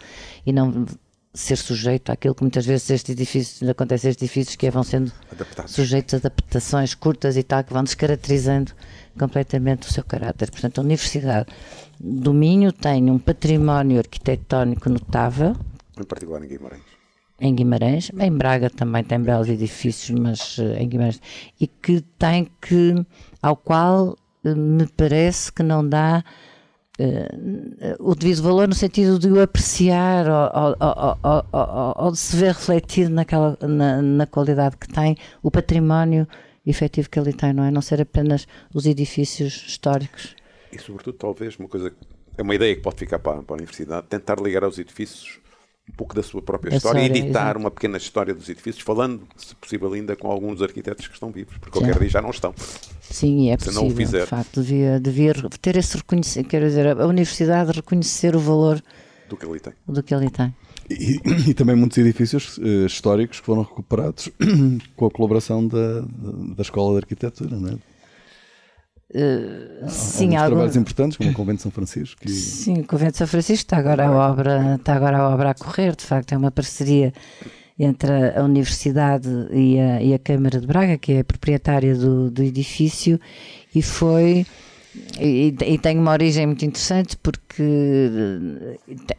e 0.46 0.54
não 0.54 0.86
ser 1.34 1.56
sujeito 1.56 2.12
àquilo 2.12 2.36
que 2.36 2.44
muitas 2.44 2.64
vezes 2.64 2.92
estes 2.92 3.12
edifícios 3.12 3.68
acontece 3.68 4.08
estes 4.08 4.22
edifícios 4.22 4.56
que 4.56 4.68
é, 4.68 4.70
vão 4.70 4.84
sendo 4.84 5.12
Adaptados. 5.32 5.72
sujeitos 5.72 6.14
a 6.14 6.18
adaptações 6.18 6.94
curtas 6.94 7.38
e 7.38 7.42
tal 7.42 7.64
que 7.64 7.74
vão 7.74 7.84
descaracterizando 7.84 8.72
completamente 9.18 9.90
o 9.90 9.92
seu 9.92 10.04
caráter. 10.04 10.52
Portanto 10.52 10.78
a 10.78 10.82
Universidade 10.82 11.48
do 12.00 12.36
Minho 12.36 12.72
tem 12.72 13.10
um 13.10 13.18
património 13.18 13.98
arquitetónico 13.98 14.88
notável. 14.92 15.56
Em 16.00 16.04
particular 16.04 16.44
em 16.44 16.48
Guimarães 16.48 16.93
em 17.44 17.54
Guimarães, 17.54 18.10
em 18.18 18.32
Braga 18.32 18.70
também 18.70 19.04
tem 19.04 19.20
belos 19.20 19.50
edifícios, 19.50 20.18
mas 20.18 20.58
uh, 20.58 20.78
em 20.80 20.88
Guimarães, 20.88 21.22
e 21.60 21.68
que 21.68 22.00
tem 22.18 22.50
que, 22.62 22.96
ao 23.42 23.58
qual 23.58 24.18
uh, 24.46 24.56
me 24.56 24.88
parece 24.88 25.52
que 25.52 25.62
não 25.62 25.88
dá 25.88 26.24
uh, 27.00 27.96
o 28.00 28.16
devido 28.16 28.42
valor 28.42 28.70
no 28.70 28.74
sentido 28.74 29.20
de 29.20 29.28
o 29.28 29.42
apreciar 29.42 30.26
ou, 30.30 30.78
ou, 30.80 31.44
ou, 31.52 32.06
ou 32.06 32.12
de 32.14 32.18
se 32.18 32.38
ver 32.38 32.54
refletido 32.54 33.10
naquela, 33.10 33.58
na, 33.62 34.02
na, 34.02 34.26
qualidade 34.26 34.78
que 34.78 34.88
tem 34.88 35.18
o 35.42 35.52
património 35.52 36.26
efetivo 36.66 37.10
que 37.10 37.20
ele 37.20 37.34
tem, 37.34 37.52
não 37.52 37.66
é? 37.66 37.72
Não 37.72 37.82
ser 37.82 38.00
apenas 38.02 38.48
os 38.74 38.86
edifícios 38.86 39.66
históricos. 39.68 40.34
E 40.72 40.80
sobretudo, 40.80 41.18
talvez, 41.18 41.58
uma 41.58 41.68
coisa, 41.68 41.94
é 42.38 42.42
uma 42.42 42.56
ideia 42.56 42.74
que 42.74 42.82
pode 42.82 42.96
ficar 42.96 43.20
para, 43.20 43.44
para 43.44 43.54
a 43.54 43.58
universidade, 43.58 44.08
tentar 44.08 44.40
ligar 44.40 44.64
aos 44.64 44.80
edifícios 44.80 45.43
um 45.90 45.94
pouco 45.96 46.16
da 46.16 46.24
sua 46.24 46.42
própria 46.42 46.76
história 46.76 47.02
e 47.02 47.06
editar 47.06 47.28
exatamente. 47.28 47.58
uma 47.58 47.72
pequena 47.72 47.98
história 47.98 48.34
dos 48.34 48.48
edifícios, 48.48 48.84
falando, 48.84 49.28
se 49.36 49.54
possível, 49.56 49.92
ainda 49.94 50.16
com 50.16 50.32
alguns 50.32 50.62
arquitetos 50.62 51.08
que 51.08 51.14
estão 51.14 51.30
vivos, 51.30 51.58
porque 51.58 51.78
qualquer 51.78 52.00
dia 52.00 52.10
já 52.10 52.22
não 52.22 52.30
estão. 52.30 52.54
Sim, 53.02 53.50
é 53.50 53.58
se 53.58 53.66
possível. 53.66 53.82
Não 53.84 53.90
o 53.90 53.96
fizer. 53.96 54.22
De 54.22 54.28
facto, 54.28 54.62
devia, 54.62 55.00
devia 55.00 55.34
ter 55.62 55.76
esse 55.76 55.98
reconhecimento, 55.98 56.50
quero 56.50 56.66
dizer, 56.66 56.88
a 56.88 57.06
universidade 57.06 57.72
reconhecer 57.72 58.36
o 58.36 58.40
valor 58.40 58.82
do 59.28 59.38
que 59.38 59.46
ele 59.46 59.60
tem. 59.60 59.74
Do 59.88 60.02
que 60.02 60.14
ele 60.14 60.30
tem. 60.30 60.54
E, 60.90 61.20
e, 61.50 61.54
também 61.54 61.76
muitos 61.76 61.98
edifícios 61.98 62.58
uh, 62.58 62.86
históricos 62.86 63.40
que 63.40 63.46
foram 63.46 63.64
recuperados 63.64 64.30
com 64.96 65.06
a 65.06 65.12
colaboração 65.12 65.66
da, 65.68 66.02
da 66.02 66.62
Escola 66.62 66.92
de 66.92 66.98
Arquitetura, 66.98 67.58
não 67.58 67.70
é? 67.70 67.93
Uh, 69.16 69.88
sim, 69.90 70.36
algum... 70.36 70.56
trabalhos 70.56 70.76
importantes, 70.76 71.18
como 71.18 71.30
o 71.30 71.34
Convento 71.34 71.58
de 71.58 71.64
São 71.64 71.72
Francisco. 71.72 72.20
E... 72.26 72.30
Sim, 72.32 72.80
o 72.80 72.88
Convento 72.88 73.12
de 73.12 73.18
São 73.20 73.28
Francisco 73.28 73.66
está 73.66 73.78
agora, 73.78 74.08
a 74.08 74.12
obra, 74.12 74.76
está 74.76 74.96
agora 74.96 75.18
a 75.20 75.30
obra 75.30 75.52
a 75.52 75.54
correr, 75.54 75.96
de 75.96 76.04
facto, 76.04 76.34
é 76.34 76.38
uma 76.38 76.50
parceria 76.50 77.14
entre 77.78 78.12
a 78.36 78.44
Universidade 78.44 79.30
e 79.52 79.80
a, 79.80 80.02
e 80.02 80.14
a 80.14 80.20
Câmara 80.20 80.60
de 80.60 80.66
Braga, 80.66 80.98
que 80.98 81.14
é 81.14 81.20
a 81.20 81.24
proprietária 81.24 81.96
do, 81.96 82.32
do 82.32 82.42
edifício, 82.42 83.20
e 83.74 83.82
foi 83.82 84.46
e, 85.20 85.56
e, 85.66 85.78
tem 85.78 85.98
uma 85.98 86.12
origem 86.12 86.46
muito 86.46 86.64
interessante 86.64 87.18
porque, 87.18 87.64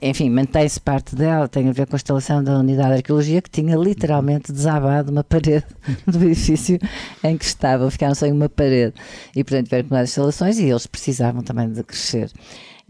enfim, 0.00 0.30
mantém-se 0.30 0.80
parte 0.80 1.16
dela, 1.16 1.48
tem 1.48 1.68
a 1.68 1.72
ver 1.72 1.86
com 1.86 1.96
a 1.96 1.98
instalação 1.98 2.44
da 2.44 2.58
unidade 2.58 2.90
de 2.90 2.94
arqueologia 2.96 3.42
que 3.42 3.50
tinha 3.50 3.76
literalmente 3.76 4.52
desabado 4.52 5.10
uma 5.10 5.24
parede 5.24 5.66
do 6.06 6.24
edifício 6.24 6.78
em 7.24 7.36
que 7.36 7.44
estava, 7.44 7.90
ficaram 7.90 8.14
sem 8.14 8.32
uma 8.32 8.48
parede 8.48 8.94
e, 9.34 9.42
portanto, 9.42 9.64
tiveram 9.64 9.84
que 9.84 9.90
mudar 9.90 10.02
as 10.02 10.10
instalações 10.10 10.58
e 10.58 10.64
eles 10.64 10.86
precisavam 10.86 11.42
também 11.42 11.68
de 11.70 11.82
crescer. 11.82 12.30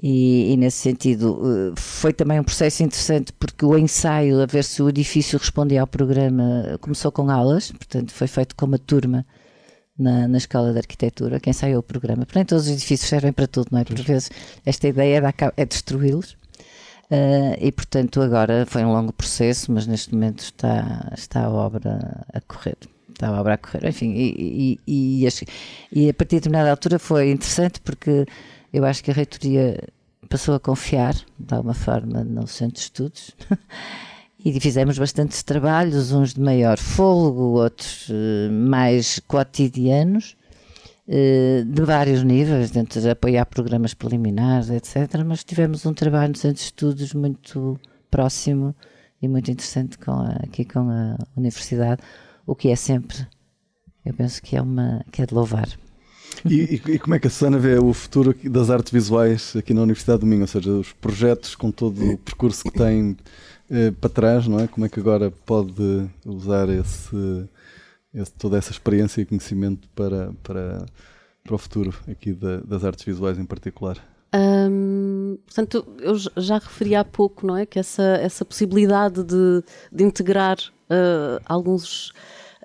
E, 0.03 0.53
e, 0.53 0.57
nesse 0.57 0.79
sentido 0.79 1.41
eh, 1.45 1.73
foi 1.77 2.13
também 2.13 2.41
um 2.41 2.45
processo 2.45 2.83
interessante 2.83 3.33
porque 3.33 3.65
o 3.65 3.79
ensaio 3.79 4.43
a 4.43 4.47
ver 4.47 4.65
se 4.65 4.83
o 4.83 4.89
edifício 4.89 5.39
respondia 5.39 5.81
ao 5.81 5.87
programa 5.87 6.77
começou 6.81 7.13
com 7.13 7.31
aulas, 7.31 7.71
portanto 7.71 8.13
foi 8.13 8.27
feito 8.27 8.57
com 8.57 8.67
uma 8.67 8.79
turma 8.79 9.25
na, 9.99 10.27
na 10.29 10.39
escola 10.39 10.73
de 10.73 10.79
arquitetura, 10.79 11.41
quem 11.41 11.53
saiu 11.53 11.79
o 11.79 11.83
programa. 11.83 12.25
Portanto, 12.25 12.51
todos 12.51 12.67
os 12.67 12.73
edifícios 12.73 13.09
servem 13.09 13.33
para 13.33 13.47
tudo, 13.47 13.69
não 13.71 13.79
é? 13.79 13.85
Por 13.85 14.01
vezes 14.01 14.31
esta 14.65 14.89
ideia 14.89 15.19
é, 15.19 15.63
é 15.63 15.65
destruí-los. 15.65 16.37
Uh, 17.11 17.55
e 17.61 17.71
portanto 17.71 18.23
agora 18.23 18.65
foi 18.67 18.83
um 18.83 18.91
longo 18.93 19.13
processo, 19.13 19.71
mas 19.71 19.87
neste 19.87 20.13
momento 20.15 20.41
está, 20.41 21.13
está 21.17 21.45
a 21.45 21.51
obra 21.51 22.25
a 22.33 22.41
correr. 22.41 22.79
Está 23.11 23.29
a 23.29 23.41
obra 23.41 23.55
a 23.55 23.59
correr, 23.59 23.87
enfim, 23.87 24.13
e, 24.15 24.81
e, 24.87 25.25
e, 25.25 25.29
e 25.93 26.09
a 26.09 26.15
partir 26.15 26.37
de 26.37 26.41
determinada 26.41 26.71
altura 26.71 26.99
foi 26.99 27.31
interessante 27.31 27.81
porque 27.81 28.27
eu 28.73 28.85
acho 28.85 29.05
que 29.05 29.11
a 29.11 29.15
reitoria 29.15 29.79
passou 30.29 30.55
a 30.55 30.61
confiar, 30.61 31.15
de 31.39 31.55
alguma 31.55 31.75
forma, 31.75 32.25
no 32.25 32.47
centro 32.49 32.75
de 32.75 32.81
estudos 32.81 33.37
e 34.45 34.61
fizemos 34.61 34.99
bastantes 34.99 35.43
trabalhos, 35.43 36.13
uns 36.13 36.35
de 36.35 36.41
maior 36.41 36.79
fôlego, 36.79 37.63
outros 37.63 38.11
uh, 38.11 38.53
mais 38.53 39.19
cotidianos, 39.21 40.37
uh, 41.09 41.65
de 41.65 41.83
vários 41.83 42.23
níveis, 42.23 42.71
dentro 42.71 43.01
de 43.01 43.09
apoiar 43.09 43.47
programas 43.47 43.95
preliminares, 43.95 44.69
etc. 44.69 45.25
Mas 45.25 45.43
tivemos 45.43 45.87
um 45.87 45.95
trabalho 45.95 46.33
no 46.33 46.37
Centro 46.37 46.57
de 46.57 46.63
Estudos 46.63 47.15
muito 47.15 47.81
próximo 48.11 48.75
e 49.23 49.27
muito 49.27 49.51
interessante 49.51 49.97
com 49.97 50.13
a, 50.13 50.33
aqui 50.43 50.67
com 50.67 50.91
a 50.91 51.17
Universidade, 51.35 52.03
o 52.47 52.55
que 52.55 52.69
é 52.69 52.77
sempre, 52.77 53.27
eu 54.05 54.13
penso 54.13 54.43
que 54.43 54.55
é, 54.55 54.61
uma, 54.61 55.03
que 55.11 55.23
é 55.23 55.27
de 55.27 55.33
louvar. 55.33 55.69
E, 56.45 56.75
e, 56.75 56.99
como 56.99 57.15
é 57.15 57.19
que 57.19 57.27
a 57.27 57.31
Susana 57.31 57.59
vê 57.59 57.79
o 57.79 57.93
futuro 57.95 58.35
das 58.51 58.69
artes 58.69 58.93
visuais 58.93 59.55
aqui 59.57 59.73
na 59.73 59.81
Universidade 59.81 60.21
do 60.21 60.27
Minho? 60.27 60.43
Ou 60.43 60.47
seja, 60.47 60.71
os 60.71 60.93
projetos 60.93 61.55
com 61.55 61.71
todo 61.71 62.13
o 62.13 62.19
percurso 62.19 62.65
que 62.65 62.73
tem 62.73 63.17
eh, 63.71 63.91
para 63.93 64.11
trás, 64.11 64.47
não 64.47 64.61
é? 64.61 64.67
Como 64.67 64.87
é 64.87 64.89
que 64.89 65.01
agora 65.01 65.31
pode 65.31 66.09
usar 66.25 66.69
esse, 66.69 67.49
esse, 68.15 68.33
toda 68.33 68.59
essa 68.59 68.71
experiência 68.71 69.21
e 69.21 69.25
conhecimento 69.25 69.89
para, 69.95 70.33
para, 70.43 70.87
para 71.43 71.55
o 71.55 71.59
futuro 71.59 71.95
aqui 72.09 72.33
da, 72.33 72.59
das 72.59 72.85
artes 72.85 73.05
visuais 73.05 73.39
em 73.39 73.45
particular? 73.45 73.99
Portanto, 75.45 75.87
eu 76.01 76.17
já 76.43 76.59
referi 76.59 76.95
há 76.95 77.05
pouco, 77.05 77.47
não 77.47 77.57
é? 77.57 77.65
Que 77.65 77.79
essa, 77.79 78.03
essa 78.03 78.45
possibilidade 78.45 79.23
de, 79.23 79.63
de 79.93 80.03
integrar 80.03 80.59
uh, 80.91 81.41
alguns, 81.45 82.13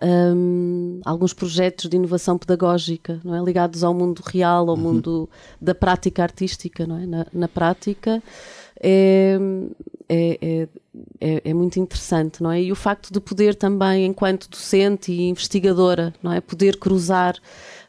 um, 0.02 1.00
alguns 1.06 1.34
projetos 1.34 1.88
de 1.88 1.96
inovação 1.96 2.38
pedagógica, 2.38 3.22
não 3.24 3.36
é? 3.36 3.44
Ligados 3.44 3.84
ao 3.84 3.94
mundo 3.94 4.24
real, 4.26 4.70
ao 4.70 4.76
uhum. 4.76 4.82
mundo 4.82 5.30
da 5.62 5.76
prática 5.76 6.24
artística, 6.24 6.88
não 6.88 6.98
é? 6.98 7.06
Na, 7.06 7.26
na 7.32 7.48
prática, 7.48 8.24
é, 8.82 9.38
é, 10.08 10.38
é, 10.42 10.68
é, 11.22 11.42
é, 11.46 11.54
muito 11.54 11.80
interessante, 11.80 12.42
não 12.42 12.52
é? 12.52 12.64
E 12.64 12.72
o 12.72 12.76
facto 12.76 13.14
de 13.14 13.20
poder 13.20 13.54
também, 13.54 14.06
enquanto 14.06 14.50
docente 14.50 15.12
e 15.12 15.30
investigadora, 15.30 16.14
não 16.24 16.34
é? 16.34 16.42
Poder 16.42 16.78
cruzar 16.78 17.36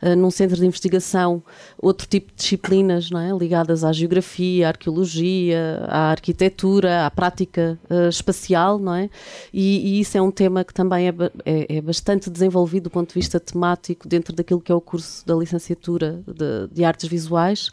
uh, 0.02 0.14
num 0.14 0.30
centro 0.30 0.56
de 0.56 0.66
investigação 0.66 1.42
outro 1.78 2.06
tipo 2.06 2.30
de 2.30 2.36
disciplinas, 2.36 3.08
não 3.08 3.20
é? 3.20 3.32
Ligadas 3.36 3.84
à 3.84 3.92
geografia, 3.92 4.66
à 4.66 4.68
arqueologia, 4.68 5.84
à 5.88 6.10
arquitetura, 6.10 7.06
à 7.06 7.10
prática 7.10 7.78
uh, 7.88 8.08
espacial, 8.08 8.78
não 8.78 8.94
é? 8.94 9.08
E, 9.52 9.96
e, 9.96 10.00
isso 10.00 10.18
é 10.18 10.20
um 10.20 10.30
tema 10.30 10.62
que 10.62 10.74
também 10.74 11.08
é, 11.08 11.14
é, 11.46 11.76
é, 11.76 11.80
bastante 11.80 12.28
desenvolvido 12.28 12.84
do 12.84 12.90
ponto 12.90 13.08
de 13.08 13.14
vista 13.14 13.40
temático 13.40 14.06
dentro 14.06 14.34
daquilo 14.34 14.60
que 14.60 14.70
é 14.70 14.74
o 14.74 14.80
curso 14.80 15.26
da 15.26 15.34
licenciatura 15.34 16.22
de, 16.26 16.74
de 16.74 16.84
artes 16.84 17.08
visuais. 17.08 17.70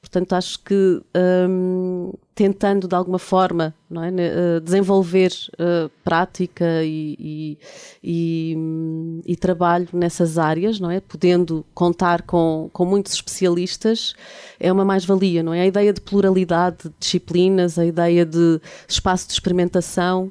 Portanto, 0.00 0.32
acho 0.34 0.62
que 0.62 1.02
um, 1.48 2.12
tentando 2.38 2.86
de 2.86 2.94
alguma 2.94 3.18
forma 3.18 3.74
é, 3.90 4.58
uh, 4.58 4.60
desenvolver 4.60 5.32
uh, 5.54 5.90
prática 6.04 6.84
e, 6.84 7.16
e, 7.18 7.58
e, 8.00 9.22
e, 9.26 9.34
trabalho 9.34 9.88
nessas 9.92 10.38
áreas, 10.38 10.78
não 10.78 10.88
é? 10.88 11.00
podendo 11.00 11.66
contar 11.74 12.22
com, 12.22 12.70
com 12.72 12.84
muitos 12.84 13.12
especialistas, 13.12 14.14
é 14.60 14.72
uma 14.72 14.84
mais-valia. 14.84 15.42
não 15.42 15.52
é? 15.52 15.62
A 15.62 15.66
ideia 15.66 15.92
de 15.92 16.00
pluralidade 16.00 16.76
de 16.84 16.94
disciplinas, 17.00 17.76
a 17.76 17.84
ideia 17.84 18.24
de 18.24 18.60
espaço 18.86 19.26
de 19.26 19.32
experimentação 19.32 20.30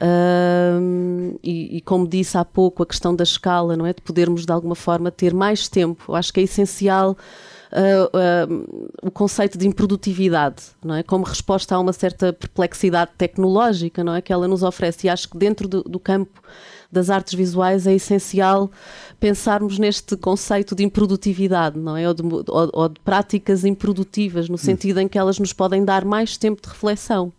um, 0.00 1.34
e, 1.42 1.80
como 1.80 2.06
disse 2.06 2.38
há 2.38 2.44
pouco, 2.44 2.84
a 2.84 2.86
questão 2.86 3.16
da 3.16 3.24
escala, 3.24 3.76
não 3.76 3.84
é? 3.84 3.92
de 3.92 4.00
podermos 4.00 4.46
de 4.46 4.52
alguma 4.52 4.76
forma 4.76 5.10
ter 5.10 5.34
mais 5.34 5.66
tempo. 5.66 6.14
Acho 6.14 6.32
que 6.32 6.38
é 6.38 6.44
essencial 6.44 7.16
uh, 7.72 8.88
o 9.02 9.10
conceito 9.10 9.58
de 9.58 9.66
improdutividade, 9.66 10.62
não 10.84 10.94
é? 10.94 11.02
Como 11.02 11.24
resposta 11.24 11.74
a 11.74 11.78
uma 11.78 11.92
certa 11.92 12.32
perplexidade 12.32 13.12
tecnológica, 13.16 14.02
não 14.02 14.14
é? 14.14 14.22
Que 14.22 14.32
ela 14.32 14.48
nos 14.48 14.62
oferece. 14.62 15.06
E 15.06 15.10
acho 15.10 15.28
que 15.28 15.38
dentro 15.38 15.68
do, 15.68 15.82
do 15.82 15.98
campo 15.98 16.42
das 16.90 17.10
artes 17.10 17.34
visuais 17.34 17.86
é 17.86 17.94
essencial 17.94 18.70
pensarmos 19.20 19.78
neste 19.78 20.16
conceito 20.16 20.74
de 20.74 20.84
improdutividade, 20.84 21.78
não 21.78 21.96
é? 21.96 22.08
Ou 22.08 22.14
de, 22.14 22.22
ou, 22.22 22.70
ou 22.72 22.88
de 22.88 23.00
práticas 23.00 23.64
improdutivas, 23.64 24.48
no 24.48 24.54
hum. 24.54 24.58
sentido 24.58 25.00
em 25.00 25.08
que 25.08 25.18
elas 25.18 25.38
nos 25.38 25.52
podem 25.52 25.84
dar 25.84 26.04
mais 26.04 26.36
tempo 26.36 26.62
de 26.62 26.68
reflexão. 26.68 27.32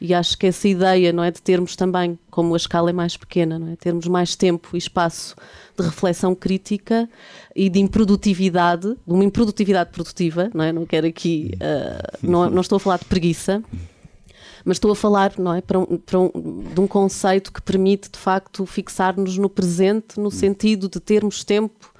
E 0.00 0.14
acho 0.14 0.38
que 0.38 0.46
essa 0.46 0.68
ideia, 0.68 1.12
não 1.12 1.24
é, 1.24 1.30
de 1.30 1.42
termos 1.42 1.74
também, 1.74 2.18
como 2.30 2.54
a 2.54 2.56
escala 2.56 2.90
é 2.90 2.92
mais 2.92 3.16
pequena, 3.16 3.58
não 3.58 3.72
é, 3.72 3.76
termos 3.76 4.06
mais 4.06 4.36
tempo 4.36 4.70
e 4.74 4.78
espaço 4.78 5.34
de 5.76 5.84
reflexão 5.84 6.34
crítica 6.34 7.08
e 7.54 7.68
de 7.68 7.80
improdutividade, 7.80 8.88
de 8.88 9.12
uma 9.12 9.24
improdutividade 9.24 9.90
produtiva, 9.90 10.50
não 10.54 10.64
é? 10.64 10.72
Não 10.72 10.86
quero 10.86 11.06
aqui, 11.06 11.50
uh, 11.56 12.18
não, 12.22 12.48
não 12.48 12.60
estou 12.60 12.76
a 12.76 12.80
falar 12.80 12.98
de 12.98 13.06
preguiça, 13.06 13.62
mas 14.64 14.76
estou 14.76 14.92
a 14.92 14.96
falar 14.96 15.32
não 15.36 15.54
é, 15.54 15.60
para 15.60 15.78
um, 15.78 15.96
para 15.96 16.18
um, 16.18 16.30
de 16.74 16.80
um 16.80 16.86
conceito 16.86 17.52
que 17.52 17.60
permite 17.60 18.10
de 18.10 18.18
facto 18.18 18.64
fixar-nos 18.66 19.36
no 19.36 19.48
presente, 19.48 20.20
no 20.20 20.30
sentido 20.30 20.88
de 20.88 21.00
termos 21.00 21.42
tempo 21.42 21.92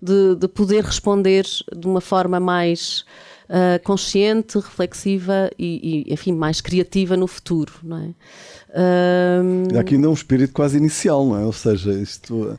de, 0.00 0.34
de 0.36 0.48
poder 0.48 0.84
responder 0.84 1.44
de 1.44 1.86
uma 1.86 2.00
forma 2.00 2.38
mais 2.38 3.04
uh, 3.44 3.82
consciente, 3.82 4.58
reflexiva 4.58 5.50
e, 5.58 6.04
e, 6.08 6.12
enfim, 6.12 6.32
mais 6.32 6.60
criativa 6.60 7.16
no 7.16 7.26
futuro, 7.26 7.72
não 7.82 7.98
é? 7.98 8.14
Um... 8.76 9.78
Aqui 9.78 9.94
ainda 9.94 10.08
é 10.08 10.10
um 10.10 10.14
espírito 10.14 10.52
quase 10.52 10.76
inicial, 10.76 11.24
não 11.24 11.38
é? 11.38 11.44
Ou 11.44 11.52
seja, 11.52 11.92
isto, 11.92 12.58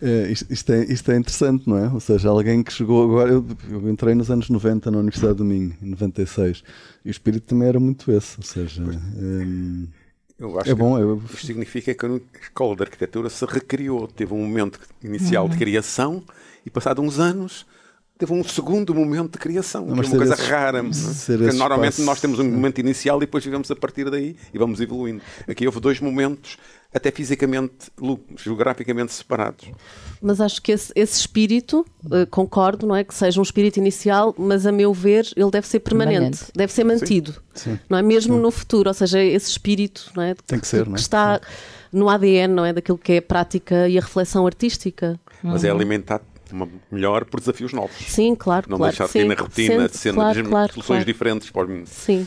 é, 0.00 0.30
isto, 0.30 0.50
isto, 0.50 0.72
é, 0.72 0.84
isto 0.84 1.12
é 1.12 1.16
interessante, 1.16 1.68
não 1.68 1.76
é? 1.76 1.88
Ou 1.88 2.00
seja, 2.00 2.30
alguém 2.30 2.62
que 2.62 2.72
chegou 2.72 3.04
agora. 3.04 3.32
Eu, 3.32 3.46
eu, 3.70 3.90
entrei 3.90 4.14
nos 4.14 4.30
anos 4.30 4.48
90 4.48 4.90
na 4.90 4.98
Universidade 4.98 5.34
do 5.34 5.44
Minho, 5.44 5.76
em 5.82 5.90
96, 5.90 6.62
e 7.04 7.08
o 7.08 7.10
espírito 7.10 7.48
também 7.48 7.68
era 7.68 7.78
muito 7.78 8.10
esse. 8.10 8.38
Ou 8.38 8.44
seja, 8.44 8.82
um, 8.82 9.86
é 10.64 10.74
bom. 10.74 10.98
Eu... 10.98 11.20
Isto 11.26 11.46
significa 11.46 11.92
que 11.92 12.06
a 12.06 12.20
Escola 12.40 12.74
de 12.74 12.82
Arquitetura 12.84 13.28
se 13.28 13.44
recriou, 13.44 14.08
teve 14.08 14.32
um 14.32 14.38
momento 14.38 14.80
inicial 15.02 15.44
uhum. 15.44 15.50
de 15.50 15.58
criação 15.58 16.22
e, 16.64 16.70
passado 16.70 17.02
uns 17.02 17.18
anos 17.18 17.66
teve 18.20 18.34
um 18.34 18.44
segundo 18.44 18.94
momento 18.94 19.32
de 19.32 19.38
criação, 19.38 19.86
não, 19.86 19.94
que 19.94 20.00
é 20.00 20.10
uma 20.10 20.16
coisa 20.18 20.34
esse, 20.34 20.42
rara. 20.42 20.84
Porque 20.84 21.56
normalmente 21.56 21.92
espaço. 21.92 22.06
nós 22.06 22.20
temos 22.20 22.38
um 22.38 22.44
momento 22.44 22.78
inicial 22.78 23.16
e 23.16 23.20
depois 23.20 23.42
vivemos 23.42 23.70
a 23.70 23.74
partir 23.76 24.10
daí 24.10 24.36
e 24.52 24.58
vamos 24.58 24.78
evoluindo. 24.78 25.22
Aqui 25.48 25.66
houve 25.66 25.80
dois 25.80 26.00
momentos, 26.00 26.58
até 26.94 27.10
fisicamente, 27.10 27.90
geograficamente 28.36 29.14
separados. 29.14 29.70
Mas 30.20 30.38
acho 30.38 30.60
que 30.60 30.70
esse, 30.70 30.92
esse 30.94 31.18
espírito, 31.18 31.86
uh, 32.04 32.26
concordo, 32.30 32.86
não 32.86 32.94
é 32.94 33.02
que 33.02 33.14
seja 33.14 33.40
um 33.40 33.42
espírito 33.42 33.78
inicial, 33.78 34.34
mas 34.36 34.66
a 34.66 34.72
meu 34.72 34.92
ver 34.92 35.26
ele 35.34 35.50
deve 35.50 35.66
ser 35.66 35.80
permanente, 35.80 36.18
permanente. 36.18 36.52
deve 36.54 36.72
ser 36.74 36.84
mantido, 36.84 37.32
Sim. 37.54 37.72
Sim. 37.72 37.78
não 37.88 37.96
é 37.96 38.02
mesmo 38.02 38.34
Sim. 38.34 38.42
no 38.42 38.50
futuro, 38.50 38.90
ou 38.90 38.94
seja, 38.94 39.18
esse 39.18 39.48
espírito, 39.48 40.12
não 40.14 40.22
é, 40.22 40.34
Tem 40.46 40.60
que, 40.60 40.66
ser, 40.66 40.82
que, 40.82 40.90
não 40.90 40.94
é? 40.94 40.96
que 40.96 41.00
está 41.00 41.40
no 41.90 42.10
ADN, 42.10 42.52
não 42.52 42.66
é, 42.66 42.72
daquilo 42.74 42.98
que 42.98 43.14
é 43.14 43.16
a 43.16 43.22
prática 43.22 43.88
e 43.88 43.96
a 43.96 44.00
reflexão 44.02 44.46
artística. 44.46 45.18
Mas 45.42 45.64
é 45.64 45.68
uhum. 45.68 45.72
é 45.72 45.76
alimentado 45.78 46.29
uma 46.52 46.68
melhor 46.90 47.24
por 47.24 47.40
desafios 47.40 47.72
novos. 47.72 47.96
Sim, 48.06 48.34
claro. 48.34 48.66
Não 48.68 48.78
claro, 48.78 48.96
deixar 48.96 49.08
de 49.12 49.24
na 49.24 49.34
rotina, 49.34 49.88
de 49.88 49.96
ser 49.96 50.14
claro, 50.14 50.44
claro, 50.44 50.72
soluções 50.72 50.98
claro. 50.98 51.04
diferentes 51.04 51.50
para 51.50 51.72
o 51.72 51.86
Sim. 51.86 52.26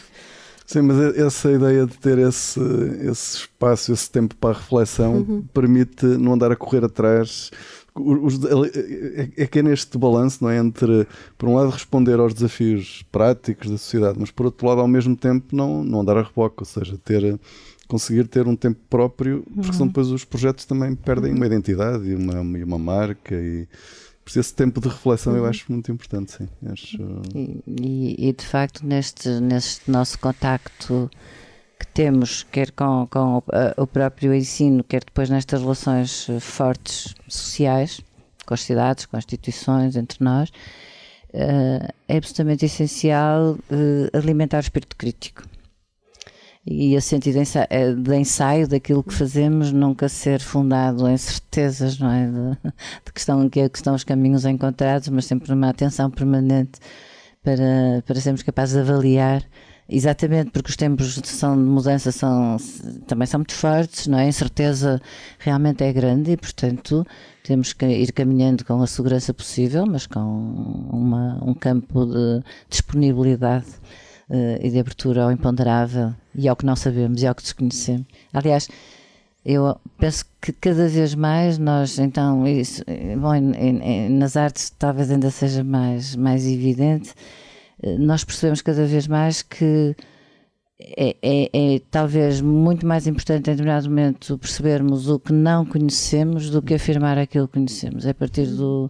Sim, 0.65 0.82
mas 0.82 1.17
essa 1.17 1.51
ideia 1.51 1.86
de 1.86 1.97
ter 1.97 2.17
esse, 2.17 2.59
esse 3.01 3.38
espaço, 3.38 3.91
esse 3.91 4.09
tempo 4.09 4.36
para 4.36 4.51
a 4.51 4.53
reflexão, 4.53 5.17
uhum. 5.17 5.43
permite 5.53 6.05
não 6.05 6.34
andar 6.34 6.51
a 6.51 6.55
correr 6.55 6.86
atrás. 6.86 7.51
Os, 7.93 8.39
é, 8.45 9.43
é 9.43 9.45
que 9.45 9.59
é 9.59 9.61
neste 9.61 9.97
balanço, 9.97 10.43
não 10.43 10.49
é? 10.49 10.57
Entre, 10.57 11.05
por 11.38 11.49
um 11.49 11.55
lado, 11.55 11.69
responder 11.69 12.19
aos 12.19 12.34
desafios 12.34 13.03
práticos 13.11 13.69
da 13.69 13.78
sociedade, 13.78 14.17
mas 14.19 14.32
por 14.32 14.45
outro 14.47 14.65
lado, 14.65 14.82
ao 14.82 14.88
mesmo 14.88 15.15
tempo, 15.15 15.55
não, 15.55 15.84
não 15.84 16.01
andar 16.01 16.17
a 16.17 16.24
reboque, 16.24 16.55
ou 16.59 16.65
seja, 16.65 16.97
ter, 17.03 17.39
conseguir 17.88 18.28
ter 18.28 18.47
um 18.47 18.55
tempo 18.55 18.80
próprio, 18.89 19.43
porque 19.43 19.67
uhum. 19.67 19.74
senão 19.74 19.88
depois 19.88 20.07
os 20.07 20.24
projetos 20.24 20.65
também 20.65 20.95
perdem 20.95 21.32
uhum. 21.32 21.38
uma 21.38 21.45
identidade 21.45 22.09
e 22.09 22.15
uma, 22.15 22.57
e 22.57 22.63
uma 22.63 22.80
marca. 22.80 23.36
E, 23.36 23.67
por 24.24 24.39
esse 24.39 24.53
tempo 24.53 24.80
de 24.80 24.88
reflexão 24.88 25.34
uhum. 25.34 25.39
eu 25.39 25.45
acho 25.45 25.65
muito 25.71 25.91
importante, 25.91 26.32
sim. 26.32 26.49
Acho... 26.71 26.97
E, 27.36 28.30
e, 28.30 28.34
de 28.34 28.45
facto, 28.45 28.86
neste, 28.86 29.30
neste 29.41 29.91
nosso 29.91 30.17
contacto 30.19 31.09
que 31.80 31.88
temos, 31.88 32.43
quer 32.43 32.71
com, 32.71 33.05
com 33.07 33.38
o, 33.38 33.43
o 33.78 33.88
próprio 33.88 34.34
ensino, 34.34 34.84
quer 34.84 35.03
depois 35.03 35.30
nestas 35.30 35.61
relações 35.61 36.30
eh, 36.30 36.39
fortes 36.39 37.13
sociais, 37.28 37.99
com 38.45 38.53
as 38.53 38.61
cidades, 38.61 39.05
com 39.05 39.17
as 39.17 39.26
instituições, 39.26 39.95
entre 39.95 40.24
nós, 40.24 40.49
uh, 40.49 41.93
é 42.07 42.17
absolutamente 42.17 42.65
essencial 42.65 43.53
uh, 43.53 44.17
alimentar 44.17 44.57
o 44.57 44.61
espírito 44.61 44.95
crítico 44.95 45.43
e 46.66 46.95
a 46.95 47.01
sentido 47.01 47.39
eh, 47.70 47.93
de 47.93 48.16
ensaio 48.16 48.68
daquilo 48.68 49.03
que 49.03 49.14
fazemos 49.14 49.72
nunca 49.72 50.07
ser 50.07 50.39
fundado 50.39 51.07
em 51.07 51.18
certezas, 51.18 51.99
não 51.99 52.09
é? 52.11 52.26
De, 52.28 52.72
de 53.05 53.14
questão 53.14 53.49
que, 53.49 53.68
que 53.70 53.78
estão 53.78 53.95
os 53.95 54.03
caminhos 54.03 54.45
encontrados, 54.45 55.09
mas 55.09 55.26
sempre 55.26 55.51
uma 55.53 55.70
atenção 55.70 56.09
permanente 56.09 56.80
para, 57.43 58.01
para 58.05 58.22
sermos 58.22 58.43
capazes 58.43 58.76
de 58.76 58.82
avaliar 58.82 59.43
Exatamente, 59.88 60.51
porque 60.51 60.70
os 60.70 60.78
tempos 60.78 61.22
de, 61.22 61.28
são, 61.28 61.55
de 61.55 61.70
mudança 61.70 62.11
são, 62.11 62.57
também 63.05 63.28
são 63.28 63.39
muito 63.39 63.53
fortes, 63.53 64.07
não 64.07 64.18
é? 64.18 64.24
A 64.24 64.28
incerteza 64.28 65.01
realmente 65.38 65.84
é 65.84 65.91
grande 65.91 66.32
e, 66.32 66.38
portanto, 66.38 67.05
temos 67.43 67.74
que 67.74 67.86
ir 67.86 68.11
caminhando 68.14 68.64
com 68.64 68.82
a 68.82 68.88
segurança 68.88 69.34
possível, 69.34 69.86
mas 69.86 70.07
com 70.07 70.20
uma, 70.20 71.38
um 71.43 71.53
campo 71.53 72.05
de 72.05 72.43
disponibilidade 72.70 73.68
uh, 74.30 74.66
e 74.66 74.70
de 74.70 74.80
abertura 74.80 75.24
ao 75.26 75.32
imponderável 75.32 76.16
e 76.36 76.47
ao 76.47 76.55
que 76.55 76.65
não 76.65 76.75
sabemos 76.75 77.21
e 77.21 77.27
ao 77.27 77.36
que 77.36 77.43
desconhecemos. 77.43 78.05
Aliás, 78.34 78.67
eu 79.45 79.77
penso 79.97 80.25
que 80.41 80.53
cada 80.53 80.88
vez 80.88 81.15
mais 81.15 81.57
nós, 81.57 81.99
então, 81.99 82.47
isso, 82.47 82.84
bom, 83.19 83.36
em, 83.36 83.53
em, 83.53 84.09
nas 84.09 84.38
artes 84.38 84.69
talvez 84.69 85.11
ainda 85.11 85.29
seja 85.29 85.63
mais, 85.63 86.15
mais 86.15 86.47
evidente, 86.47 87.13
eh, 87.81 87.97
nós 87.97 88.23
percebemos 88.23 88.61
cada 88.61 88.86
vez 88.86 89.07
mais 89.07 89.41
que 89.41 89.95
é, 90.80 91.15
é, 91.21 91.49
é, 91.53 91.82
talvez 91.91 92.41
muito 92.41 92.86
mais 92.86 93.05
importante 93.05 93.47
em 93.47 93.53
determinado 93.53 93.88
momento 93.88 94.38
percebermos 94.39 95.07
o 95.07 95.19
que 95.19 95.32
não 95.32 95.65
conhecemos 95.65 96.49
do 96.49 96.63
que 96.63 96.74
afirmar 96.74 97.17
aquilo 97.17 97.47
que 97.47 97.53
conhecemos. 97.53 98.05
É 98.05 98.09
a 98.09 98.13
partir 98.13 98.47
do, 98.47 98.89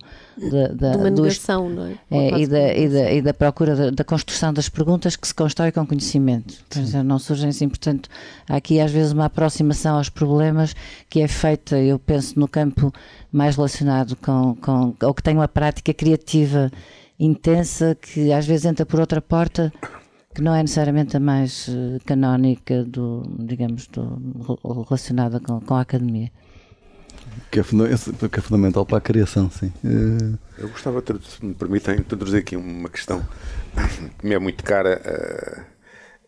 da, 0.49 0.67
da, 0.69 0.91
de 0.91 0.97
uma 0.97 1.09
negação, 1.09 1.69
não 1.69 1.85
é? 1.85 1.97
é 2.09 2.39
e, 2.39 2.47
da, 2.47 2.73
e, 2.73 2.89
da, 2.89 3.11
e, 3.11 3.21
da, 3.21 3.33
procura 3.33 3.75
da, 3.75 3.89
da, 3.89 4.03
construção 4.03 4.53
das 4.53 4.69
perguntas 4.69 5.17
que 5.17 5.27
se 5.27 5.35
constrói 5.35 5.73
com 5.73 5.85
conhecimento. 5.85 6.55
Dizer, 6.69 7.03
não 7.03 7.19
surgem 7.19 7.49
assim, 7.49 7.67
portanto, 7.67 8.09
há 8.49 8.55
aqui 8.55 8.79
às 8.79 8.91
vezes 8.91 9.11
uma 9.11 9.25
aproximação 9.25 9.97
aos 9.97 10.09
problemas 10.09 10.73
que 11.09 11.19
é 11.19 11.27
feita, 11.27 11.77
eu 11.77 11.99
penso, 11.99 12.39
no 12.39 12.47
campo 12.47 12.93
mais 13.29 13.57
relacionado 13.57 14.15
com, 14.15 14.55
com 14.55 14.95
ou 15.03 15.13
que 15.13 15.21
tem 15.21 15.35
uma 15.35 15.49
prática 15.49 15.93
criativa 15.93 16.71
intensa 17.19 17.95
que 17.95 18.31
às 18.31 18.45
vezes 18.45 18.65
entra 18.65 18.85
por 18.85 18.99
outra 18.99 19.21
porta 19.21 19.71
que 20.33 20.41
não 20.41 20.53
é 20.55 20.61
necessariamente 20.61 21.15
a 21.15 21.19
mais 21.19 21.67
uh, 21.67 21.99
canónica 22.05 22.83
do, 22.83 23.23
digamos, 23.39 23.87
do, 23.87 24.19
relacionada 24.83 25.39
com, 25.39 25.59
com 25.61 25.75
a 25.75 25.81
academia. 25.81 26.31
Que 27.51 27.59
é, 27.59 27.63
que 27.63 28.39
é, 28.39 28.41
fundamental 28.41 28.85
para 28.85 28.97
a 28.97 29.01
criação, 29.01 29.49
sim. 29.49 29.71
Uh... 29.83 30.37
Eu 30.57 30.69
gostava, 30.69 31.01
de, 31.01 31.25
se 31.25 31.43
me 31.43 31.53
permitem, 31.53 31.95
introduzir 31.95 32.39
aqui 32.39 32.55
uma 32.55 32.89
questão 32.89 33.25
que 34.19 34.25
me 34.25 34.33
é 34.33 34.39
muito 34.39 34.63
cara 34.63 35.01
uh, 35.05 35.63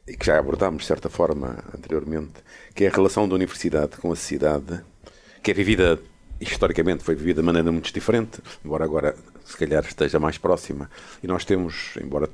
e 0.08 0.16
que 0.16 0.26
já 0.26 0.38
abordámos 0.38 0.84
de 0.84 0.88
certa 0.88 1.10
forma 1.10 1.58
anteriormente, 1.76 2.34
que 2.74 2.86
é 2.86 2.88
a 2.88 2.92
relação 2.92 3.28
da 3.28 3.36
universidade 3.36 3.98
com 3.98 4.12
a 4.12 4.16
cidade, 4.16 4.82
que 5.42 5.52
é 5.52 5.54
vivida 5.54 6.00
historicamente 6.40 7.04
foi 7.04 7.16
vivida 7.16 7.42
de 7.42 7.46
maneira 7.46 7.72
muito 7.72 7.94
diferente, 7.94 8.40
embora 8.64 8.84
agora 8.84 9.16
se 9.44 9.56
calhar 9.58 9.84
esteja 9.86 10.20
mais 10.20 10.38
próxima. 10.38 10.90
E 11.24 11.28
nós 11.28 11.46
temos, 11.46 11.94
embora 12.02 12.30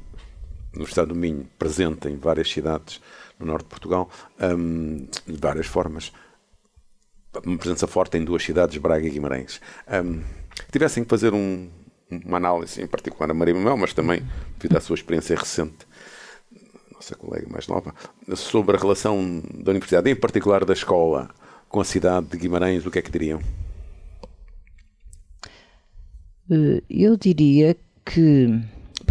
no 0.73 0.83
Estado 0.83 1.09
do 1.09 1.15
Minho 1.15 1.47
presente 1.57 2.07
em 2.07 2.17
várias 2.17 2.49
cidades 2.49 3.01
no 3.39 3.45
norte 3.45 3.63
de 3.63 3.69
Portugal, 3.69 4.09
um, 4.39 5.07
de 5.27 5.37
várias 5.39 5.67
formas. 5.67 6.11
Uma 7.45 7.57
presença 7.57 7.87
forte 7.87 8.17
em 8.17 8.23
duas 8.23 8.43
cidades, 8.43 8.77
Braga 8.77 9.05
e 9.05 9.09
Guimarães. 9.09 9.61
Um, 9.87 10.21
tivessem 10.71 11.03
que 11.03 11.09
fazer 11.09 11.33
um, 11.33 11.69
uma 12.25 12.37
análise, 12.37 12.81
em 12.81 12.87
particular 12.87 13.31
a 13.31 13.33
Maria 13.33 13.53
Manuel, 13.53 13.77
mas 13.77 13.93
também 13.93 14.21
devido 14.57 14.77
à 14.77 14.81
sua 14.81 14.95
experiência 14.95 15.35
recente, 15.35 15.87
nossa 16.93 17.15
colega 17.15 17.47
mais 17.49 17.67
nova, 17.67 17.95
sobre 18.35 18.75
a 18.75 18.79
relação 18.79 19.41
da 19.55 19.71
universidade, 19.71 20.09
em 20.09 20.15
particular 20.15 20.65
da 20.65 20.73
escola, 20.73 21.29
com 21.67 21.79
a 21.79 21.85
cidade 21.85 22.27
de 22.27 22.37
Guimarães, 22.37 22.85
o 22.85 22.91
que 22.91 22.99
é 22.99 23.01
que 23.01 23.11
diriam? 23.11 23.41
Eh, 26.51 26.83
eu 26.89 27.15
diria 27.15 27.75
que 28.05 28.61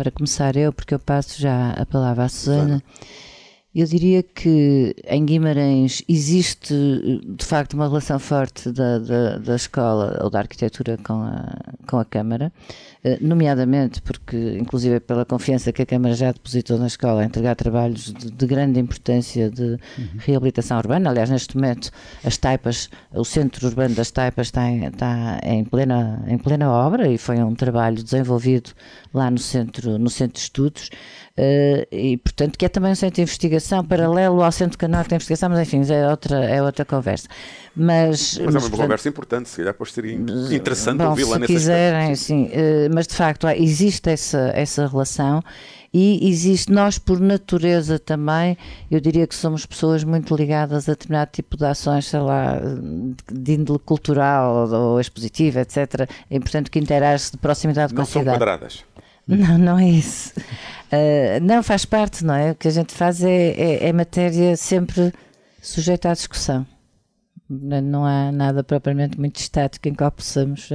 para 0.00 0.10
começar 0.10 0.56
eu, 0.56 0.72
porque 0.72 0.94
eu 0.94 0.98
passo 0.98 1.38
já 1.38 1.72
a 1.72 1.84
palavra 1.84 2.24
à 2.24 2.28
Susana. 2.30 2.82
Eu 3.74 3.86
diria 3.86 4.22
que 4.22 4.96
em 5.06 5.26
Guimarães 5.26 6.02
existe 6.08 6.74
de 7.22 7.44
facto 7.44 7.74
uma 7.74 7.86
relação 7.86 8.18
forte 8.18 8.72
da, 8.72 8.98
da, 8.98 9.36
da 9.36 9.54
escola 9.54 10.18
ou 10.22 10.30
da 10.30 10.38
arquitetura 10.38 10.96
com 10.96 11.22
a, 11.22 11.54
com 11.86 11.98
a 11.98 12.04
Câmara. 12.06 12.50
Eh, 13.02 13.16
nomeadamente 13.18 14.02
porque, 14.02 14.58
inclusive 14.60 15.00
pela 15.00 15.24
confiança 15.24 15.72
que 15.72 15.80
a 15.80 15.86
Câmara 15.86 16.14
já 16.14 16.32
depositou 16.32 16.78
na 16.78 16.86
escola 16.86 17.22
a 17.22 17.24
entregar 17.24 17.56
trabalhos 17.56 18.12
de, 18.12 18.30
de 18.30 18.46
grande 18.46 18.78
importância 18.78 19.50
de 19.50 19.62
uhum. 19.62 19.78
reabilitação 20.18 20.76
urbana. 20.76 21.08
Aliás, 21.08 21.30
neste 21.30 21.56
momento, 21.56 21.90
as 22.22 22.36
Taipas, 22.36 22.90
o 23.10 23.24
centro 23.24 23.66
urbano 23.66 23.94
das 23.94 24.10
Taipas 24.10 24.48
está 24.48 24.68
em, 24.68 24.84
está 24.84 25.40
em, 25.42 25.64
plena, 25.64 26.22
em 26.28 26.36
plena 26.36 26.70
obra 26.70 27.08
e 27.08 27.16
foi 27.16 27.38
um 27.42 27.54
trabalho 27.54 28.02
desenvolvido 28.02 28.72
lá 29.14 29.30
no 29.30 29.38
centro, 29.38 29.98
no 29.98 30.10
centro 30.10 30.34
de 30.34 30.40
estudos. 30.40 30.90
Uh, 31.38 31.86
e 31.90 32.18
portanto 32.18 32.58
que 32.58 32.66
é 32.66 32.68
também 32.68 32.92
um 32.92 32.94
centro 32.94 33.14
de 33.14 33.22
investigação 33.22 33.82
paralelo 33.82 34.42
ao 34.42 34.52
centro 34.52 34.76
canal 34.76 35.04
de 35.04 35.14
investigação, 35.14 35.48
mas 35.48 35.60
enfim, 35.60 35.80
é 35.90 36.06
outra, 36.06 36.44
é 36.44 36.62
outra 36.62 36.84
conversa. 36.84 37.28
Mas, 37.82 38.36
mas, 38.36 38.38
mas 38.38 38.38
é 38.38 38.42
uma 38.44 38.60
portanto, 38.60 38.80
conversa 38.82 39.08
importante, 39.08 39.48
se 39.48 39.56
calhar 39.56 39.72
depois 39.72 39.90
seria 39.90 40.14
interessante 40.14 41.02
ouvi-la 41.02 41.38
nesse 41.38 41.54
quiserem, 41.54 42.12
aspecto. 42.12 42.24
Sim, 42.24 42.44
uh, 42.44 42.94
mas 42.94 43.06
de 43.06 43.14
facto 43.14 43.48
existe 43.48 44.10
essa, 44.10 44.52
essa 44.54 44.86
relação 44.86 45.42
e 45.94 46.28
existe, 46.28 46.70
nós 46.70 46.98
por 46.98 47.18
natureza 47.18 47.98
também, 47.98 48.58
eu 48.90 49.00
diria 49.00 49.26
que 49.26 49.34
somos 49.34 49.64
pessoas 49.64 50.04
muito 50.04 50.36
ligadas 50.36 50.90
a 50.90 50.92
determinado 50.92 51.30
tipo 51.32 51.56
de 51.56 51.64
ações, 51.64 52.06
sei 52.06 52.20
lá, 52.20 52.60
de 53.32 53.54
índole 53.54 53.78
cultural 53.78 54.68
ou 54.68 55.00
expositiva, 55.00 55.60
etc. 55.60 56.06
É 56.30 56.36
importante 56.36 56.70
que 56.70 56.78
interage 56.78 57.30
de 57.30 57.38
proximidade 57.38 57.94
Não 57.94 57.96
com 57.96 58.02
a 58.02 58.04
cidade. 58.04 58.26
Não 58.26 58.32
são 58.32 58.38
quadradas. 58.38 58.84
Não, 59.26 59.58
não 59.58 59.78
é 59.78 59.88
isso. 59.88 60.32
Uh, 60.90 61.38
não 61.40 61.62
faz 61.62 61.84
parte, 61.84 62.24
não 62.24 62.34
é? 62.34 62.50
O 62.50 62.54
que 62.56 62.66
a 62.66 62.70
gente 62.70 62.92
faz 62.92 63.22
é, 63.22 63.50
é, 63.50 63.88
é 63.88 63.92
matéria 63.92 64.56
sempre 64.56 65.12
sujeita 65.62 66.10
à 66.10 66.14
discussão. 66.14 66.66
Não 67.52 68.04
há 68.04 68.30
nada 68.30 68.62
propriamente 68.62 69.18
muito 69.18 69.36
estático 69.36 69.88
em 69.88 69.94
que 69.94 70.10
possamos. 70.12 70.68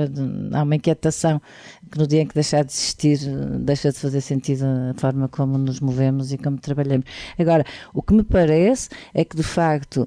Há 0.53 0.63
uma 0.63 0.75
inquietação 0.75 1.41
que 1.89 1.97
no 1.97 2.05
dia 2.05 2.21
em 2.21 2.27
que 2.27 2.33
deixar 2.33 2.65
de 2.65 2.73
existir, 2.73 3.17
deixa 3.61 3.93
de 3.93 3.97
fazer 3.97 4.19
sentido 4.19 4.65
a 4.65 4.93
forma 4.99 5.29
como 5.29 5.57
nos 5.57 5.79
movemos 5.79 6.33
e 6.33 6.37
como 6.37 6.57
trabalhamos. 6.57 7.05
Agora, 7.39 7.63
o 7.93 8.01
que 8.01 8.13
me 8.13 8.23
parece 8.23 8.89
é 9.13 9.23
que, 9.23 9.37
de 9.37 9.43
facto, 9.43 10.01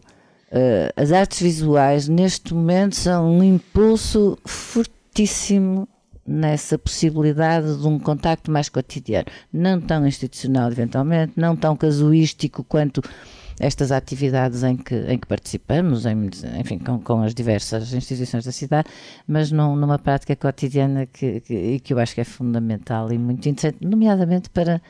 uh, 0.52 0.92
as 0.94 1.10
artes 1.10 1.40
visuais 1.40 2.06
neste 2.06 2.52
momento 2.52 2.96
são 2.96 3.38
um 3.38 3.42
impulso 3.42 4.36
fortíssimo 4.44 5.88
nessa 6.26 6.78
possibilidade 6.78 7.78
de 7.78 7.86
um 7.86 7.98
contacto 7.98 8.50
mais 8.50 8.68
cotidiano, 8.68 9.26
não 9.50 9.80
tão 9.80 10.06
institucional 10.06 10.70
eventualmente, 10.70 11.32
não 11.34 11.56
tão 11.56 11.74
casuístico 11.74 12.62
quanto 12.62 13.02
estas 13.60 13.92
atividades 13.92 14.62
em 14.62 14.76
que, 14.76 14.94
em 14.94 15.18
que 15.18 15.26
participamos, 15.26 16.06
em, 16.06 16.30
enfim, 16.58 16.78
com, 16.78 17.00
com, 17.00 17.22
as 17.22 17.34
diversas 17.34 17.92
instituições 17.92 18.44
da 18.44 18.52
cidade, 18.52 18.88
mas 19.26 19.50
num, 19.50 19.74
numa 19.76 19.98
prática 19.98 20.36
cotidiana 20.36 21.06
que, 21.06 21.40
que, 21.40 21.80
que 21.80 21.92
eu 21.92 21.98
acho 21.98 22.14
que 22.14 22.20
é 22.20 22.24
fundamental 22.24 23.12
e 23.12 23.18
muito 23.18 23.48
interessante, 23.48 23.84
nomeadamente 23.84 24.50
para 24.50 24.80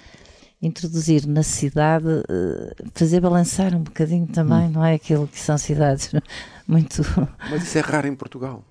introduzir 0.60 1.26
na 1.26 1.42
cidade, 1.42 2.08
eh, 2.28 2.74
fazer 2.92 3.20
balançar 3.20 3.74
um 3.74 3.82
bocadinho 3.82 4.26
também, 4.26 4.66
hum. 4.66 4.70
não 4.70 4.84
é 4.84 4.94
aquilo 4.94 5.28
que 5.28 5.38
são 5.38 5.56
cidades 5.56 6.12
muito. 6.66 7.02
Mas 7.50 7.62
isso 7.62 7.78
é 7.78 7.80
raro 7.80 8.08
em 8.08 8.14
Portugal. 8.14 8.64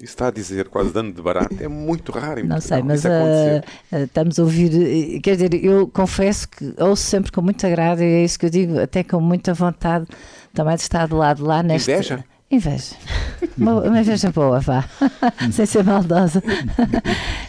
Está 0.00 0.26
a 0.26 0.30
dizer, 0.30 0.68
quase 0.68 0.92
dando 0.92 1.14
de 1.14 1.22
barato, 1.22 1.56
é 1.60 1.68
muito 1.68 2.10
raro 2.10 2.40
em 2.40 2.42
Não 2.42 2.60
sei, 2.60 2.82
mas 2.82 3.04
uh, 3.04 3.62
estamos 3.92 4.38
a 4.38 4.42
ouvir, 4.42 5.20
quer 5.20 5.36
dizer, 5.36 5.54
eu 5.64 5.86
confesso 5.86 6.48
que 6.48 6.74
ouço 6.78 7.04
sempre 7.04 7.30
com 7.30 7.40
muito 7.40 7.64
agrado 7.64 8.02
e 8.02 8.04
é 8.04 8.24
isso 8.24 8.38
que 8.38 8.46
eu 8.46 8.50
digo, 8.50 8.80
até 8.80 9.04
com 9.04 9.20
muita 9.20 9.54
vontade 9.54 10.06
também 10.52 10.74
de 10.74 10.82
estar 10.82 11.06
do 11.06 11.16
lado 11.16 11.44
lá 11.44 11.62
nesta... 11.62 11.92
Inveja? 11.92 12.24
Inveja. 12.50 12.96
Uma, 13.56 13.80
uma 13.82 14.00
inveja 14.00 14.30
boa, 14.30 14.60
vá. 14.60 14.84
Sem 15.52 15.66
ser 15.66 15.84
maldosa. 15.84 16.42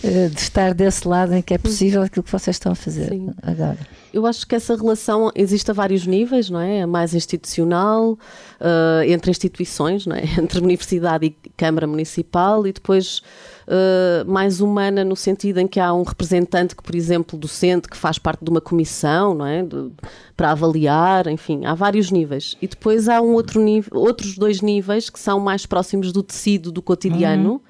de 0.04 0.40
estar 0.40 0.74
desse 0.74 1.08
lado 1.08 1.34
em 1.34 1.42
que 1.42 1.54
é 1.54 1.58
possível 1.58 2.02
aquilo 2.02 2.24
que 2.24 2.32
vocês 2.32 2.56
estão 2.56 2.72
a 2.72 2.76
fazer 2.76 3.10
Sim. 3.10 3.30
agora. 3.42 3.78
Eu 4.14 4.26
acho 4.26 4.48
que 4.48 4.56
essa 4.56 4.76
relação 4.76 5.30
existe 5.36 5.70
a 5.70 5.74
vários 5.74 6.08
níveis, 6.08 6.50
não 6.50 6.62
é? 6.62 6.86
Mais 6.86 7.14
institucional, 7.14 8.14
uh, 8.14 9.04
entre 9.06 9.30
instituições, 9.30 10.06
não 10.06 10.16
é? 10.16 10.24
Entre 10.40 10.60
universidade 10.60 11.26
e 11.26 11.50
Câmara 11.58 11.86
Municipal 11.86 12.66
e 12.66 12.72
depois 12.72 13.22
uh, 13.68 14.30
mais 14.30 14.62
humana 14.62 15.04
no 15.04 15.16
sentido 15.16 15.60
em 15.60 15.68
que 15.68 15.80
há 15.80 15.94
um 15.94 16.04
representante 16.04 16.76
que, 16.76 16.84
por 16.84 16.96
exemplo, 16.96 17.38
docente, 17.38 17.88
que 17.90 17.98
faz 17.98 18.18
parte 18.18 18.44
de 18.44 18.50
uma 18.50 18.62
comissão, 18.62 19.34
não 19.34 19.46
é? 19.46 19.64
De, 19.64 19.92
para 20.36 20.52
avaliar, 20.52 21.28
enfim, 21.28 21.66
há 21.66 21.74
vários 21.74 22.12
níveis. 22.12 22.58
E 22.62 22.68
depois 22.68 23.08
há 23.08 23.22
um 23.22 23.34
outro 23.34 23.62
nível, 23.62 23.98
outros 23.98 24.38
dois 24.38 24.62
níveis 24.62 25.10
que 25.10 25.20
são 25.20 25.40
mais 25.40 25.66
próximos 25.66 26.12
do 26.12 26.22
tecido 26.22 26.72
do 26.72 26.82
cotidiano, 26.82 27.54
uhum. 27.54 27.62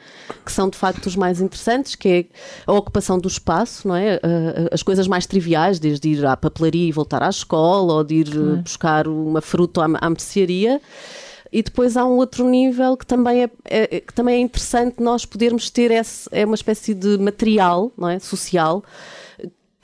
que 0.43 0.52
são 0.52 0.70
de 0.70 0.78
facto 0.78 1.06
os 1.06 1.16
mais 1.16 1.39
interessantes, 1.39 1.96
que 1.96 2.08
é 2.08 2.26
a 2.66 2.74
ocupação 2.74 3.20
do 3.20 3.28
espaço, 3.28 3.88
não 3.88 3.96
é? 3.96 4.16
Uh, 4.16 4.70
as 4.72 4.82
coisas 4.82 5.08
mais 5.08 5.26
triviais, 5.26 5.80
desde 5.80 6.10
ir 6.10 6.26
à 6.26 6.36
papelaria 6.36 6.88
e 6.88 6.91
voltar 6.91 7.22
à 7.22 7.30
escola, 7.30 7.93
ou 7.93 8.04
de 8.04 8.16
ir 8.16 8.36
uhum. 8.36 8.62
buscar 8.62 9.08
uma 9.08 9.41
fruta 9.41 9.82
à, 9.82 9.86
à 10.08 10.10
mercearia. 10.10 10.82
E 11.52 11.64
depois 11.64 11.96
há 11.96 12.06
um 12.06 12.18
outro 12.18 12.48
nível 12.50 12.98
que 12.98 13.06
também 13.06 13.43
é, 13.43 13.50
é, 13.66 14.00
que 14.00 14.14
também 14.14 14.36
é 14.36 14.39
interessante 14.39 15.02
nós 15.02 15.26
podermos 15.26 15.70
ter 15.70 15.91
esse, 15.91 16.28
é 16.32 16.46
uma 16.46 16.56
espécie 16.56 16.93
de 16.93 17.18
material 17.18 17.91
não 17.98 18.10
é, 18.10 18.20
social 18.20 18.84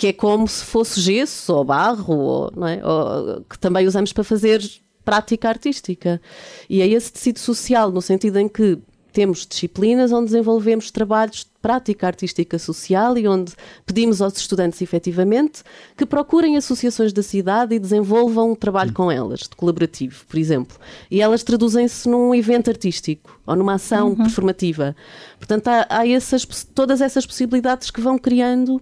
que 0.01 0.07
é 0.07 0.13
como 0.13 0.47
se 0.47 0.65
fosse 0.65 0.99
gesso 0.99 1.53
ou 1.53 1.63
barro, 1.63 2.17
ou, 2.17 2.51
não 2.55 2.67
é? 2.67 2.81
Ou, 2.83 3.43
que 3.43 3.59
também 3.59 3.85
usamos 3.85 4.11
para 4.11 4.23
fazer 4.23 4.59
prática 5.05 5.47
artística. 5.47 6.19
E 6.67 6.81
é 6.81 6.87
esse 6.87 7.13
tecido 7.13 7.37
social, 7.37 7.91
no 7.91 8.01
sentido 8.01 8.39
em 8.39 8.49
que 8.49 8.79
temos 9.11 9.45
disciplinas 9.45 10.11
onde 10.11 10.25
desenvolvemos 10.31 10.89
trabalhos 10.89 11.39
de 11.39 11.51
prática 11.61 12.07
artística 12.07 12.57
social 12.57 13.17
e 13.17 13.27
onde 13.27 13.53
pedimos 13.85 14.21
aos 14.21 14.35
estudantes, 14.37 14.81
efetivamente, 14.81 15.63
que 15.95 16.05
procurem 16.05 16.57
associações 16.57 17.13
da 17.13 17.21
cidade 17.21 17.75
e 17.75 17.79
desenvolvam 17.79 18.51
um 18.51 18.55
trabalho 18.55 18.93
com 18.93 19.11
elas, 19.11 19.41
de 19.41 19.55
colaborativo, 19.55 20.25
por 20.25 20.39
exemplo. 20.39 20.77
E 21.09 21.21
elas 21.21 21.43
traduzem-se 21.43 22.09
num 22.09 22.33
evento 22.33 22.69
artístico 22.69 23.39
ou 23.45 23.55
numa 23.55 23.75
ação 23.75 24.09
uhum. 24.09 24.15
performativa. 24.15 24.95
Portanto, 25.37 25.67
há, 25.67 25.85
há 25.89 26.07
essas, 26.07 26.45
todas 26.73 27.01
essas 27.01 27.25
possibilidades 27.25 27.91
que 27.91 28.01
vão 28.01 28.17
criando 28.17 28.81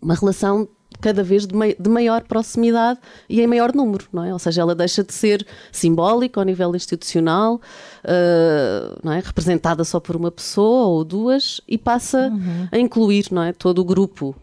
uma 0.00 0.14
relação 0.14 0.68
cada 1.00 1.22
vez 1.22 1.46
de, 1.46 1.54
de, 1.78 1.90
maior 1.90 2.22
proximidade 2.22 2.98
e 3.28 3.40
em 3.40 3.46
maior 3.46 3.74
número, 3.74 4.06
não 4.12 4.24
é? 4.24 4.32
Ou 4.32 4.38
seja, 4.38 4.62
ela 4.62 4.74
deixa 4.74 5.02
de 5.02 5.12
ser 5.12 5.46
simbólica 5.70 6.40
ao 6.40 6.44
nível 6.44 6.74
institucional, 6.74 7.56
uh, 7.56 8.98
não 9.02 9.12
é? 9.12 9.20
representada 9.20 9.84
só 9.84 10.00
por 10.00 10.16
uma 10.16 10.30
pessoa 10.30 10.86
ou 10.86 11.04
duas 11.04 11.60
e 11.68 11.76
passa 11.78 12.28
uhum. 12.28 12.68
a 12.70 12.78
incluir, 12.78 13.26
não 13.30 13.42
é? 13.42 13.52
Todo 13.52 13.80
o 13.80 13.84
grupo. 13.84 14.34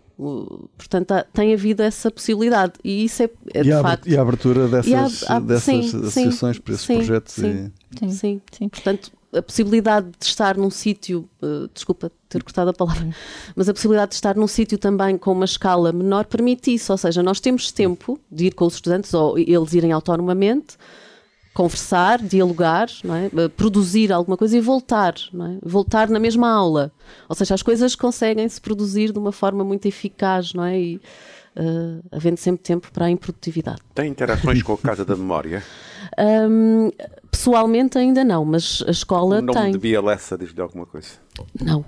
Portanto, 0.78 1.14
tem 1.34 1.54
havido 1.54 1.82
essa 1.82 2.10
possibilidade 2.12 2.74
e 2.84 3.04
isso 3.04 3.24
é, 3.24 3.30
é 3.54 3.64
de 3.64 3.72
e 3.72 3.82
facto. 3.82 4.08
E 4.08 4.16
a 4.16 4.22
abertura 4.22 4.68
dessas, 4.68 5.30
a, 5.30 5.38
a, 5.38 5.40
dessas 5.40 5.64
sim, 5.64 5.80
associações 5.80 6.56
sim, 6.56 6.62
para 6.62 6.74
esses 6.74 6.86
sim, 6.86 6.96
projetos. 6.96 7.34
Sim, 7.34 7.72
e... 8.02 8.12
sim, 8.12 8.42
sim. 8.52 8.70
Portanto, 8.70 9.12
a 9.34 9.42
possibilidade 9.42 10.08
de 10.20 10.26
estar 10.26 10.58
num 10.58 10.70
sítio, 10.70 11.28
uh, 11.42 11.68
desculpa 11.74 12.12
ter 12.30 12.44
cortado 12.44 12.70
a 12.70 12.74
palavra, 12.74 13.10
mas 13.56 13.68
a 13.68 13.74
possibilidade 13.74 14.10
de 14.10 14.16
estar 14.16 14.36
num 14.36 14.48
sítio 14.48 14.78
também 14.78 15.18
com 15.18 15.32
uma 15.32 15.46
escala 15.46 15.92
menor 15.92 16.26
permite 16.26 16.74
isso, 16.74 16.92
ou 16.92 16.98
seja, 16.98 17.24
nós 17.24 17.40
temos 17.40 17.72
tempo 17.72 18.20
de 18.32 18.48
ir 18.48 18.54
com 18.54 18.66
os 18.66 18.76
estudantes 18.76 19.14
ou 19.14 19.38
eles 19.38 19.74
irem 19.74 19.92
autonomamente, 19.92 20.78
conversar, 21.54 22.20
dialogar, 22.20 22.88
é? 23.06 23.48
produzir 23.50 24.12
alguma 24.12 24.36
coisa 24.36 24.58
e 24.58 24.62
voltar, 24.62 25.14
é? 25.14 25.58
voltar 25.62 26.10
na 26.10 26.20
mesma 26.20 26.50
aula. 26.50 26.92
Ou 27.30 27.36
seja, 27.36 27.54
as 27.54 27.62
coisas 27.62 27.96
conseguem 27.96 28.50
se 28.50 28.60
produzir 28.60 29.12
de 29.12 29.20
uma 29.20 29.32
forma 29.32 29.64
muito 29.64 29.86
eficaz, 29.86 30.54
não 30.54 30.64
é? 30.64 30.80
E, 30.80 31.02
uh, 31.58 32.04
havendo 32.12 32.38
sempre 32.38 32.64
tempo 32.64 32.92
para 32.92 33.06
a 33.06 33.10
improdutividade. 33.10 33.82
Tem 33.94 34.10
interações 34.10 34.62
com 34.62 34.74
a 34.74 34.78
Casa 34.78 35.06
da 35.06 35.16
Memória? 35.16 35.64
Um, 36.20 36.92
pessoalmente 37.32 37.98
ainda 37.98 38.26
não, 38.26 38.44
mas 38.44 38.84
a 38.86 38.92
escola 38.92 39.38
o 39.38 39.42
nome 39.42 39.60
tem. 39.60 39.72
de 39.72 39.78
Bia 39.78 40.02
Lessa 40.02 40.38
diz-lhe 40.38 40.62
alguma 40.62 40.86
coisa? 40.86 41.08
Não. 41.60 41.84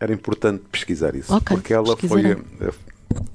Era 0.00 0.14
importante 0.14 0.64
pesquisar 0.72 1.14
isso, 1.14 1.32
okay, 1.32 1.56
porque 1.56 1.74
ela 1.74 1.94
foi 1.94 2.32
a, 2.32 2.36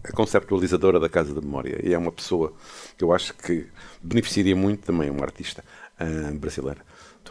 a, 0.04 0.12
conceptualizadora 0.14 1.00
da 1.00 1.08
Casa 1.08 1.34
da 1.34 1.40
Memória 1.40 1.80
e 1.82 1.94
é 1.94 1.98
uma 1.98 2.12
pessoa 2.12 2.52
que 2.98 3.04
eu 3.04 3.14
acho 3.14 3.36
que 3.36 3.68
beneficiaria 4.02 4.56
muito 4.56 4.84
também, 4.84 5.12
uma 5.12 5.24
artista 5.24 5.64
uh, 6.02 6.34
brasileira 6.38 6.80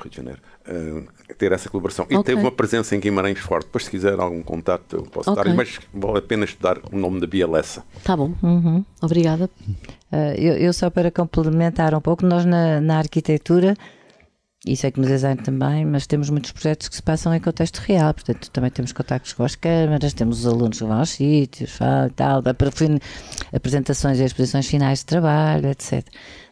Rio 0.05 0.11
de 0.11 0.17
Janeiro, 0.17 0.41
uh, 0.69 1.35
ter 1.35 1.53
essa 1.53 1.69
colaboração. 1.69 2.07
E 2.09 2.17
okay. 2.17 2.35
teve 2.35 2.41
uma 2.41 2.53
presença 2.53 2.95
em 2.95 3.01
Guimarães 3.01 3.39
forte. 3.39 3.67
Depois, 3.67 3.85
se 3.85 3.91
quiser 3.91 4.19
algum 4.19 4.43
contato, 4.43 4.97
eu 4.97 5.03
posso 5.03 5.31
okay. 5.31 5.45
dar, 5.45 5.55
mas 5.55 5.81
vale 5.93 6.19
a 6.19 6.23
pena 6.23 6.45
estudar 6.45 6.79
o 6.93 6.97
nome 6.97 7.21
da 7.21 7.27
Bia 7.27 7.49
Lessa. 7.49 7.85
Tá 8.03 8.17
bom, 8.17 8.35
uhum. 8.43 8.85
obrigada. 9.03 9.51
Uh, 10.13 10.35
eu, 10.37 10.55
eu, 10.55 10.73
só 10.73 10.91
para 10.91 11.11
complementar 11.11 11.95
um 11.95 12.01
pouco, 12.01 12.25
nós 12.25 12.45
na, 12.45 12.81
na 12.81 12.99
arquitetura 12.99 13.77
isso 14.67 14.87
é 14.87 14.91
que 14.91 14.99
no 14.99 15.07
design 15.07 15.41
também, 15.43 15.85
mas 15.85 16.07
temos 16.07 16.31
muitos 16.31 16.51
projetos 16.51 16.89
que 16.89 16.97
se 16.97 17.03
passam 17.03 17.35
em 17.35 17.41
contexto 17.41 17.79
real, 17.79 18.15
portanto 18.15 18.51
também 18.51 18.71
temos 18.71 18.93
contactos 18.93 19.35
com 19.35 19.45
as 19.45 19.55
câmaras, 19.55 20.15
temos 20.15 20.41
os 20.41 20.47
alunos 20.47 20.79
que 20.79 20.85
vão 20.85 20.99
aos 20.99 21.11
sítios, 21.11 21.73
falam, 21.73 22.09
tal, 22.09 22.43
para 22.43 22.55
apresentações 23.53 24.19
e 24.21 24.25
exposições 24.25 24.67
finais 24.67 25.01
de 25.01 25.07
trabalho, 25.07 25.69
etc. 25.69 26.03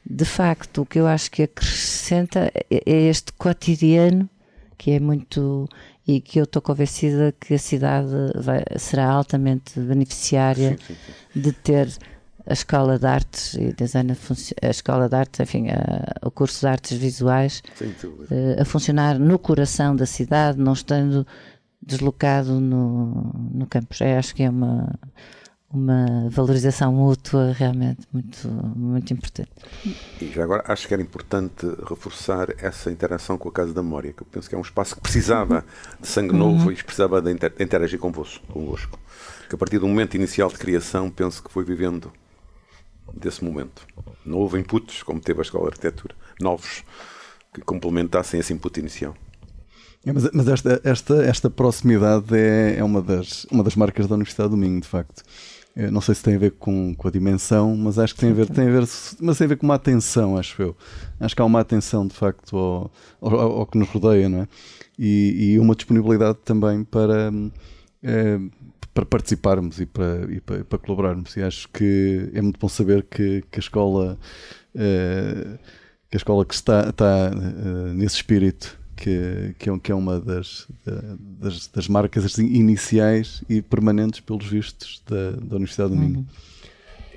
De 0.05 0.24
facto, 0.24 0.82
o 0.82 0.86
que 0.86 0.98
eu 0.98 1.07
acho 1.07 1.30
que 1.30 1.44
acrescenta 1.44 2.53
é, 2.55 2.82
é 2.84 3.09
este 3.09 3.32
cotidiano 3.32 4.28
que 4.76 4.90
é 4.90 5.00
muito 5.00 5.68
e 6.07 6.20
que 6.20 6.40
eu 6.40 6.44
estou 6.44 6.61
convencida 6.61 7.32
que 7.38 7.55
a 7.55 7.59
cidade 7.59 8.11
vai, 8.34 8.64
será 8.76 9.09
altamente 9.09 9.78
beneficiária 9.78 10.70
sim, 10.70 10.94
sim, 10.94 10.96
sim. 11.32 11.40
de 11.40 11.53
ter 11.53 11.88
a 12.44 12.53
Escola 12.53 12.98
de 12.98 13.07
Artes 13.07 13.55
e 13.55 13.72
Design, 13.72 14.16
a 14.61 14.68
Escola 14.68 15.09
de 15.09 15.14
Artes, 15.14 15.38
enfim, 15.38 15.68
a, 15.68 16.26
o 16.26 16.30
curso 16.30 16.61
de 16.61 16.66
Artes 16.66 16.98
Visuais, 16.98 17.62
uh, 17.80 18.61
a 18.61 18.64
funcionar 18.64 19.18
no 19.18 19.38
coração 19.38 19.94
da 19.94 20.07
cidade, 20.07 20.59
não 20.59 20.72
estando 20.72 21.24
deslocado 21.80 22.61
no, 22.61 23.32
no 23.53 23.66
campus. 23.66 24.00
É, 24.00 24.18
acho 24.18 24.34
que 24.34 24.42
é 24.42 24.50
uma, 24.50 24.92
uma 25.72 26.28
valorização 26.28 26.92
mútua 26.92 27.52
realmente 27.52 28.06
muito, 28.12 28.48
muito 28.48 29.12
importante. 29.12 29.50
E 30.20 30.26
já 30.26 30.44
agora 30.44 30.62
acho 30.66 30.86
que 30.86 30.92
era 30.92 31.02
importante 31.02 31.66
reforçar 31.88 32.48
essa 32.58 32.90
interação 32.90 33.38
com 33.38 33.48
a 33.48 33.52
Casa 33.52 33.72
da 33.72 33.82
Memória, 33.82 34.12
que 34.12 34.22
eu 34.22 34.26
penso 34.30 34.48
que 34.48 34.54
é 34.54 34.58
um 34.58 34.62
espaço 34.62 34.94
que 34.94 35.00
precisava 35.00 35.64
de 36.00 36.06
sangue 36.06 36.34
novo 36.34 36.66
uhum. 36.66 36.72
e 36.72 36.82
precisava 36.82 37.22
de 37.22 37.32
interagir 37.58 37.98
convosco, 37.98 38.46
convosco. 38.52 38.98
Que 39.48 39.54
a 39.54 39.58
partir 39.58 39.78
do 39.78 39.88
momento 39.88 40.14
inicial 40.14 40.48
de 40.48 40.56
criação, 40.56 41.10
penso 41.10 41.42
que 41.42 41.50
foi 41.50 41.64
vivendo 41.64 42.12
desse 43.14 43.44
momento. 43.44 43.86
Não 44.24 44.38
houve 44.38 44.58
inputs, 44.58 45.02
como 45.02 45.20
teve 45.20 45.40
a 45.40 45.42
Escola 45.42 45.64
de 45.64 45.70
Arquitetura, 45.70 46.14
novos, 46.40 46.84
que 47.52 47.60
complementassem 47.60 48.40
esse 48.40 48.52
input 48.52 48.78
inicial. 48.78 49.14
É, 50.04 50.12
mas, 50.12 50.28
mas 50.32 50.48
esta, 50.48 50.80
esta, 50.82 51.24
esta 51.24 51.50
proximidade 51.50 52.36
é, 52.36 52.76
é 52.78 52.84
uma, 52.84 53.00
das, 53.00 53.44
uma 53.50 53.62
das 53.62 53.76
marcas 53.76 54.06
da 54.06 54.14
Universidade 54.14 54.50
do 54.50 54.56
Minho, 54.56 54.80
de 54.80 54.88
facto. 54.88 55.22
Eu 55.74 55.90
não 55.90 56.02
sei 56.02 56.14
se 56.14 56.22
tem 56.22 56.34
a 56.34 56.38
ver 56.38 56.52
com, 56.52 56.94
com 56.94 57.08
a 57.08 57.10
dimensão, 57.10 57.74
mas 57.76 57.98
acho 57.98 58.14
que 58.14 58.20
tem 58.20 58.30
a 58.30 58.34
ver, 58.34 58.46
tem 58.46 58.68
a 58.68 58.70
ver, 58.70 58.88
mas 59.20 59.38
tem 59.38 59.44
a 59.46 59.48
ver 59.48 59.56
com 59.56 59.66
uma 59.66 59.74
atenção, 59.74 60.36
acho 60.36 60.60
eu. 60.60 60.76
Acho 61.18 61.34
que 61.34 61.40
há 61.40 61.44
uma 61.44 61.60
atenção, 61.60 62.06
de 62.06 62.14
facto, 62.14 62.56
ao, 62.56 62.90
ao, 63.20 63.52
ao 63.60 63.66
que 63.66 63.78
nos 63.78 63.88
rodeia, 63.88 64.28
não 64.28 64.42
é? 64.42 64.48
E, 64.98 65.52
e 65.54 65.58
uma 65.58 65.74
disponibilidade 65.74 66.38
também 66.44 66.84
para, 66.84 67.32
é, 68.02 68.38
para 68.92 69.06
participarmos 69.06 69.80
e 69.80 69.86
para, 69.86 70.30
e 70.30 70.40
para, 70.40 70.64
para, 70.64 70.78
colaborarmos. 70.78 71.36
E 71.36 71.42
acho 71.42 71.66
que 71.70 72.30
é 72.34 72.42
muito 72.42 72.60
bom 72.60 72.68
saber 72.68 73.04
que, 73.04 73.42
que 73.50 73.58
a 73.58 73.60
escola 73.60 74.18
uh, 74.74 75.58
que 76.10 76.16
a 76.16 76.18
escola 76.18 76.44
que 76.44 76.54
está, 76.54 76.90
está 76.90 77.30
uh, 77.34 77.94
nesse 77.94 78.16
espírito 78.16 78.78
que, 79.03 79.57
que, 79.59 79.68
é, 79.68 79.78
que 79.80 79.90
é 79.90 79.94
uma 79.94 80.20
das, 80.20 80.68
das, 81.18 81.66
das, 81.66 81.88
marcas 81.88 82.38
iniciais 82.38 83.42
e 83.48 83.61
permanentes 83.61 84.20
pelos 84.20 84.46
vistos 84.46 85.03
da, 85.09 85.32
da 85.32 85.57
Universidade 85.57 85.90
do 85.90 85.96
Minho. 85.96 86.18
Uhum. 86.18 86.26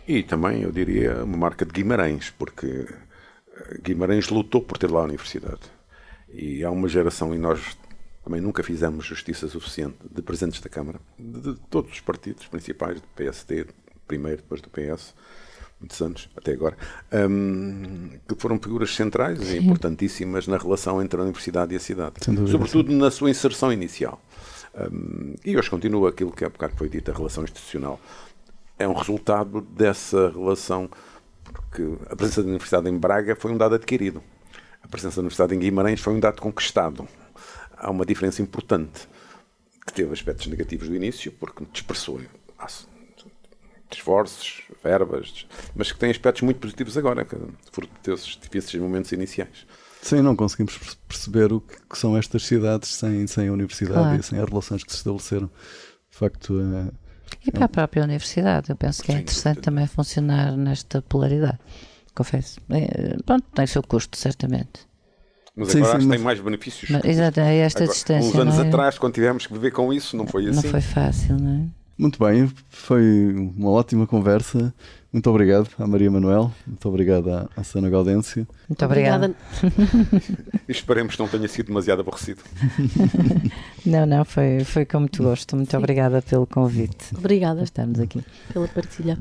E 0.08 0.24
também, 0.24 0.64
eu 0.64 0.72
diria, 0.72 1.24
uma 1.24 1.38
marca 1.38 1.64
de 1.64 1.72
Guimarães, 1.72 2.32
porque 2.32 2.88
Guimarães 3.84 4.30
lutou 4.30 4.62
por 4.62 4.80
ter 4.80 4.90
lá 4.90 5.02
a 5.02 5.04
universidade. 5.04 5.62
E 6.34 6.64
há 6.64 6.72
uma 6.72 6.88
geração, 6.88 7.36
e 7.36 7.38
nós 7.38 7.78
também 8.24 8.42
nunca 8.42 8.64
fizemos 8.64 9.06
justiça 9.06 9.48
suficiente 9.48 9.98
de 10.12 10.24
presentes 10.24 10.60
da 10.62 10.70
Câmara, 10.70 11.00
de, 11.20 11.54
de 11.54 11.60
todos 11.70 11.92
os 11.92 12.00
partidos 12.00 12.48
principais, 12.48 13.00
do 13.00 13.08
PSD, 13.16 13.68
primeiro, 14.08 14.38
depois 14.38 14.60
do 14.60 14.70
PS, 14.70 15.14
muitos 15.86 16.02
anos, 16.02 16.30
até 16.36 16.52
agora, 16.52 16.76
um, 17.30 18.10
que 18.28 18.36
foram 18.38 18.60
figuras 18.60 18.94
centrais 18.94 19.52
e 19.52 19.58
importantíssimas 19.58 20.48
na 20.48 20.58
relação 20.58 21.02
entre 21.02 21.20
a 21.20 21.24
universidade 21.24 21.74
e 21.74 21.78
a 21.78 21.80
cidade. 21.80 22.16
Sobretudo 22.50 22.92
na 22.92 23.12
sua 23.12 23.30
inserção 23.30 23.72
inicial. 23.72 24.22
Um, 24.76 25.36
e 25.46 25.56
hoje 25.56 25.70
continua 25.70 26.10
aquilo 26.10 26.32
que 26.32 26.44
há 26.44 26.50
bocado 26.50 26.74
foi 26.76 26.90
dito, 26.90 27.12
a 27.12 27.14
relação 27.14 27.44
institucional. 27.44 28.00
É 28.78 28.88
um 28.88 28.94
resultado 28.94 29.62
dessa 29.62 30.30
relação, 30.30 30.90
porque 31.44 31.84
a 32.10 32.16
presença 32.16 32.42
da 32.42 32.50
Universidade 32.50 32.90
em 32.90 32.98
Braga 32.98 33.36
foi 33.36 33.52
um 33.52 33.58
dado 33.58 33.76
adquirido. 33.76 34.22
A 34.84 34.88
presença 34.88 35.18
da 35.18 35.22
Universidade 35.22 35.56
em 35.56 35.60
Guimarães 35.60 36.02
foi 36.02 36.14
um 36.14 36.20
dado 36.20 36.42
conquistado 36.42 37.08
há 37.78 37.92
uma 37.92 38.06
diferença 38.06 38.42
importante 38.42 39.08
que 39.86 39.94
teve 39.94 40.12
aspectos 40.12 40.48
negativos 40.48 40.90
do 40.90 40.96
início, 40.96 41.32
porque 41.32 41.64
dispersou 41.72 42.20
esforços, 43.96 44.62
verbas, 44.84 45.46
mas 45.76 45.92
que 45.92 45.98
tem 45.98 46.10
aspectos 46.12 46.42
muito 46.44 46.60
positivos 46.60 46.98
agora, 46.98 47.26
fruto 47.72 47.94
desses 48.04 48.38
difíceis 48.42 48.82
momentos 48.82 49.12
iniciais. 49.12 49.66
Sim, 50.02 50.22
não 50.22 50.36
conseguimos 50.36 50.78
perceber 51.08 51.52
o 51.52 51.60
que 51.60 51.98
são 51.98 52.16
estas 52.16 52.46
cidades 52.46 52.94
sem, 52.94 53.26
sem 53.26 53.48
a 53.48 53.52
universidade 53.52 54.00
claro. 54.00 54.20
e 54.20 54.24
sem 54.24 54.40
as 54.40 54.48
relações 54.48 54.84
que 54.84 54.92
se 54.92 54.98
estabeleceram. 55.00 55.50
De 56.12 56.18
facto, 56.18 56.60
é, 56.62 56.92
e 57.46 57.52
para 57.52 57.66
a 57.66 57.70
própria 57.70 58.04
universidade, 58.04 58.70
eu 58.70 58.76
penso 58.76 59.04
que 59.04 59.12
é 59.12 59.16
interessante 59.16 59.62
também 59.62 59.86
funcionar 59.88 60.56
nesta 60.56 61.02
polaridade. 61.02 61.60
Confesso. 62.14 62.60
É, 62.70 63.18
pronto, 63.26 63.46
tem 63.54 63.66
o 63.66 63.68
seu 63.68 63.84
custo, 63.84 64.18
certamente. 64.18 64.88
Mas 65.56 65.72
sim, 65.72 65.78
agora 65.78 65.92
sim, 65.92 65.98
acho 65.98 66.00
que 66.00 66.08
mas... 66.08 66.18
tem 66.18 66.26
mais 66.26 66.40
benefícios. 66.40 66.90
Mas, 66.90 67.04
exato, 67.04 67.40
é 67.40 67.58
esta 67.58 67.84
agora, 67.84 67.94
distância. 67.94 68.30
Uns 68.30 68.36
anos 68.36 68.60
é? 68.60 68.68
atrás, 68.68 68.98
quando 68.98 69.14
tivemos 69.14 69.48
que 69.48 69.54
viver 69.54 69.72
com 69.72 69.94
isso, 69.94 70.16
não 70.18 70.28
foi 70.28 70.48
assim. 70.48 70.56
Não 70.56 70.64
foi 70.64 70.82
fácil, 70.82 71.38
não 71.38 71.64
é? 71.64 71.85
Muito 71.98 72.20
bem, 72.20 72.52
foi 72.70 73.34
uma 73.58 73.70
ótima 73.70 74.06
conversa. 74.06 74.74
Muito 75.14 75.30
obrigado 75.30 75.70
à 75.80 75.88
Maria 75.88 76.12
Manuel, 76.12 76.52
muito 76.68 76.90
obrigado 76.90 77.32
à, 77.32 77.50
à 77.56 77.64
Sana 77.64 77.90
Gaudêncio. 77.90 78.46
Muito 78.68 78.84
obrigada. 78.84 79.34
esperemos 80.68 81.16
que 81.16 81.22
não 81.22 81.28
tenha 81.30 81.48
sido 81.48 81.68
demasiado 81.68 82.02
aborrecido. 82.02 82.42
não, 83.86 84.06
não, 84.06 84.26
foi, 84.26 84.66
foi 84.66 84.86
com 84.86 85.00
muito 85.00 85.24
gosto. 85.24 85.56
Muito 85.56 85.72
Sim. 85.72 85.78
obrigada 85.78 86.22
pelo 86.22 86.46
convite. 86.46 87.16
Obrigada. 87.18 87.64
Estamos 87.64 88.00
aqui. 88.00 88.22
Pela 88.52 88.68
partilha. 88.68 89.18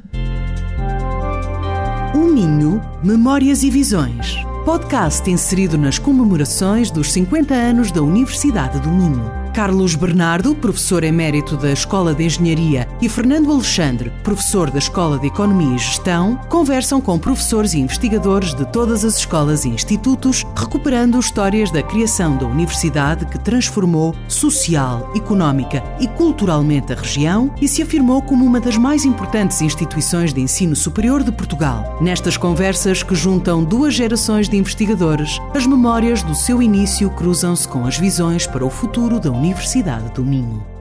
Um 2.12 2.32
Minho, 2.32 2.82
Memórias 3.04 3.62
e 3.62 3.70
Visões 3.70 4.44
podcast 4.64 5.30
inserido 5.30 5.76
nas 5.76 5.98
comemorações 5.98 6.90
dos 6.90 7.12
50 7.12 7.52
anos 7.52 7.92
da 7.92 8.00
Universidade 8.00 8.80
do 8.80 8.88
Minho. 8.88 9.43
Carlos 9.54 9.94
Bernardo, 9.94 10.52
professor 10.52 11.04
emérito 11.04 11.56
da 11.56 11.70
Escola 11.70 12.12
de 12.12 12.24
Engenharia, 12.24 12.88
e 13.00 13.08
Fernando 13.08 13.52
Alexandre, 13.52 14.12
professor 14.24 14.68
da 14.68 14.78
Escola 14.78 15.16
de 15.16 15.28
Economia 15.28 15.76
e 15.76 15.78
Gestão, 15.78 16.36
conversam 16.48 17.00
com 17.00 17.16
professores 17.20 17.72
e 17.72 17.78
investigadores 17.78 18.52
de 18.52 18.64
todas 18.72 19.04
as 19.04 19.18
escolas 19.18 19.64
e 19.64 19.68
institutos, 19.68 20.44
recuperando 20.56 21.20
histórias 21.20 21.70
da 21.70 21.84
criação 21.84 22.36
da 22.36 22.46
universidade 22.46 23.26
que 23.26 23.38
transformou 23.38 24.12
social, 24.26 25.12
económica 25.14 25.84
e 26.00 26.08
culturalmente 26.08 26.92
a 26.92 26.96
região 26.96 27.54
e 27.62 27.68
se 27.68 27.80
afirmou 27.80 28.22
como 28.22 28.44
uma 28.44 28.58
das 28.58 28.76
mais 28.76 29.04
importantes 29.04 29.62
instituições 29.62 30.34
de 30.34 30.40
ensino 30.40 30.74
superior 30.74 31.22
de 31.22 31.30
Portugal. 31.30 31.96
Nestas 32.00 32.36
conversas 32.36 33.04
que 33.04 33.14
juntam 33.14 33.62
duas 33.62 33.94
gerações 33.94 34.48
de 34.48 34.56
investigadores, 34.56 35.38
as 35.54 35.64
memórias 35.64 36.24
do 36.24 36.34
seu 36.34 36.60
início 36.60 37.08
cruzam-se 37.10 37.68
com 37.68 37.86
as 37.86 37.96
visões 37.96 38.48
para 38.48 38.66
o 38.66 38.70
futuro 38.70 39.20
da 39.20 39.30
Universidade 39.44 40.08
do 40.14 40.24
Minho. 40.24 40.73